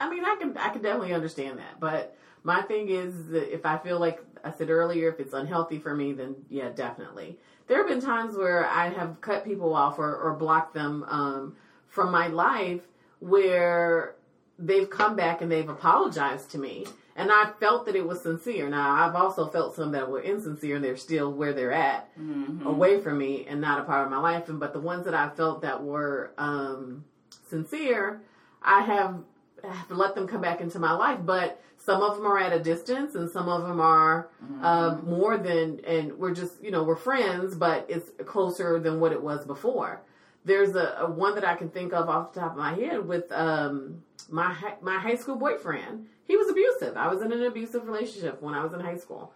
I 0.00 0.08
mean, 0.08 0.24
I 0.24 0.36
can 0.38 0.56
I 0.56 0.68
can 0.68 0.82
definitely 0.82 1.12
understand 1.12 1.58
that, 1.58 1.80
but 1.80 2.16
my 2.44 2.62
thing 2.62 2.88
is 2.88 3.32
if 3.32 3.66
I 3.66 3.78
feel 3.78 3.98
like 3.98 4.22
I 4.44 4.52
said 4.52 4.70
earlier, 4.70 5.08
if 5.08 5.20
it's 5.20 5.34
unhealthy 5.34 5.78
for 5.78 5.94
me, 5.94 6.12
then 6.12 6.36
yeah, 6.48 6.70
definitely. 6.70 7.38
There 7.66 7.78
have 7.78 7.88
been 7.88 8.00
times 8.00 8.36
where 8.36 8.66
I 8.66 8.88
have 8.88 9.20
cut 9.20 9.44
people 9.44 9.74
off 9.74 9.98
or, 9.98 10.16
or 10.16 10.34
blocked 10.34 10.72
them 10.72 11.04
um, 11.08 11.56
from 11.86 12.10
my 12.10 12.28
life 12.28 12.80
where 13.18 14.14
they've 14.58 14.88
come 14.88 15.16
back 15.16 15.42
and 15.42 15.50
they've 15.50 15.68
apologized 15.68 16.50
to 16.52 16.58
me 16.58 16.86
and 17.18 17.32
I 17.32 17.50
felt 17.58 17.84
that 17.86 17.96
it 17.96 18.06
was 18.06 18.22
sincere. 18.22 18.68
Now 18.68 18.92
I've 18.92 19.16
also 19.16 19.48
felt 19.48 19.74
some 19.74 19.90
that 19.92 20.08
were 20.08 20.22
insincere 20.22 20.76
and 20.76 20.84
they're 20.84 20.96
still 20.96 21.32
where 21.32 21.52
they're 21.52 21.72
at, 21.72 22.16
mm-hmm. 22.16 22.64
away 22.64 23.00
from 23.00 23.18
me 23.18 23.44
and 23.48 23.60
not 23.60 23.80
a 23.80 23.82
part 23.82 24.04
of 24.04 24.10
my 24.10 24.20
life. 24.20 24.48
And 24.48 24.60
but 24.60 24.72
the 24.72 24.78
ones 24.78 25.04
that 25.04 25.14
I 25.14 25.28
felt 25.30 25.60
that 25.62 25.82
were 25.82 26.30
um, 26.38 27.04
sincere, 27.48 28.22
I 28.62 28.82
have, 28.82 29.16
have 29.64 29.90
let 29.90 30.14
them 30.14 30.28
come 30.28 30.40
back 30.40 30.60
into 30.60 30.78
my 30.78 30.92
life. 30.92 31.18
But 31.24 31.60
some 31.76 32.02
of 32.02 32.16
them 32.16 32.26
are 32.26 32.38
at 32.38 32.52
a 32.52 32.60
distance, 32.60 33.16
and 33.16 33.28
some 33.28 33.48
of 33.48 33.66
them 33.66 33.80
are 33.80 34.30
mm-hmm. 34.44 34.64
uh, 34.64 34.96
more 34.98 35.36
than, 35.38 35.80
and 35.84 36.16
we're 36.18 36.34
just 36.34 36.62
you 36.62 36.70
know 36.70 36.84
we're 36.84 36.96
friends, 36.96 37.56
but 37.56 37.84
it's 37.88 38.10
closer 38.26 38.78
than 38.78 39.00
what 39.00 39.10
it 39.10 39.20
was 39.20 39.44
before. 39.44 40.02
There's 40.44 40.74
a, 40.74 40.96
a 41.00 41.10
one 41.10 41.34
that 41.34 41.44
I 41.44 41.56
can 41.56 41.68
think 41.68 41.92
of 41.92 42.08
off 42.08 42.32
the 42.32 42.40
top 42.40 42.52
of 42.52 42.58
my 42.58 42.74
head 42.74 43.06
with 43.06 43.30
um, 43.32 44.02
my 44.30 44.54
my 44.80 44.98
high 44.98 45.16
school 45.16 45.36
boyfriend 45.36 46.06
he 46.28 46.36
was 46.36 46.48
abusive. 46.50 46.96
I 46.96 47.08
was 47.08 47.22
in 47.22 47.32
an 47.32 47.42
abusive 47.42 47.86
relationship 47.86 48.42
when 48.42 48.54
I 48.54 48.62
was 48.62 48.74
in 48.74 48.80
high 48.80 48.98
school. 48.98 49.32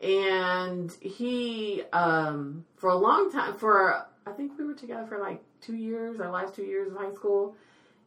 And 0.00 0.92
he, 1.00 1.82
um, 1.92 2.64
for 2.76 2.90
a 2.90 2.96
long 2.96 3.32
time, 3.32 3.56
for, 3.58 4.06
I 4.24 4.30
think 4.30 4.52
we 4.56 4.64
were 4.64 4.74
together 4.74 5.04
for 5.08 5.18
like 5.18 5.42
two 5.60 5.74
years, 5.74 6.20
our 6.20 6.30
last 6.30 6.54
two 6.54 6.62
years 6.62 6.92
of 6.92 6.96
high 6.96 7.12
school. 7.12 7.56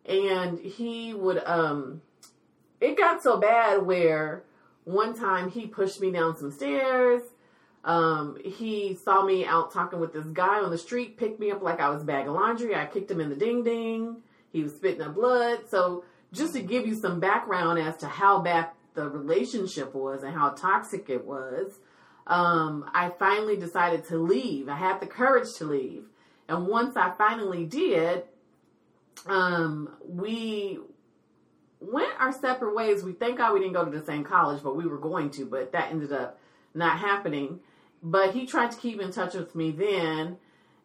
And 0.05 0.57
he 0.57 1.13
would, 1.13 1.43
um, 1.45 2.01
it 2.79 2.97
got 2.97 3.21
so 3.21 3.37
bad 3.37 3.85
where 3.85 4.43
one 4.85 5.13
time 5.13 5.51
he 5.51 5.67
pushed 5.67 5.99
me 5.99 6.09
down 6.09 6.37
some 6.37 6.51
stairs. 6.51 7.21
Um, 7.83 8.37
he 8.43 8.95
saw 8.95 9.25
me 9.25 9.45
out 9.45 9.73
talking 9.73 9.99
with 9.99 10.13
this 10.13 10.27
guy 10.27 10.59
on 10.59 10.69
the 10.69 10.77
street, 10.77 11.17
picked 11.17 11.39
me 11.39 11.51
up 11.51 11.63
like 11.63 11.79
I 11.79 11.89
was 11.89 12.03
bag 12.03 12.27
of 12.27 12.35
laundry. 12.35 12.75
I 12.75 12.85
kicked 12.85 13.09
him 13.09 13.19
in 13.19 13.29
the 13.29 13.35
ding 13.35 13.63
ding. 13.63 14.17
He 14.51 14.61
was 14.61 14.75
spitting 14.75 15.01
up 15.01 15.15
blood. 15.15 15.61
So 15.69 16.03
just 16.31 16.53
to 16.53 16.61
give 16.61 16.85
you 16.85 16.95
some 16.95 17.19
background 17.19 17.79
as 17.79 17.97
to 17.97 18.07
how 18.07 18.41
bad 18.41 18.69
the 18.93 19.09
relationship 19.09 19.95
was 19.95 20.23
and 20.23 20.33
how 20.33 20.49
toxic 20.49 21.09
it 21.09 21.25
was, 21.25 21.79
um, 22.27 22.89
I 22.93 23.09
finally 23.09 23.57
decided 23.57 24.05
to 24.09 24.17
leave. 24.17 24.69
I 24.69 24.75
had 24.75 24.99
the 24.99 25.07
courage 25.07 25.53
to 25.57 25.65
leave. 25.65 26.05
And 26.47 26.67
once 26.67 26.95
I 26.97 27.11
finally 27.17 27.65
did, 27.65 28.23
um, 29.25 29.89
we 30.07 30.79
went 31.79 32.13
our 32.19 32.31
separate 32.31 32.75
ways. 32.75 33.03
We 33.03 33.13
thank 33.13 33.37
God 33.37 33.53
we 33.53 33.59
didn't 33.59 33.73
go 33.73 33.85
to 33.85 33.91
the 33.91 34.05
same 34.05 34.23
college, 34.23 34.61
but 34.61 34.75
we 34.75 34.85
were 34.85 34.99
going 34.99 35.31
to, 35.31 35.45
but 35.45 35.71
that 35.71 35.91
ended 35.91 36.11
up 36.11 36.39
not 36.73 36.99
happening. 36.99 37.59
But 38.03 38.33
he 38.33 38.45
tried 38.45 38.71
to 38.71 38.77
keep 38.77 38.99
in 38.99 39.11
touch 39.11 39.35
with 39.35 39.55
me 39.55 39.71
then. 39.71 40.37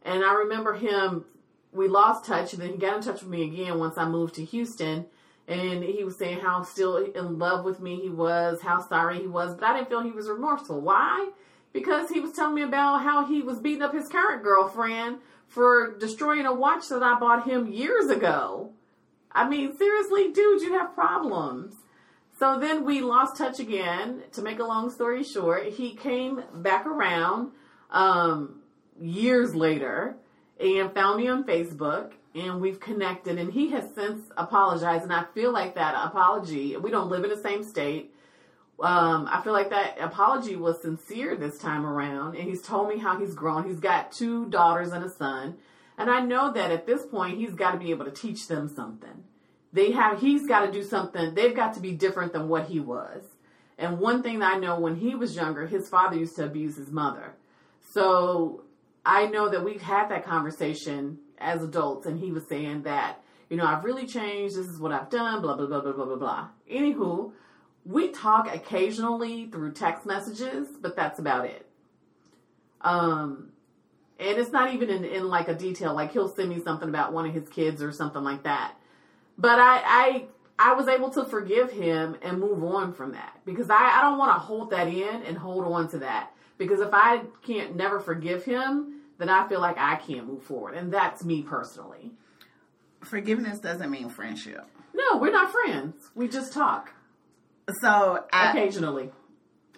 And 0.02 0.24
I 0.24 0.34
remember 0.34 0.74
him, 0.74 1.24
we 1.72 1.88
lost 1.88 2.24
touch, 2.24 2.52
and 2.52 2.62
then 2.62 2.72
he 2.72 2.76
got 2.76 2.96
in 2.96 3.02
touch 3.02 3.22
with 3.22 3.30
me 3.30 3.44
again 3.44 3.78
once 3.78 3.98
I 3.98 4.06
moved 4.06 4.34
to 4.36 4.44
Houston 4.44 5.06
and 5.48 5.84
he 5.84 6.02
was 6.02 6.16
saying 6.16 6.40
how 6.40 6.62
still 6.62 6.96
in 6.96 7.38
love 7.38 7.64
with 7.64 7.80
me 7.80 8.00
he 8.00 8.08
was, 8.08 8.60
how 8.62 8.80
sorry 8.80 9.20
he 9.20 9.26
was, 9.26 9.54
but 9.54 9.64
I 9.64 9.76
didn't 9.76 9.88
feel 9.88 10.02
he 10.02 10.10
was 10.10 10.28
remorseful. 10.28 10.80
Why? 10.80 11.30
Because 11.72 12.10
he 12.10 12.20
was 12.20 12.32
telling 12.32 12.54
me 12.54 12.62
about 12.62 13.02
how 13.02 13.26
he 13.26 13.42
was 13.42 13.60
beating 13.60 13.82
up 13.82 13.94
his 13.94 14.08
current 14.08 14.42
girlfriend 14.42 15.18
for 15.46 15.96
destroying 15.98 16.46
a 16.46 16.54
watch 16.54 16.88
that 16.88 17.02
I 17.02 17.18
bought 17.18 17.48
him 17.48 17.72
years 17.72 18.08
ago. 18.08 18.72
I 19.30 19.48
mean, 19.48 19.76
seriously, 19.76 20.32
dude, 20.32 20.62
you 20.62 20.72
have 20.72 20.94
problems. 20.94 21.74
So 22.38 22.58
then 22.58 22.84
we 22.84 23.00
lost 23.00 23.36
touch 23.36 23.60
again. 23.60 24.22
To 24.32 24.42
make 24.42 24.58
a 24.58 24.64
long 24.64 24.90
story 24.90 25.24
short, 25.24 25.66
he 25.72 25.94
came 25.94 26.42
back 26.54 26.86
around 26.86 27.52
um, 27.90 28.60
years 29.00 29.54
later 29.54 30.16
and 30.60 30.92
found 30.92 31.18
me 31.18 31.28
on 31.28 31.44
Facebook 31.44 32.12
and 32.34 32.60
we've 32.60 32.80
connected 32.80 33.38
and 33.38 33.52
he 33.52 33.70
has 33.70 33.84
since 33.94 34.22
apologized 34.36 35.04
and 35.04 35.12
i 35.12 35.24
feel 35.34 35.52
like 35.52 35.74
that 35.74 35.94
apology 36.06 36.76
we 36.76 36.90
don't 36.90 37.08
live 37.08 37.24
in 37.24 37.30
the 37.30 37.36
same 37.36 37.64
state. 37.64 38.12
Um, 38.82 39.26
i 39.30 39.40
feel 39.42 39.54
like 39.54 39.70
that 39.70 39.96
apology 39.98 40.56
was 40.56 40.80
sincere 40.82 41.36
this 41.36 41.58
time 41.58 41.86
around 41.86 42.36
and 42.36 42.46
he's 42.46 42.62
told 42.62 42.88
me 42.88 42.98
how 42.98 43.18
he's 43.18 43.34
grown. 43.34 43.66
He's 43.66 43.80
got 43.80 44.12
two 44.12 44.48
daughters 44.50 44.92
and 44.92 45.04
a 45.04 45.10
son 45.10 45.56
and 45.96 46.10
i 46.10 46.20
know 46.20 46.52
that 46.52 46.70
at 46.70 46.86
this 46.86 47.04
point 47.06 47.38
he's 47.38 47.54
got 47.54 47.72
to 47.72 47.78
be 47.78 47.90
able 47.90 48.04
to 48.04 48.10
teach 48.10 48.48
them 48.48 48.68
something 48.68 49.24
they 49.72 49.92
have 49.92 50.20
he's 50.20 50.46
got 50.46 50.66
to 50.66 50.72
do 50.72 50.82
something 50.82 51.34
they've 51.34 51.56
got 51.56 51.74
to 51.74 51.80
be 51.80 51.92
different 51.92 52.32
than 52.32 52.48
what 52.48 52.66
he 52.66 52.80
was 52.80 53.24
And 53.78 53.98
one 53.98 54.22
thing 54.22 54.42
I 54.42 54.58
know 54.58 54.78
when 54.80 54.96
he 54.96 55.14
was 55.14 55.36
younger, 55.36 55.66
his 55.66 55.88
father 55.88 56.16
used 56.16 56.36
to 56.36 56.44
abuse 56.44 56.76
his 56.76 56.90
mother. 56.90 57.34
So 57.92 58.64
I 59.04 59.26
know 59.26 59.48
that 59.50 59.64
we've 59.64 59.82
had 59.82 60.08
that 60.08 60.24
conversation 60.24 61.18
as 61.38 61.62
adults, 61.62 62.06
and 62.06 62.18
he 62.18 62.32
was 62.32 62.46
saying 62.46 62.82
that, 62.82 63.20
you 63.50 63.56
know, 63.56 63.66
I've 63.66 63.84
really 63.84 64.06
changed. 64.06 64.56
This 64.56 64.66
is 64.66 64.80
what 64.80 64.92
I've 64.92 65.10
done, 65.10 65.42
blah, 65.42 65.56
blah, 65.56 65.66
blah, 65.66 65.80
blah, 65.80 65.92
blah, 65.92 66.04
blah, 66.06 66.16
blah. 66.16 66.48
Anywho, 66.70 67.32
we 67.84 68.08
talk 68.08 68.52
occasionally 68.52 69.48
through 69.50 69.72
text 69.72 70.06
messages, 70.06 70.68
but 70.80 70.96
that's 70.96 71.18
about 71.18 71.44
it. 71.46 71.66
Um, 72.80 73.50
and 74.18 74.38
it's 74.38 74.50
not 74.52 74.72
even 74.72 74.88
in, 74.88 75.04
in 75.04 75.28
like 75.28 75.48
a 75.48 75.54
detail, 75.54 75.94
like 75.94 76.12
he'll 76.12 76.28
send 76.34 76.48
me 76.48 76.60
something 76.60 76.88
about 76.88 77.12
one 77.12 77.26
of 77.26 77.34
his 77.34 77.48
kids 77.48 77.82
or 77.82 77.92
something 77.92 78.22
like 78.24 78.44
that. 78.44 78.74
But 79.38 79.58
I, 79.58 79.82
I 79.84 80.24
I 80.58 80.72
was 80.72 80.88
able 80.88 81.10
to 81.10 81.24
forgive 81.24 81.70
him 81.70 82.16
and 82.22 82.40
move 82.40 82.64
on 82.64 82.92
from 82.94 83.12
that 83.12 83.40
because 83.44 83.68
I, 83.68 83.98
I 83.98 84.02
don't 84.02 84.18
want 84.18 84.34
to 84.34 84.38
hold 84.38 84.70
that 84.70 84.88
in 84.88 85.22
and 85.22 85.36
hold 85.36 85.64
on 85.66 85.88
to 85.90 85.98
that 85.98 86.30
because 86.58 86.80
if 86.80 86.88
I 86.92 87.22
can't 87.46 87.76
never 87.76 88.00
forgive 88.00 88.44
him, 88.44 89.00
then 89.18 89.28
I 89.28 89.46
feel 89.48 89.60
like 89.60 89.76
I 89.78 89.96
can't 89.96 90.26
move 90.26 90.42
forward. 90.42 90.74
And 90.74 90.92
that's 90.92 91.24
me 91.24 91.42
personally. 91.42 92.12
Forgiveness 93.02 93.58
doesn't 93.58 93.90
mean 93.90 94.08
friendship. 94.08 94.64
No, 94.94 95.18
we're 95.18 95.30
not 95.30 95.52
friends. 95.52 96.10
We 96.14 96.28
just 96.28 96.52
talk 96.52 96.92
So 97.80 98.24
I, 98.32 98.50
occasionally, 98.50 99.10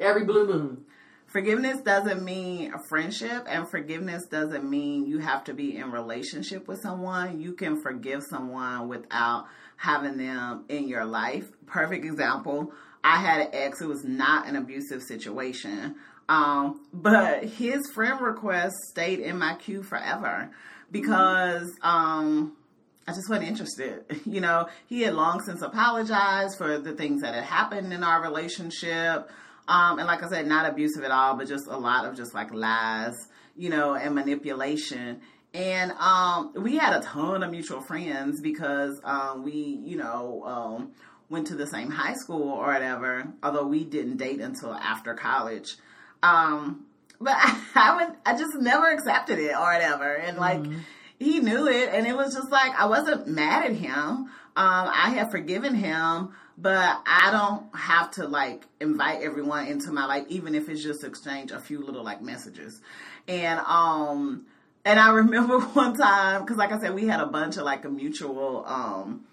every 0.01 0.25
blue 0.25 0.47
moon. 0.47 0.85
Forgiveness 1.29 1.81
doesn't 1.81 2.23
mean 2.23 2.75
a 2.75 2.79
friendship, 2.89 3.47
and 3.49 3.69
forgiveness 3.69 4.27
doesn't 4.27 4.69
mean 4.69 5.07
you 5.07 5.19
have 5.19 5.45
to 5.45 5.55
be 5.55 5.77
in 5.77 5.93
relationship 5.93 6.67
with 6.67 6.81
someone. 6.81 7.41
You 7.41 7.53
can 7.53 7.81
forgive 7.81 8.23
someone 8.29 8.89
without 8.89 9.47
having 9.77 10.17
them 10.17 10.65
in 10.69 10.89
your 10.89 11.05
life. 11.05 11.49
Perfect 11.67 12.05
example. 12.05 12.73
I 13.05 13.19
had 13.19 13.41
an 13.41 13.49
ex. 13.53 13.81
It 13.81 13.89
was 13.89 14.05
not 14.05 14.49
an 14.49 14.57
abusive 14.57 15.03
situation. 15.03 15.95
Um, 16.29 16.85
but 16.93 17.45
his 17.45 17.91
friend 17.95 18.21
request 18.21 18.75
stayed 18.91 19.21
in 19.21 19.39
my 19.39 19.55
queue 19.55 19.83
forever 19.83 20.51
because 20.91 21.71
um, 21.83 22.57
I 23.07 23.13
just 23.13 23.29
wasn't 23.31 23.49
interested. 23.49 24.05
You 24.27 24.43
know, 24.43 24.69
he 24.87 25.03
had 25.03 25.15
long 25.15 25.41
since 25.41 25.63
apologized 25.63 26.59
for 26.59 26.79
the 26.79 26.93
things 26.93 27.23
that 27.23 27.35
had 27.35 27.45
happened 27.45 27.93
in 27.93 28.05
our 28.05 28.21
relationship. 28.21 29.31
Um, 29.69 29.99
and 29.99 30.09
like 30.09 30.23
I 30.23 30.29
said, 30.29 30.47
not 30.47 30.69
abusive 30.69 31.05
at 31.05 31.11
all, 31.11 31.37
but 31.37 31.47
just 31.47 31.67
a 31.67 31.77
lot 31.77 32.07
of 32.07 32.17
just 32.17 32.35
like 32.35 32.53
lies, 32.53 33.15
you 33.55 33.69
know, 33.69 33.95
and 33.95 34.15
manipulation. 34.15 35.21
And 35.53 35.93
um, 35.93 36.53
we 36.57 36.77
had 36.79 36.95
a 36.95 37.01
ton 37.01 37.43
of 37.43 37.51
mutual 37.51 37.83
friends 37.83 38.41
because 38.41 38.99
um, 39.05 39.45
we, 39.45 39.53
you 39.85 39.97
know, 39.97 40.43
um, 40.45 40.93
went 41.29 41.49
to 41.49 41.55
the 41.55 41.67
same 41.67 41.91
high 41.91 42.15
school 42.15 42.51
or 42.51 42.67
whatever, 42.67 43.33
although 43.43 43.67
we 43.67 43.85
didn't 43.85 44.17
date 44.17 44.41
until 44.41 44.73
after 44.75 45.15
college. 45.15 45.77
Um, 46.23 46.87
but 47.21 47.35
I, 47.37 47.61
I 47.75 47.97
would, 47.97 48.17
I 48.25 48.39
just 48.39 48.55
never 48.59 48.91
accepted 48.91 49.39
it 49.39 49.55
or 49.55 49.73
whatever. 49.73 50.15
And 50.15 50.39
like, 50.39 50.65
he 51.19 51.41
knew 51.41 51.69
it 51.69 51.91
and 51.93 52.07
it 52.07 52.17
was 52.17 52.35
just 52.35 52.51
like, 52.51 52.73
I 52.79 52.87
wasn't 52.87 53.27
mad 53.27 53.67
at 53.67 53.77
him. 53.77 53.93
Um, 53.95 54.31
I 54.57 55.11
had 55.11 55.31
forgiven 55.31 55.75
him, 55.75 56.31
but 56.61 57.01
I 57.07 57.31
don't 57.31 57.75
have 57.75 58.11
to 58.13 58.27
like 58.27 58.67
invite 58.81 59.23
everyone 59.23 59.69
into 59.69 59.93
my 59.93 60.07
life, 60.07 60.25
even 60.29 60.55
if 60.55 60.69
it's 60.69 60.83
just 60.83 61.05
exchange 61.05 61.53
a 61.53 61.61
few 61.61 61.85
little 61.85 62.03
like 62.03 62.21
messages. 62.21 62.81
And, 63.29 63.61
um, 63.61 64.47
and 64.85 64.99
I 64.99 65.11
remember 65.15 65.61
one 65.61 65.95
time, 65.95 66.45
cause 66.47 66.57
like 66.57 66.73
I 66.73 66.81
said, 66.81 66.95
we 66.95 67.07
had 67.07 67.21
a 67.21 67.27
bunch 67.27 67.57
of 67.57 67.63
like 67.63 67.85
a 67.85 67.89
mutual, 67.89 68.65
um, 68.67 69.25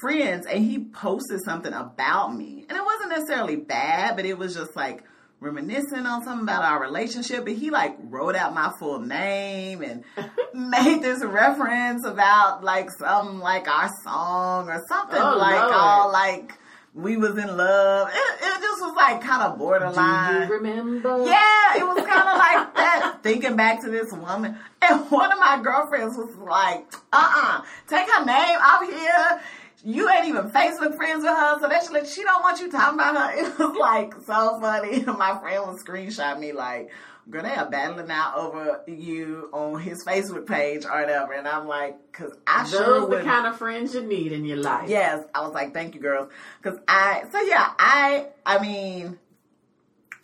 friends 0.00 0.46
and 0.46 0.64
he 0.64 0.78
posted 0.78 1.44
something 1.44 1.72
about 1.72 2.34
me 2.34 2.64
and 2.68 2.78
it 2.78 2.84
wasn't 2.84 3.10
necessarily 3.10 3.56
bad 3.56 4.16
but 4.16 4.24
it 4.24 4.38
was 4.38 4.54
just 4.54 4.74
like 4.74 5.04
reminiscing 5.42 6.06
on 6.06 6.22
something 6.24 6.44
about 6.44 6.62
our 6.64 6.80
relationship 6.80 7.44
but 7.44 7.54
he 7.54 7.70
like 7.70 7.96
wrote 8.04 8.36
out 8.36 8.54
my 8.54 8.72
full 8.78 9.00
name 9.00 9.82
and 9.82 10.04
made 10.54 11.02
this 11.02 11.22
reference 11.24 12.06
about 12.06 12.62
like 12.64 12.88
some 12.98 13.40
like 13.40 13.66
our 13.68 13.90
song 14.04 14.68
or 14.68 14.82
something 14.88 15.20
Oh, 15.20 15.36
like 15.36 15.60
Lord. 15.60 15.72
all 15.74 16.12
like 16.12 16.52
we 16.94 17.16
was 17.16 17.36
in 17.38 17.56
love 17.56 18.08
it, 18.08 18.34
it 18.44 18.60
just 18.60 18.80
was 18.82 18.94
like 18.94 19.20
kind 19.22 19.42
of 19.42 19.58
borderline 19.58 20.42
Do 20.42 20.46
you 20.46 20.52
remember? 20.60 21.24
yeah, 21.24 21.76
it 21.78 21.86
was 21.86 21.96
kind 22.06 22.28
of 22.28 22.36
like 22.38 22.74
that. 22.74 23.18
Thinking 23.22 23.56
back 23.56 23.80
to 23.82 23.88
this 23.90 24.12
woman, 24.12 24.58
and 24.82 25.10
one 25.10 25.32
of 25.32 25.38
my 25.38 25.60
girlfriends 25.62 26.16
was 26.18 26.34
like, 26.36 26.92
"Uh-uh, 27.12 27.62
take 27.88 28.10
her 28.10 28.24
name 28.26 28.58
out 28.60 28.84
here. 28.84 29.40
You 29.84 30.08
ain't 30.08 30.26
even 30.28 30.50
Facebook 30.50 30.94
friends 30.96 31.24
with 31.24 31.36
her, 31.36 31.58
so 31.60 31.68
that 31.68 31.82
she, 31.84 31.92
like, 31.92 32.06
she 32.06 32.22
don't 32.22 32.42
want 32.42 32.60
you 32.60 32.70
talking 32.70 32.94
about 32.94 33.16
her." 33.16 33.32
It 33.38 33.58
was 33.58 33.76
like 33.76 34.14
so 34.26 34.60
funny. 34.60 35.02
My 35.06 35.38
friend 35.40 35.66
was 35.66 35.82
screenshot 35.82 36.38
me 36.38 36.52
like, 36.52 36.90
"Girl, 37.28 37.42
they 37.42 37.50
are 37.50 37.68
battling 37.68 38.10
out 38.10 38.36
over 38.36 38.82
you 38.86 39.48
on 39.52 39.80
his 39.80 40.04
Facebook 40.04 40.46
page 40.46 40.84
or 40.84 41.00
whatever," 41.00 41.32
and 41.32 41.48
I'm 41.48 41.66
like, 41.66 41.96
"Cause 42.12 42.32
I 42.46 42.64
sure 42.64 42.78
Those 42.80 43.02
the 43.10 43.16
would." 43.16 43.24
kind 43.24 43.46
of 43.46 43.56
friends 43.56 43.94
you 43.94 44.02
need 44.02 44.32
in 44.32 44.44
your 44.44 44.58
life. 44.58 44.88
Yes, 44.88 45.24
I 45.34 45.40
was 45.40 45.52
like, 45.52 45.74
thank 45.74 45.94
you, 45.94 46.00
girls. 46.00 46.30
Because 46.62 46.78
I, 46.86 47.24
so 47.32 47.40
yeah, 47.42 47.72
I, 47.78 48.28
I 48.46 48.58
mean, 48.60 49.18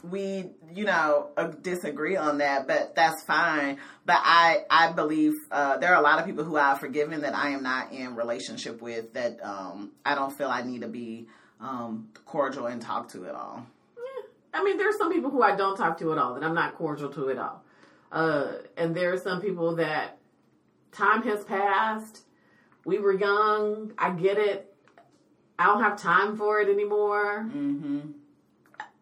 we, 0.03 0.51
you 0.72 0.84
know, 0.84 1.30
uh, 1.36 1.49
disagree 1.62 2.16
on 2.16 2.38
that, 2.38 2.66
but 2.66 2.94
that's 2.94 3.22
fine. 3.24 3.78
But 4.07 4.18
I, 4.22 4.64
I 4.70 4.92
believe 4.92 5.34
uh, 5.51 5.78
there 5.78 5.92
are 5.92 5.99
a 5.99 6.03
lot 6.03 6.18
of 6.18 6.26
people 6.26 6.44
who 6.44 6.57
I've 6.57 6.78
forgiven 6.78 7.22
that 7.22 7.34
I 7.34 7.51
am 7.51 7.62
not 7.62 7.92
in 7.92 8.14
relationship 8.14 8.80
with 8.80 9.12
that 9.14 9.44
um, 9.44 9.92
I 10.05 10.14
don't 10.14 10.36
feel 10.36 10.49
I 10.49 10.62
need 10.62 10.82
to 10.82 10.88
be 10.88 11.26
um, 11.61 12.09
cordial 12.24 12.66
and 12.66 12.80
talk 12.80 13.09
to 13.11 13.26
at 13.26 13.34
all. 13.34 13.66
yeah. 13.96 14.61
I 14.61 14.64
mean, 14.64 14.76
there 14.78 14.88
are 14.88 14.96
some 14.96 15.12
people 15.12 15.30
who 15.30 15.42
I 15.42 15.57
don't 15.57 15.76
talk 15.76 15.99
to 15.99 16.12
at 16.12 16.18
all, 16.18 16.34
that 16.34 16.44
I'm 16.44 16.55
not 16.55 16.76
cordial 16.76 17.11
to 17.11 17.30
at 17.30 17.38
all. 17.38 17.64
Uh, 18.11 18.53
and 18.76 18.94
there 18.94 19.12
are 19.12 19.18
some 19.18 19.40
people 19.40 19.76
that 19.76 20.18
time 20.92 21.22
has 21.22 21.44
passed. 21.44 22.22
We 22.84 22.99
were 22.99 23.12
young. 23.12 23.92
I 23.99 24.11
get 24.11 24.38
it. 24.38 24.72
I 25.59 25.66
don't 25.66 25.82
have 25.82 26.01
time 26.01 26.36
for 26.36 26.61
it 26.61 26.68
anymore. 26.68 27.44
Mm-hmm. 27.49 28.12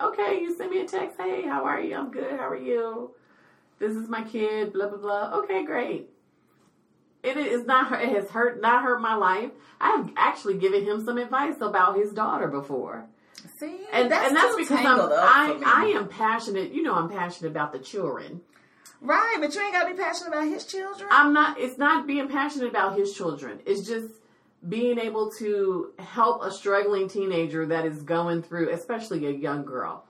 Okay, 0.01 0.41
you 0.41 0.55
send 0.57 0.71
me 0.71 0.81
a 0.81 0.87
text. 0.87 1.17
Hey, 1.19 1.43
how 1.43 1.65
are 1.65 1.81
you? 1.81 1.95
I'm 1.97 2.11
good. 2.11 2.33
How 2.39 2.49
are 2.49 2.57
you? 2.57 3.13
This 3.79 3.93
is 3.93 4.09
my 4.09 4.23
kid. 4.23 4.73
Blah 4.73 4.89
blah 4.89 4.99
blah. 4.99 5.39
Okay, 5.41 5.65
great. 5.65 6.11
It 7.23 7.37
is 7.37 7.65
not. 7.65 7.93
It 7.93 8.11
has 8.11 8.29
hurt. 8.31 8.61
Not 8.61 8.83
hurt 8.83 9.01
my 9.01 9.15
life. 9.15 9.51
I've 9.81 10.11
actually 10.17 10.59
given 10.59 10.85
him 10.85 11.05
some 11.05 11.19
advice 11.19 11.57
about 11.61 11.97
his 11.97 12.13
daughter 12.13 12.49
before. 12.49 13.07
See, 13.59 13.81
and 13.93 14.11
that's, 14.11 14.29
and 14.29 14.37
that's 14.37 14.57
because 14.57 14.79
I'm, 14.85 15.01
I. 15.01 15.63
I 15.65 15.85
am 15.97 16.09
passionate. 16.09 16.73
You 16.73 16.83
know, 16.83 16.95
I'm 16.95 17.09
passionate 17.09 17.51
about 17.51 17.73
the 17.73 17.79
children. 17.79 18.43
right, 19.01 19.37
but 19.41 19.55
you 19.55 19.63
ain't 19.63 19.73
gotta 19.73 19.95
be 19.95 20.01
passionate 20.01 20.29
about 20.29 20.49
his 20.49 20.67
children. 20.67 21.09
I'm 21.11 21.33
not. 21.33 21.59
It's 21.59 21.79
not 21.79 22.07
being 22.07 22.29
passionate 22.29 22.69
about 22.69 22.99
his 22.99 23.15
children. 23.15 23.61
It's 23.65 23.87
just 23.87 24.09
being 24.69 24.99
able 24.99 25.31
to 25.39 25.93
help 25.99 26.43
a 26.43 26.51
struggling 26.51 27.09
teenager 27.09 27.67
that 27.67 27.85
is 27.85 28.03
going 28.03 28.43
through, 28.43 28.71
especially 28.71 29.27
a 29.27 29.31
young 29.31 29.65
girl, 29.65 30.05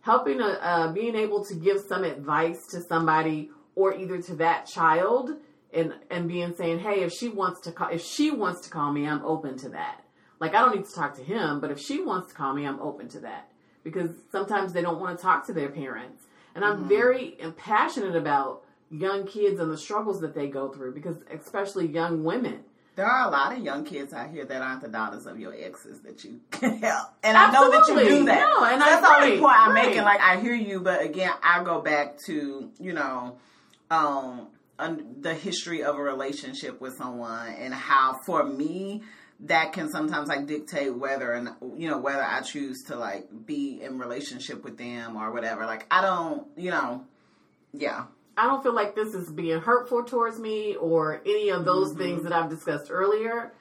helping 0.00 0.40
a 0.40 0.46
uh, 0.46 0.92
being 0.92 1.16
able 1.16 1.44
to 1.44 1.54
give 1.54 1.80
some 1.80 2.04
advice 2.04 2.66
to 2.68 2.80
somebody 2.80 3.50
or 3.74 3.94
either 3.94 4.20
to 4.22 4.36
that 4.36 4.66
child 4.66 5.30
and 5.72 5.94
and 6.10 6.28
being 6.28 6.54
saying, 6.54 6.80
hey, 6.80 7.02
if 7.02 7.12
she 7.12 7.28
wants 7.28 7.60
to 7.62 7.72
call, 7.72 7.88
if 7.88 8.02
she 8.02 8.30
wants 8.30 8.62
to 8.62 8.70
call 8.70 8.92
me, 8.92 9.06
I'm 9.06 9.24
open 9.24 9.56
to 9.58 9.68
that. 9.70 10.02
Like 10.40 10.54
I 10.54 10.60
don't 10.60 10.74
need 10.74 10.86
to 10.86 10.94
talk 10.94 11.16
to 11.16 11.22
him, 11.22 11.60
but 11.60 11.70
if 11.70 11.78
she 11.78 12.02
wants 12.02 12.28
to 12.30 12.34
call 12.34 12.54
me, 12.54 12.66
I'm 12.66 12.80
open 12.80 13.08
to 13.10 13.20
that 13.20 13.50
because 13.84 14.10
sometimes 14.32 14.72
they 14.72 14.82
don't 14.82 15.00
want 15.00 15.18
to 15.18 15.22
talk 15.22 15.46
to 15.46 15.52
their 15.52 15.68
parents. 15.68 16.24
And 16.54 16.64
I'm 16.64 16.88
very 16.88 17.36
passionate 17.56 18.16
about 18.16 18.64
young 18.90 19.26
kids 19.26 19.60
and 19.60 19.70
the 19.70 19.78
struggles 19.78 20.20
that 20.20 20.34
they 20.34 20.48
go 20.48 20.68
through 20.68 20.94
because 20.94 21.16
especially 21.32 21.86
young 21.86 22.24
women. 22.24 22.60
There 22.96 23.06
are 23.06 23.28
a 23.28 23.30
lot 23.30 23.52
of 23.56 23.60
young 23.64 23.84
kids 23.84 24.12
out 24.12 24.30
here 24.30 24.44
that 24.44 24.60
aren't 24.62 24.82
the 24.82 24.88
daughters 24.88 25.24
of 25.26 25.38
your 25.38 25.54
exes 25.54 26.00
that 26.00 26.22
you 26.24 26.40
can 26.50 26.78
help. 26.78 27.08
And 27.22 27.36
I 27.36 27.50
know 27.52 27.70
that 27.70 27.88
you 27.88 28.08
do 28.18 28.24
that. 28.26 28.40
No, 28.40 28.64
and 28.64 28.82
I- 28.82 28.88
that's 28.90 29.06
the 29.06 29.14
only 29.24 29.38
point 29.40 29.54
I'm 29.56 29.74
right. 29.74 29.86
making. 29.86 30.02
Like, 30.02 30.20
I 30.20 30.38
hear 30.40 30.54
you, 30.54 30.80
but 30.80 31.02
again, 31.02 31.30
I 31.42 31.62
go 31.64 31.80
back 31.80 32.18
to, 32.26 32.70
you 32.78 32.92
know, 32.92 33.38
um, 33.90 34.48
un- 34.78 35.16
the 35.20 35.34
history 35.34 35.82
of 35.82 35.96
a 35.96 36.02
relationship 36.02 36.80
with 36.80 36.96
someone 36.96 37.48
and 37.48 37.72
how, 37.72 38.18
for 38.26 38.44
me, 38.44 39.02
that 39.44 39.72
can 39.72 39.90
sometimes 39.90 40.28
like 40.28 40.46
dictate 40.46 40.94
whether 40.94 41.32
and 41.32 41.48
you 41.78 41.88
know 41.88 41.96
whether 41.96 42.22
I 42.22 42.42
choose 42.42 42.82
to 42.88 42.96
like 42.96 43.26
be 43.46 43.80
in 43.82 43.98
relationship 43.98 44.62
with 44.62 44.76
them 44.76 45.16
or 45.16 45.32
whatever. 45.32 45.64
Like 45.64 45.86
I 45.90 46.02
don't, 46.02 46.46
you 46.58 46.70
know, 46.70 47.04
yeah. 47.72 48.04
I 48.40 48.44
don't 48.46 48.62
feel 48.62 48.74
like 48.74 48.94
this 48.94 49.14
is 49.14 49.30
being 49.30 49.60
hurtful 49.60 50.04
towards 50.04 50.38
me 50.38 50.76
or 50.76 51.20
any 51.26 51.50
of 51.50 51.64
those 51.64 51.90
Mm-hmm. 51.90 51.98
things 52.02 52.22
that 52.24 52.32
I've 52.32 52.48
discussed 52.50 52.88
earlier. 52.90 53.52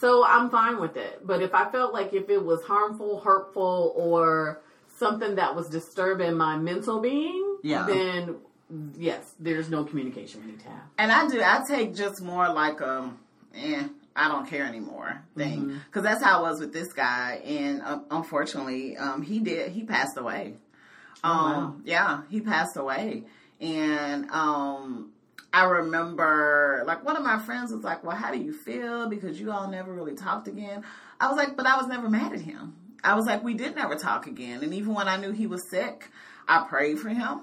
So 0.00 0.24
I'm 0.24 0.48
fine 0.50 0.80
with 0.80 0.96
it. 0.96 1.26
But 1.26 1.42
if 1.42 1.52
I 1.54 1.70
felt 1.70 1.92
like 1.92 2.12
if 2.14 2.28
it 2.30 2.42
was 2.44 2.62
harmful, 2.62 3.20
hurtful, 3.20 3.92
or 3.96 4.60
something 4.98 5.34
that 5.36 5.56
was 5.56 5.68
disturbing 5.68 6.34
my 6.36 6.56
mental 6.56 7.00
being, 7.00 7.56
Yeah. 7.62 7.86
then 7.86 8.36
yes, 8.96 9.34
there's 9.40 9.68
no 9.70 9.84
communication 9.84 10.40
we 10.44 10.52
need 10.52 10.60
to 10.60 10.68
have. 10.68 10.82
And 10.98 11.10
I 11.10 11.26
do. 11.28 11.40
I 11.42 11.62
take 11.68 11.94
just 11.96 12.22
more 12.22 12.48
like 12.52 12.80
um, 12.80 13.18
eh. 13.56 13.88
I 14.14 14.26
don't 14.28 14.48
care 14.48 14.64
anymore 14.66 15.22
thing. 15.36 15.80
Because 15.86 16.02
that's 16.02 16.22
how 16.24 16.38
I 16.44 16.50
was 16.50 16.58
with 16.60 16.72
this 16.72 16.92
guy, 16.92 17.40
and 17.44 17.80
uh, 17.82 18.00
unfortunately, 18.10 18.96
um, 18.96 19.22
he 19.22 19.38
did. 19.38 19.70
He 19.70 19.84
passed 19.84 20.16
away. 20.18 20.54
Um, 21.22 21.38
wow. 21.52 21.74
yeah, 21.84 22.22
he 22.28 22.40
passed 22.40 22.76
away, 22.76 23.22
and 23.60 24.30
um, 24.30 25.10
I 25.52 25.64
remember 25.64 26.84
like 26.86 27.04
one 27.04 27.16
of 27.16 27.22
my 27.22 27.38
friends 27.38 27.72
was 27.72 27.84
like, 27.84 28.04
"Well, 28.04 28.16
how 28.16 28.32
do 28.32 28.38
you 28.38 28.52
feel? 28.52 29.08
Because 29.08 29.40
you 29.40 29.50
all 29.50 29.68
never 29.68 29.92
really 29.92 30.14
talked 30.14 30.48
again." 30.48 30.84
I 31.20 31.28
was 31.28 31.36
like, 31.36 31.56
"But 31.56 31.66
I 31.66 31.76
was 31.76 31.86
never 31.86 32.08
mad 32.08 32.32
at 32.32 32.40
him." 32.40 32.76
I 33.02 33.14
was 33.14 33.26
like, 33.26 33.42
"We 33.42 33.54
did 33.54 33.74
never 33.74 33.94
talk 33.94 34.26
again," 34.26 34.62
and 34.62 34.74
even 34.74 34.94
when 34.94 35.08
I 35.08 35.16
knew 35.16 35.32
he 35.32 35.46
was 35.46 35.68
sick, 35.68 36.10
I 36.46 36.66
prayed 36.68 36.98
for 36.98 37.08
him. 37.08 37.40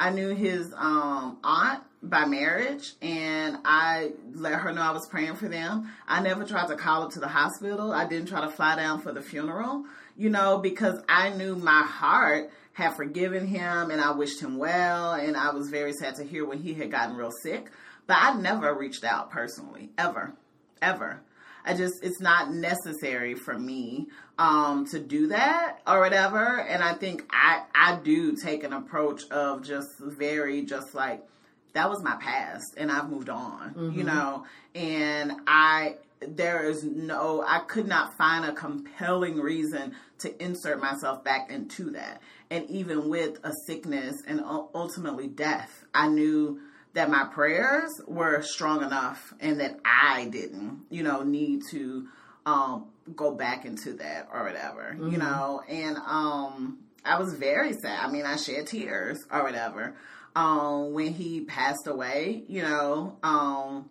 I 0.00 0.10
knew 0.10 0.34
his 0.34 0.74
um, 0.76 1.38
aunt 1.42 1.82
by 2.02 2.26
marriage, 2.26 2.92
and 3.00 3.58
I 3.64 4.12
let 4.34 4.60
her 4.60 4.72
know 4.72 4.82
I 4.82 4.90
was 4.90 5.08
praying 5.08 5.36
for 5.36 5.48
them. 5.48 5.90
I 6.06 6.20
never 6.20 6.44
tried 6.44 6.68
to 6.68 6.76
call 6.76 7.02
up 7.02 7.12
to 7.12 7.20
the 7.20 7.28
hospital. 7.28 7.92
I 7.92 8.06
didn't 8.06 8.28
try 8.28 8.42
to 8.42 8.50
fly 8.50 8.76
down 8.76 9.00
for 9.00 9.12
the 9.12 9.22
funeral, 9.22 9.84
you 10.16 10.28
know, 10.28 10.58
because 10.58 11.00
I 11.08 11.30
knew 11.30 11.56
my 11.56 11.82
heart 11.82 12.50
had 12.76 12.94
forgiven 12.94 13.46
him, 13.46 13.90
and 13.90 14.02
I 14.02 14.10
wished 14.10 14.38
him 14.38 14.58
well, 14.58 15.14
and 15.14 15.34
I 15.34 15.50
was 15.50 15.70
very 15.70 15.94
sad 15.94 16.16
to 16.16 16.24
hear 16.24 16.44
when 16.44 16.58
he 16.58 16.74
had 16.74 16.90
gotten 16.90 17.16
real 17.16 17.30
sick. 17.42 17.70
But 18.06 18.18
I 18.20 18.34
never 18.34 18.74
reached 18.74 19.02
out 19.02 19.30
personally, 19.30 19.88
ever, 19.96 20.34
ever. 20.82 21.22
I 21.64 21.72
just 21.72 21.94
it's 22.02 22.20
not 22.20 22.52
necessary 22.52 23.34
for 23.34 23.58
me 23.58 24.08
um 24.38 24.86
to 24.90 25.00
do 25.00 25.28
that 25.28 25.78
or 25.86 26.00
whatever 26.00 26.60
and 26.60 26.80
I 26.84 26.92
think 26.92 27.24
I 27.30 27.62
I 27.74 27.98
do 28.04 28.36
take 28.36 28.62
an 28.62 28.72
approach 28.72 29.28
of 29.30 29.64
just 29.64 29.88
very 29.98 30.62
just 30.62 30.94
like 30.94 31.26
that 31.72 31.90
was 31.90 32.04
my 32.04 32.14
past 32.16 32.74
and 32.76 32.92
I've 32.92 33.10
moved 33.10 33.30
on 33.30 33.92
you 33.96 34.04
know 34.04 34.44
and 34.76 35.32
I 35.48 35.96
there 36.20 36.68
is 36.68 36.82
no 36.82 37.44
I 37.46 37.60
could 37.60 37.86
not 37.86 38.16
find 38.16 38.44
a 38.44 38.52
compelling 38.52 39.38
reason 39.38 39.94
to 40.20 40.42
insert 40.42 40.80
myself 40.80 41.22
back 41.22 41.50
into 41.50 41.90
that 41.90 42.22
and 42.50 42.68
even 42.70 43.08
with 43.08 43.38
a 43.44 43.52
sickness 43.66 44.22
and 44.26 44.40
ultimately 44.74 45.28
death 45.28 45.84
I 45.94 46.08
knew 46.08 46.60
that 46.96 47.10
my 47.10 47.24
prayers 47.24 47.90
were 48.06 48.40
strong 48.40 48.82
enough 48.82 49.34
and 49.38 49.60
that 49.60 49.78
I 49.84 50.28
didn't, 50.32 50.86
you 50.88 51.02
know, 51.02 51.22
need 51.22 51.60
to 51.70 52.08
um 52.46 52.86
go 53.14 53.34
back 53.34 53.66
into 53.66 53.92
that 53.94 54.28
or 54.32 54.44
whatever, 54.44 54.96
you 54.98 55.18
know. 55.18 55.62
And 55.68 55.98
um 55.98 56.78
I 57.04 57.18
was 57.20 57.34
very 57.34 57.74
sad. 57.74 58.00
I 58.02 58.10
mean, 58.10 58.24
I 58.24 58.36
shed 58.36 58.66
tears 58.68 59.18
or 59.30 59.42
whatever. 59.42 59.94
Um 60.34 60.94
when 60.94 61.12
he 61.12 61.42
passed 61.42 61.86
away, 61.86 62.44
you 62.48 62.62
know, 62.62 63.18
um 63.22 63.90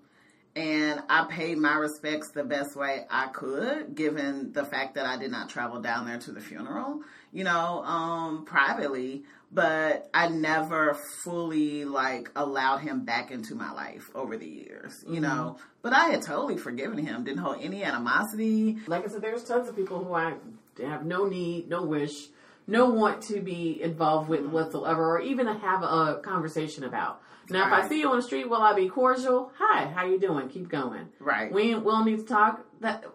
and 0.55 1.01
I 1.09 1.25
paid 1.25 1.57
my 1.57 1.75
respects 1.75 2.29
the 2.29 2.43
best 2.43 2.75
way 2.75 3.05
I 3.09 3.27
could, 3.27 3.93
given 3.93 4.53
the 4.53 4.63
fact 4.63 4.95
that 4.95 5.05
I 5.05 5.17
did 5.17 5.31
not 5.31 5.49
travel 5.49 5.81
down 5.81 6.05
there 6.05 6.17
to 6.19 6.31
the 6.31 6.39
funeral, 6.39 7.01
you 7.33 7.43
know, 7.43 7.83
um, 7.83 8.45
privately. 8.45 9.23
But 9.51 10.09
I 10.13 10.27
never 10.27 10.95
fully 11.23 11.85
like 11.85 12.29
allowed 12.35 12.79
him 12.79 13.05
back 13.05 13.31
into 13.31 13.55
my 13.55 13.71
life 13.71 14.09
over 14.15 14.37
the 14.37 14.47
years, 14.47 15.03
you 15.07 15.21
know. 15.21 15.57
But 15.81 15.93
I 15.93 16.05
had 16.09 16.23
totally 16.23 16.57
forgiven 16.57 16.97
him, 16.97 17.23
didn't 17.23 17.39
hold 17.39 17.57
any 17.61 17.83
animosity. 17.83 18.77
Like 18.87 19.05
I 19.05 19.07
said, 19.07 19.21
there's 19.21 19.43
tons 19.43 19.69
of 19.69 19.75
people 19.75 20.03
who 20.03 20.13
I 20.13 20.33
have 20.81 21.05
no 21.05 21.25
need, 21.25 21.69
no 21.69 21.83
wish, 21.83 22.27
no 22.67 22.89
want 22.89 23.21
to 23.23 23.41
be 23.41 23.81
involved 23.81 24.29
with 24.29 24.45
whatsoever, 24.45 25.17
or 25.17 25.21
even 25.21 25.47
have 25.47 25.83
a 25.83 26.19
conversation 26.23 26.83
about. 26.83 27.21
Now, 27.49 27.67
if 27.67 27.73
I 27.73 27.87
see 27.87 27.99
you 27.99 28.09
on 28.09 28.15
the 28.15 28.23
street, 28.23 28.49
will 28.49 28.61
I 28.61 28.73
be 28.73 28.89
cordial? 28.89 29.51
Hi, 29.59 29.85
how 29.85 30.05
you 30.05 30.19
doing? 30.19 30.49
Keep 30.49 30.69
going. 30.69 31.09
Right. 31.19 31.51
We 31.51 31.75
will 31.75 32.03
need 32.03 32.17
to 32.19 32.25
talk. 32.25 32.65
That 32.81 33.05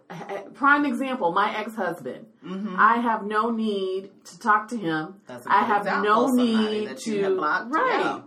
prime 0.55 0.87
example, 0.87 1.33
my 1.33 1.57
ex-husband. 1.59 2.27
Mm-hmm. 2.45 2.77
I 2.79 2.99
have 2.99 3.25
no 3.25 3.51
need 3.51 4.11
to 4.27 4.39
talk 4.39 4.69
to 4.69 4.77
him. 4.77 5.07
Mm-hmm. 5.07 5.19
That's 5.27 5.47
a 5.47 5.53
I 5.53 5.63
have 5.65 6.05
no 6.05 6.29
need 6.29 6.97
to 6.97 7.37
right. 7.39 8.01
Yeah. 8.01 8.21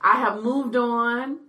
I 0.00 0.20
have 0.20 0.42
moved 0.42 0.76
on. 0.76 1.40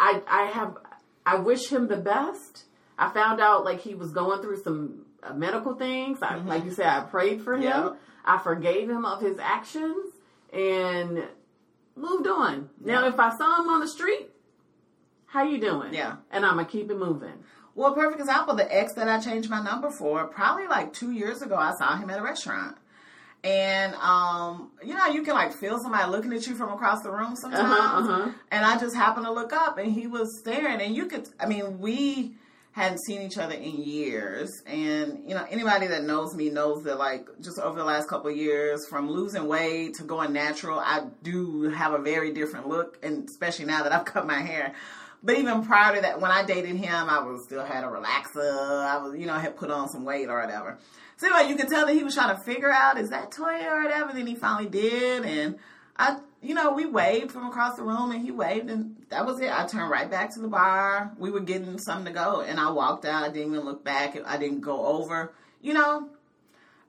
I 0.00 0.22
I 0.26 0.44
have 0.46 0.76
I 1.24 1.36
wish 1.36 1.68
him 1.68 1.88
the 1.88 1.98
best. 1.98 2.64
I 2.98 3.10
found 3.12 3.40
out 3.40 3.64
like 3.64 3.80
he 3.80 3.94
was 3.94 4.12
going 4.12 4.42
through 4.42 4.62
some 4.62 5.06
uh, 5.22 5.34
medical 5.34 5.74
things. 5.74 6.18
I, 6.22 6.36
Like 6.36 6.64
you 6.64 6.72
said, 6.72 6.86
I 6.86 7.00
prayed 7.00 7.42
for 7.42 7.54
him. 7.54 7.62
Mm-hmm. 7.62 7.96
Yeah. 8.24 8.34
I 8.34 8.38
forgave 8.38 8.88
him 8.88 9.04
of 9.04 9.20
his 9.20 9.38
actions 9.38 10.14
and 10.52 11.24
moved 11.96 12.26
on. 12.26 12.70
Now, 12.80 13.06
if 13.06 13.18
I 13.18 13.36
saw 13.36 13.62
him 13.62 13.68
on 13.68 13.80
the 13.80 13.88
street, 13.88 14.30
how 15.26 15.44
you 15.44 15.58
doing? 15.58 15.94
Yeah. 15.94 16.16
and 16.30 16.44
I'm 16.44 16.56
gonna 16.56 16.66
keep 16.66 16.90
it 16.90 16.98
moving. 16.98 17.32
Well, 17.74 17.94
perfect 17.94 18.20
example, 18.20 18.54
the 18.54 18.74
ex 18.74 18.92
that 18.94 19.08
I 19.08 19.18
changed 19.18 19.48
my 19.48 19.62
number 19.62 19.90
for, 19.90 20.26
probably 20.26 20.66
like 20.66 20.92
two 20.92 21.10
years 21.12 21.40
ago, 21.40 21.56
I 21.56 21.74
saw 21.74 21.96
him 21.96 22.10
at 22.10 22.18
a 22.18 22.22
restaurant. 22.22 22.76
And 23.44 23.94
um, 23.96 24.70
you 24.84 24.94
know, 24.94 25.06
you 25.06 25.22
can 25.22 25.34
like 25.34 25.52
feel 25.52 25.78
somebody 25.78 26.08
looking 26.10 26.32
at 26.32 26.46
you 26.46 26.54
from 26.54 26.72
across 26.72 27.02
the 27.02 27.10
room 27.10 27.34
sometimes. 27.34 27.64
Uh-huh, 27.64 27.98
uh-huh. 27.98 28.30
And 28.52 28.64
I 28.64 28.78
just 28.78 28.94
happened 28.94 29.26
to 29.26 29.32
look 29.32 29.52
up 29.52 29.78
and 29.78 29.92
he 29.92 30.06
was 30.06 30.38
staring 30.38 30.80
and 30.80 30.94
you 30.94 31.06
could 31.06 31.28
I 31.40 31.46
mean, 31.46 31.80
we 31.80 32.36
hadn't 32.72 32.98
seen 33.04 33.20
each 33.22 33.36
other 33.36 33.54
in 33.54 33.82
years 33.82 34.50
and 34.66 35.28
you 35.28 35.34
know, 35.34 35.46
anybody 35.50 35.86
that 35.86 36.04
knows 36.04 36.34
me 36.34 36.48
knows 36.48 36.84
that 36.84 36.98
like 36.98 37.28
just 37.40 37.58
over 37.58 37.78
the 37.78 37.84
last 37.84 38.08
couple 38.08 38.30
years 38.30 38.86
from 38.88 39.10
losing 39.10 39.46
weight 39.46 39.94
to 39.94 40.04
going 40.04 40.32
natural, 40.32 40.78
I 40.78 41.06
do 41.22 41.68
have 41.68 41.92
a 41.92 41.98
very 41.98 42.32
different 42.32 42.68
look 42.68 42.98
and 43.02 43.28
especially 43.28 43.66
now 43.66 43.82
that 43.82 43.92
I've 43.92 44.04
cut 44.06 44.26
my 44.26 44.40
hair. 44.40 44.74
But 45.22 45.38
even 45.38 45.64
prior 45.64 45.94
to 45.94 46.00
that, 46.00 46.20
when 46.20 46.32
I 46.32 46.44
dated 46.44 46.76
him, 46.76 47.08
I 47.08 47.22
was 47.22 47.44
still 47.44 47.64
had 47.64 47.84
a 47.84 47.86
relaxer. 47.86 48.84
I 48.84 48.96
was, 48.96 49.16
you 49.16 49.26
know, 49.26 49.34
had 49.34 49.56
put 49.56 49.70
on 49.70 49.88
some 49.88 50.04
weight 50.04 50.28
or 50.28 50.40
whatever. 50.40 50.78
So 51.18 51.28
anyway, 51.28 51.48
you 51.48 51.56
could 51.56 51.68
tell 51.68 51.86
that 51.86 51.92
he 51.94 52.02
was 52.02 52.14
trying 52.14 52.36
to 52.36 52.42
figure 52.42 52.72
out 52.72 52.98
is 52.98 53.10
that 53.10 53.30
Toya 53.30 53.66
or 53.66 53.84
whatever. 53.84 54.12
Then 54.12 54.26
he 54.26 54.34
finally 54.34 54.68
did, 54.68 55.24
and 55.24 55.58
I, 55.96 56.18
you 56.40 56.54
know, 56.54 56.72
we 56.72 56.86
waved 56.86 57.30
from 57.30 57.46
across 57.46 57.76
the 57.76 57.84
room, 57.84 58.10
and 58.10 58.20
he 58.20 58.32
waved, 58.32 58.68
and 58.68 58.96
that 59.12 59.26
was 59.26 59.40
it. 59.40 59.50
I 59.50 59.66
turned 59.66 59.90
right 59.90 60.10
back 60.10 60.32
to 60.34 60.40
the 60.40 60.48
bar. 60.48 61.12
We 61.18 61.30
were 61.30 61.40
getting 61.40 61.78
something 61.78 62.12
to 62.12 62.18
go, 62.18 62.40
and 62.40 62.58
I 62.58 62.70
walked 62.70 63.04
out. 63.04 63.24
I 63.24 63.28
didn't 63.28 63.52
even 63.52 63.64
look 63.64 63.84
back. 63.84 64.16
I 64.26 64.38
didn't 64.38 64.60
go 64.60 64.86
over, 64.86 65.34
you 65.60 65.74
know. 65.74 66.08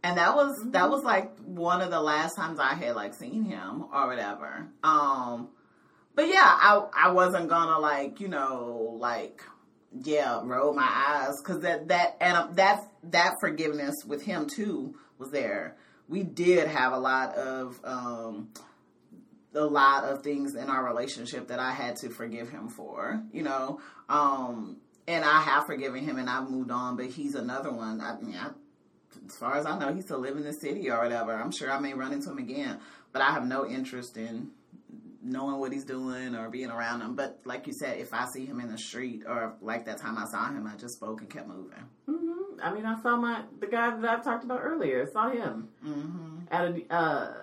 And 0.03 0.17
that 0.17 0.35
was 0.35 0.57
that 0.71 0.89
was 0.89 1.03
like 1.03 1.37
one 1.39 1.81
of 1.81 1.91
the 1.91 2.01
last 2.01 2.35
times 2.35 2.59
I 2.59 2.73
had 2.73 2.95
like 2.95 3.13
seen 3.13 3.43
him 3.43 3.85
or 3.93 4.07
whatever. 4.07 4.67
Um, 4.83 5.49
but 6.15 6.27
yeah, 6.27 6.41
I 6.43 6.81
I 6.95 7.11
wasn't 7.11 7.49
gonna 7.49 7.79
like 7.79 8.19
you 8.19 8.29
know 8.29 8.97
like 8.99 9.41
yeah 10.01 10.41
roll 10.43 10.73
my 10.73 10.89
eyes 10.89 11.41
because 11.41 11.61
that 11.61 11.89
that 11.89 12.17
and 12.21 12.37
um, 12.37 12.53
that 12.55 12.85
that 13.03 13.35
forgiveness 13.41 13.95
with 14.05 14.23
him 14.23 14.47
too 14.47 14.95
was 15.17 15.31
there. 15.31 15.75
We 16.07 16.23
did 16.23 16.67
have 16.67 16.93
a 16.93 16.99
lot 16.99 17.35
of 17.35 17.79
um 17.83 18.49
a 19.55 19.65
lot 19.65 20.03
of 20.05 20.23
things 20.23 20.55
in 20.55 20.69
our 20.69 20.85
relationship 20.85 21.47
that 21.47 21.59
I 21.59 21.71
had 21.71 21.95
to 21.97 22.09
forgive 22.09 22.49
him 22.49 22.69
for, 22.69 23.21
you 23.31 23.43
know. 23.43 23.79
Um 24.09 24.77
and 25.07 25.23
I 25.25 25.41
have 25.41 25.65
forgiven 25.65 26.03
him 26.03 26.17
and 26.17 26.29
I've 26.29 26.49
moved 26.49 26.71
on, 26.71 26.95
but 26.95 27.07
he's 27.07 27.35
another 27.35 27.71
one. 27.71 27.99
I 27.99 28.19
mean, 28.21 28.35
I, 28.35 28.51
as 29.27 29.35
far 29.35 29.57
as 29.57 29.65
I 29.65 29.77
know, 29.77 29.93
he's 29.93 30.05
still 30.05 30.19
living 30.19 30.39
in 30.39 30.45
the 30.45 30.53
city 30.53 30.89
or 30.89 31.01
whatever. 31.01 31.33
I'm 31.33 31.51
sure 31.51 31.71
I 31.71 31.79
may 31.79 31.93
run 31.93 32.13
into 32.13 32.29
him 32.31 32.37
again, 32.37 32.79
but 33.11 33.21
I 33.21 33.31
have 33.31 33.45
no 33.45 33.65
interest 33.67 34.15
in 34.17 34.51
knowing 35.21 35.57
what 35.59 35.71
he's 35.71 35.85
doing 35.85 36.35
or 36.35 36.49
being 36.49 36.69
around 36.69 37.01
him. 37.01 37.15
But 37.15 37.39
like 37.45 37.67
you 37.67 37.73
said, 37.73 37.97
if 37.97 38.13
I 38.13 38.25
see 38.25 38.45
him 38.45 38.59
in 38.59 38.69
the 38.71 38.77
street 38.77 39.23
or 39.27 39.55
like 39.61 39.85
that 39.85 39.97
time 39.97 40.17
I 40.17 40.25
saw 40.25 40.47
him, 40.49 40.67
I 40.67 40.75
just 40.77 40.95
spoke 40.95 41.21
and 41.21 41.29
kept 41.29 41.47
moving. 41.47 41.79
hmm 42.05 42.59
I 42.61 42.73
mean, 42.73 42.85
I 42.85 43.01
saw 43.01 43.17
my 43.17 43.43
the 43.59 43.67
guy 43.67 43.99
that 43.99 44.19
I 44.19 44.21
talked 44.21 44.43
about 44.43 44.61
earlier. 44.61 45.05
Saw 45.11 45.29
him 45.29 45.69
hmm 45.83 46.39
at 46.51 46.65
a 46.65 46.93
uh, 46.93 47.33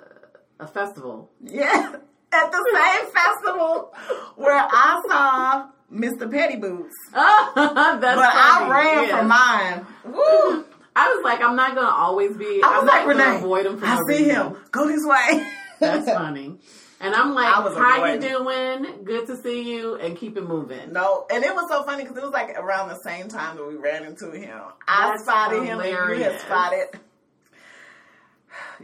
a 0.61 0.67
festival. 0.67 1.31
Yeah, 1.43 1.97
at 2.33 2.53
the 2.53 2.71
same 2.75 3.13
festival 3.13 3.93
where 4.37 4.57
I 4.59 5.03
saw 5.09 5.69
Mr. 5.93 6.31
Petty 6.31 6.57
Boots, 6.57 6.95
That's 7.13 7.55
but 7.55 8.03
funny. 8.03 8.21
I 8.35 8.69
ran 8.71 9.09
Yeah. 9.09 9.19
for 9.19 9.25
mine. 9.25 9.87
Woo! 10.15 10.65
I 10.97 11.09
was 11.09 11.25
like, 11.25 11.41
I'm 11.41 11.57
not 11.57 11.75
gonna 11.75 11.89
always 11.89 12.37
be. 12.37 12.61
I 12.63 12.81
was 12.81 12.83
I'm 12.83 12.87
like, 12.87 13.07
Renee, 13.07 13.37
avoid 13.39 13.67
him. 13.67 13.79
For 13.79 13.87
I 13.87 13.95
no 13.97 14.01
see 14.09 14.25
reason. 14.25 14.35
him. 14.35 14.57
Go 14.71 14.87
this 14.89 15.03
way. 15.05 15.47
That's 15.81 16.05
funny. 16.11 16.59
And 17.03 17.15
I'm 17.15 17.33
like, 17.35 17.47
I 17.47 17.63
how 17.63 18.05
you 18.05 18.21
doing? 18.21 19.05
Good 19.05 19.27
to 19.29 19.37
see 19.43 19.63
you, 19.75 19.95
and 19.97 20.19
keep 20.19 20.37
it 20.37 20.47
moving. 20.47 20.93
No, 20.93 21.25
and 21.33 21.43
it 21.43 21.55
was 21.55 21.65
so 21.71 21.83
funny 21.85 22.03
because 22.03 22.19
it 22.19 22.23
was 22.23 22.33
like 22.33 22.51
around 22.59 22.89
the 22.91 22.99
same 23.03 23.29
time 23.29 23.57
that 23.57 23.67
we 23.67 23.77
ran 23.77 24.05
into 24.05 24.31
him. 24.33 24.61
I 24.87 25.09
That's 25.09 25.23
spotted 25.23 25.63
him 25.63 25.81
and 25.81 25.89
you 26.19 26.23
had 26.25 26.39
spotted. 26.41 26.89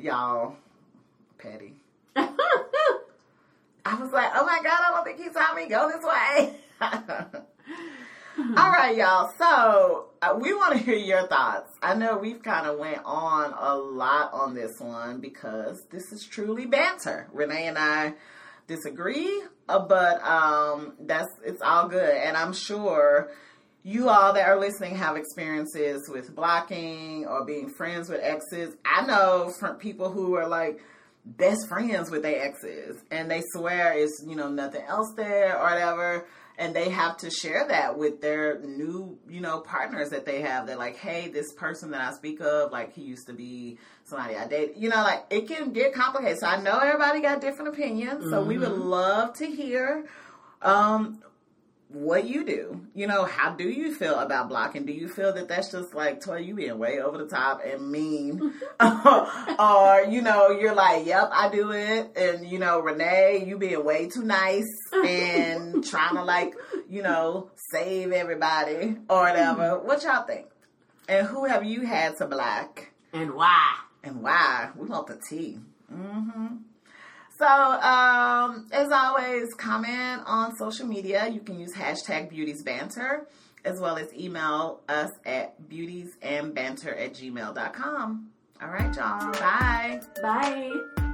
Y'all, 0.01 0.57
Petty. 1.39 1.75
I 2.17 3.95
was 3.95 4.11
like, 4.13 4.31
oh 4.35 4.45
my 4.45 4.61
God, 4.63 4.79
I 4.83 4.91
don't 4.91 5.05
think 5.05 5.19
he 5.19 5.33
saw 5.33 5.55
me 5.55 5.69
go 5.69 5.89
this 5.89 6.05
way. 6.05 6.57
All 8.39 8.71
right, 8.71 8.97
y'all. 8.97 9.31
So 9.39 10.09
uh, 10.21 10.37
we 10.39 10.53
want 10.53 10.73
to 10.73 10.79
hear 10.79 10.97
your 10.97 11.27
thoughts. 11.27 11.71
I 11.81 11.95
know 11.95 12.19
we've 12.19 12.43
kind 12.43 12.67
of 12.67 12.79
went 12.79 13.01
on 13.05 13.55
a 13.57 13.77
lot 13.77 14.33
on 14.33 14.55
this 14.55 14.79
one 14.79 15.21
because 15.21 15.83
this 15.91 16.13
is 16.13 16.25
truly 16.25 16.67
banter. 16.67 17.29
Renee 17.33 17.67
and 17.69 17.79
I 17.79 18.15
disagree, 18.67 19.43
uh, 19.69 19.79
but 19.79 20.23
um, 20.23 20.95
that's 21.01 21.31
it's 21.45 21.63
all 21.63 21.89
good, 21.89 22.15
and 22.15 22.37
I'm 22.37 22.53
sure 22.53 23.31
you 23.83 24.09
all 24.09 24.33
that 24.33 24.49
are 24.49 24.59
listening 24.59 24.97
have 24.97 25.17
experiences 25.17 26.09
with 26.09 26.35
blocking 26.35 27.25
or 27.25 27.45
being 27.45 27.71
friends 27.71 28.09
with 28.09 28.21
exes. 28.21 28.75
I 28.85 29.07
know 29.07 29.53
from 29.61 29.77
people 29.77 30.11
who 30.11 30.35
are 30.35 30.49
like 30.49 30.81
best 31.27 31.69
friends 31.69 32.11
with 32.11 32.23
their 32.23 32.41
exes 32.41 33.03
and 33.11 33.31
they 33.31 33.43
swear 33.53 33.93
it's, 33.95 34.25
you 34.27 34.37
know, 34.37 34.49
nothing 34.49 34.83
else 34.83 35.13
there 35.17 35.59
or 35.59 35.71
whatever. 35.71 36.27
And 36.59 36.75
they 36.75 36.89
have 36.89 37.19
to 37.19 37.31
share 37.31 37.69
that 37.69 37.99
with 37.99 38.23
their 38.23 38.61
new, 38.61 39.19
you 39.29 39.41
know, 39.43 39.61
partners 39.61 40.09
that 40.11 40.25
they 40.25 40.41
have. 40.41 40.67
They're 40.67 40.79
like, 40.79 40.97
hey, 40.97 41.29
this 41.29 41.53
person 41.53 41.91
that 41.91 42.01
I 42.01 42.13
speak 42.15 42.41
of, 42.41 42.73
like 42.73 42.95
he 42.95 43.03
used 43.03 43.27
to 43.27 43.35
be 43.35 43.77
somebody 44.05 44.37
I 44.37 44.47
date. 44.47 44.75
You 44.75 44.89
know, 44.89 45.03
like 45.03 45.27
it 45.29 45.49
can 45.49 45.73
get 45.73 45.93
complicated. 45.93 46.39
So 46.39 46.47
I 46.47 46.63
know 46.63 46.79
everybody 46.79 47.21
got 47.21 47.43
different 47.43 47.75
opinions. 47.75 48.23
Mm-hmm. 48.23 48.31
So 48.31 48.43
we 48.43 48.57
would 48.57 48.73
love 48.73 49.35
to 49.35 49.47
hear 49.47 50.07
um, 50.63 51.23
what 51.89 52.27
you 52.27 52.45
do. 52.45 52.87
You 52.95 53.07
know, 53.07 53.25
how 53.25 53.53
do 53.53 53.69
you 53.69 53.95
feel 53.95 54.19
about 54.19 54.49
blocking? 54.49 54.87
Do 54.87 54.93
you 54.93 55.09
feel 55.09 55.33
that 55.35 55.49
that's 55.49 55.71
just 55.71 55.95
like, 55.95 56.21
Toy, 56.21 56.39
you 56.39 56.55
being 56.55 56.79
way 56.79 57.01
over 57.01 57.19
the 57.19 57.27
top 57.27 57.61
and 57.65 57.91
mean? 57.91 58.53
or, 58.81 60.05
you 60.09 60.23
know, 60.23 60.51
you're 60.51 60.75
like, 60.75 61.07
yep, 61.07 61.31
I 61.33 61.49
do 61.51 61.71
it. 61.71 62.17
And, 62.17 62.47
you 62.47 62.59
know, 62.59 62.81
Renee, 62.81 63.45
you 63.47 63.57
being 63.59 63.85
way 63.85 64.09
too 64.09 64.23
nice 64.23 64.65
and 64.93 65.85
trying 65.89 66.17
to 66.17 66.25
like, 66.25 66.55
you 66.89 67.03
know, 67.03 67.51
save 67.73 68.13
everybody 68.13 68.97
or 69.09 69.23
whatever. 69.23 69.79
What 69.79 70.03
y'all 70.03 70.27
think? 70.27 70.47
And 71.09 71.27
who 71.27 71.45
have 71.45 71.65
you 71.65 71.83
had 71.83 72.17
to 72.19 72.27
block? 72.27 72.89
And 73.13 73.35
why? 73.35 73.77
And 74.03 74.23
why? 74.23 74.71
We 74.77 74.89
want 74.89 75.07
the 75.07 75.21
tea. 75.29 75.61
Mm-hmm. 75.93 76.57
So, 77.39 77.47
um, 77.47 78.67
as 78.73 78.91
always, 78.91 79.53
comment 79.55 80.23
on 80.27 80.57
social 80.57 80.87
media. 80.87 81.29
You 81.29 81.41
can 81.41 81.59
use 81.59 81.75
hashtag 81.75 82.31
beauties 82.31 82.63
banter 82.63 83.27
as 83.65 83.81
well 83.81 83.99
as 83.99 84.13
email 84.15 84.81
us 84.89 85.11
at 85.27 85.61
beautiesandbanter 85.69 86.99
at 86.99 87.15
gmail.com. 87.15 88.29
All 88.63 88.69
right, 88.69 88.97
y'all. 88.97 89.33
Bye. 89.33 90.01
Bye. 90.23 91.06